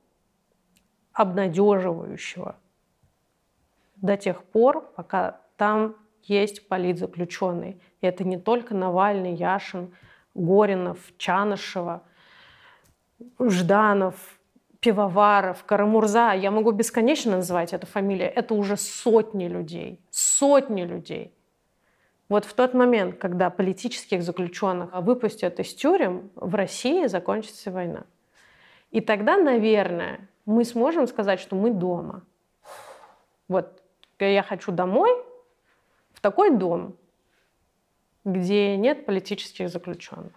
обнадеживающего 1.12 2.56
до 4.06 4.16
тех 4.16 4.42
пор, 4.44 4.92
пока 4.96 5.40
там 5.56 5.96
есть 6.22 6.68
политзаключенные. 6.68 7.78
И 8.00 8.06
это 8.06 8.24
не 8.24 8.38
только 8.38 8.74
Навальный, 8.74 9.34
Яшин, 9.34 9.94
Горинов, 10.34 10.98
Чанышева, 11.18 12.02
Жданов, 13.38 14.14
Пивоваров, 14.80 15.64
Карамурза. 15.64 16.32
Я 16.32 16.50
могу 16.50 16.72
бесконечно 16.72 17.36
называть 17.36 17.72
эту 17.72 17.86
фамилию. 17.86 18.32
Это 18.34 18.54
уже 18.54 18.76
сотни 18.76 19.48
людей. 19.48 20.00
Сотни 20.10 20.82
людей. 20.82 21.32
Вот 22.28 22.44
в 22.44 22.54
тот 22.54 22.74
момент, 22.74 23.18
когда 23.18 23.50
политических 23.50 24.22
заключенных 24.22 24.90
выпустят 24.94 25.60
из 25.60 25.74
тюрем, 25.74 26.30
в 26.34 26.54
России 26.54 27.06
закончится 27.06 27.70
война. 27.70 28.04
И 28.90 29.00
тогда, 29.00 29.36
наверное, 29.36 30.28
мы 30.44 30.64
сможем 30.64 31.06
сказать, 31.06 31.40
что 31.40 31.56
мы 31.56 31.70
дома. 31.70 32.22
Вот 33.48 33.82
я 34.24 34.42
хочу 34.42 34.72
домой, 34.72 35.10
в 36.14 36.20
такой 36.20 36.50
дом, 36.56 36.96
где 38.24 38.76
нет 38.76 39.06
политических 39.06 39.68
заключенных. 39.68 40.32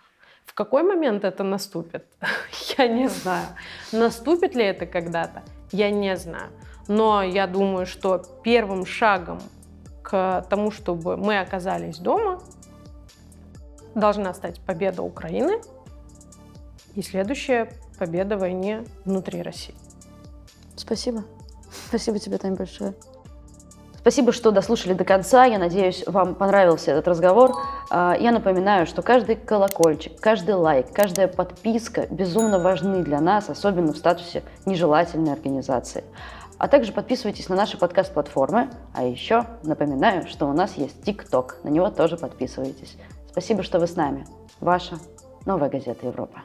В 0.46 0.54
какой 0.54 0.84
момент 0.84 1.24
это 1.24 1.44
наступит? 1.44 2.06
Я 2.78 2.88
не 2.88 3.08
знаю. 3.08 3.48
Наступит 3.92 4.56
ли 4.56 4.66
это 4.66 4.86
когда-то? 4.86 5.44
Я 5.72 5.92
не 5.92 6.16
знаю. 6.18 6.50
Но 6.88 7.22
я 7.22 7.46
думаю, 7.46 7.86
что 7.86 8.24
первым 8.44 8.86
шагом 8.86 9.40
к 10.02 10.44
тому, 10.50 10.72
чтобы 10.72 11.18
мы 11.18 11.40
оказались 11.40 12.00
дома, 12.00 12.42
должна 13.94 14.34
стать 14.34 14.60
победа 14.62 15.04
Украины 15.04 15.62
и 16.96 17.04
следующая 17.04 17.72
победа 18.00 18.38
в 18.38 18.40
войне 18.40 18.86
внутри 19.06 19.44
России. 19.44 19.76
Спасибо. 20.76 21.24
Спасибо 21.88 22.18
тебе, 22.18 22.38
Таня, 22.40 22.56
большое. 22.56 22.96
Спасибо, 24.00 24.32
что 24.32 24.52
дослушали 24.52 24.94
до 24.94 25.04
конца. 25.04 25.44
Я 25.44 25.60
надеюсь, 25.60 26.04
вам 26.08 26.34
понравился 26.34 26.92
этот 26.92 27.08
разговор. 27.10 27.52
А, 27.90 28.16
я 28.18 28.32
напоминаю, 28.32 28.86
что 28.88 29.02
каждый 29.02 29.36
колокольчик, 29.36 30.20
каждый 30.22 30.56
лайк, 30.56 30.88
каждая 30.94 31.28
подписка 31.28 32.08
безумно 32.10 32.60
важны 32.60 33.04
для 33.04 33.20
нас, 33.20 33.50
особенно 33.50 33.92
в 33.92 33.98
статусе 33.98 34.44
нежелательной 34.66 35.34
организации. 35.34 36.06
А 36.58 36.68
также 36.68 36.94
подписывайтесь 36.94 37.50
на 37.50 37.56
наши 37.56 37.78
подкаст-платформы. 37.78 38.70
А 38.94 39.04
еще 39.04 39.46
напоминаю, 39.64 40.28
что 40.28 40.48
у 40.48 40.54
нас 40.54 40.76
есть 40.76 41.04
ТикТок. 41.04 41.58
На 41.64 41.70
него 41.70 41.90
тоже 41.90 42.16
подписывайтесь. 42.16 42.98
Спасибо, 43.30 43.64
что 43.64 43.80
вы 43.80 43.88
с 43.88 43.96
нами. 43.96 44.26
Ваша 44.62 44.96
Новая 45.46 45.70
газета 45.70 46.06
Европа. 46.06 46.42